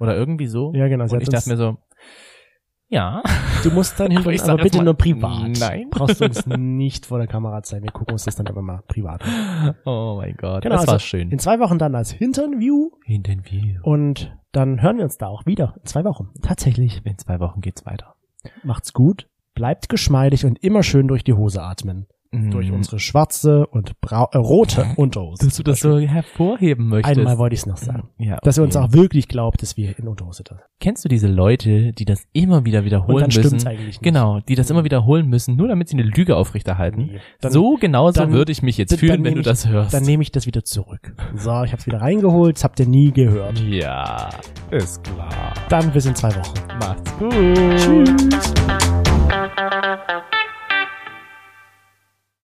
Oder 0.00 0.16
irgendwie 0.16 0.46
so? 0.46 0.72
Ja, 0.74 0.88
genau. 0.88 1.04
Und 1.04 1.22
ich 1.22 1.28
dachte 1.28 1.50
mir 1.50 1.56
so, 1.56 1.76
ja. 2.90 3.22
Du 3.62 3.70
musst 3.70 3.94
Aber 4.00 4.12
Hintern, 4.12 4.32
ich 4.34 4.42
aber, 4.42 4.52
jetzt 4.52 4.62
bitte 4.64 4.76
mal, 4.78 4.84
nur 4.84 4.94
privat. 4.94 5.58
nein. 5.58 5.88
Brauchst 5.90 6.20
du 6.20 6.26
uns 6.26 6.44
nicht 6.46 7.06
vor 7.06 7.18
der 7.18 7.26
Kamera 7.26 7.62
zeigen. 7.62 7.84
Wir 7.84 7.92
gucken 7.92 8.12
uns 8.12 8.24
das 8.24 8.36
dann 8.36 8.46
aber 8.46 8.60
mal 8.62 8.82
privat 8.88 9.22
an. 9.22 9.74
Oh 9.84 10.16
mein 10.20 10.36
Gott, 10.36 10.62
Genau, 10.62 10.76
das 10.76 10.86
war 10.86 10.94
also 10.94 11.04
schön. 11.06 11.30
In 11.30 11.38
zwei 11.38 11.58
Wochen 11.60 11.78
dann 11.78 11.94
als 11.94 12.10
Hinternview 12.10 12.90
Hinternview. 13.04 13.80
und 13.82 14.36
dann 14.52 14.82
hören 14.82 14.96
wir 14.98 15.04
uns 15.04 15.16
da 15.16 15.28
auch 15.28 15.46
wieder. 15.46 15.74
In 15.78 15.86
zwei 15.86 16.04
Wochen. 16.04 16.30
Tatsächlich. 16.42 17.00
In 17.04 17.16
zwei 17.18 17.38
Wochen 17.40 17.60
geht's 17.60 17.86
weiter. 17.86 18.14
Macht's 18.64 18.92
gut. 18.92 19.28
Bleibt 19.54 19.88
geschmeidig 19.88 20.44
und 20.44 20.62
immer 20.62 20.82
schön 20.82 21.06
durch 21.08 21.22
die 21.24 21.34
Hose 21.34 21.62
atmen. 21.62 22.06
Durch 22.32 22.70
Mm. 22.70 22.74
unsere 22.74 23.00
schwarze 23.00 23.66
und 23.66 24.00
brau 24.00 24.28
äh, 24.30 24.38
rote 24.38 24.86
Unterhose. 24.94 25.46
Dass 25.46 25.56
du 25.56 25.64
das 25.64 25.80
so 25.80 25.98
hervorheben 25.98 26.86
möchtest. 26.86 27.18
Einmal 27.18 27.38
wollte 27.38 27.54
ich 27.54 27.60
es 27.62 27.66
noch 27.66 27.76
sagen. 27.76 28.08
ja, 28.18 28.38
Dass 28.44 28.56
ihr 28.56 28.62
uns 28.62 28.76
okay. 28.76 28.84
auch 28.86 28.92
wirklich 28.92 29.26
glaubt, 29.26 29.62
dass 29.62 29.76
wir 29.76 29.98
in 29.98 30.06
Unterhose 30.06 30.44
sind. 30.46 30.60
Kennst 30.78 31.04
du 31.04 31.08
diese 31.08 31.26
Leute, 31.26 31.92
die 31.92 32.04
das 32.04 32.22
immer 32.32 32.64
wieder 32.64 32.78
Und 32.78 32.84
wiederholen 32.84 33.20
dann 33.22 33.30
stimmt's 33.32 33.50
müssen? 33.52 33.66
eigentlich 33.66 33.86
nicht. 33.86 34.02
Genau, 34.02 34.38
die 34.38 34.54
das 34.54 34.70
immer 34.70 34.84
wiederholen 34.84 35.26
müssen, 35.26 35.56
nur 35.56 35.66
damit 35.66 35.88
sie 35.88 35.94
eine 35.98 36.04
Lüge 36.04 36.36
aufrechterhalten. 36.36 37.06
Nee. 37.06 37.20
Dann, 37.40 37.50
so 37.50 37.74
genauso 37.80 38.20
dann- 38.20 38.30
würde 38.32 38.52
ich 38.52 38.62
mich 38.62 38.78
jetzt 38.78 38.92
dann 38.92 38.98
fühlen, 39.00 39.24
wenn 39.24 39.34
du 39.34 39.40
ich- 39.40 39.46
das 39.46 39.66
hörst. 39.68 39.92
Dann 39.92 40.04
nehme 40.04 40.22
ich 40.22 40.30
das 40.30 40.46
wieder 40.46 40.62
zurück. 40.64 41.12
So, 41.34 41.64
ich 41.64 41.72
hab's 41.72 41.86
wieder 41.86 42.00
reingeholt. 42.00 42.54
Das 42.58 42.62
habt 42.62 42.78
ihr 42.78 42.86
nie 42.86 43.10
gehört. 43.10 43.58
ja, 43.58 44.28
ist 44.70 45.02
klar. 45.02 45.28
Dann 45.68 45.90
bis 45.92 46.06
in 46.06 46.14
zwei 46.14 46.28
Wochen. 46.36 46.54
Macht's 46.78 47.18
gut. 47.18 47.32
Tschüss. 47.76 48.54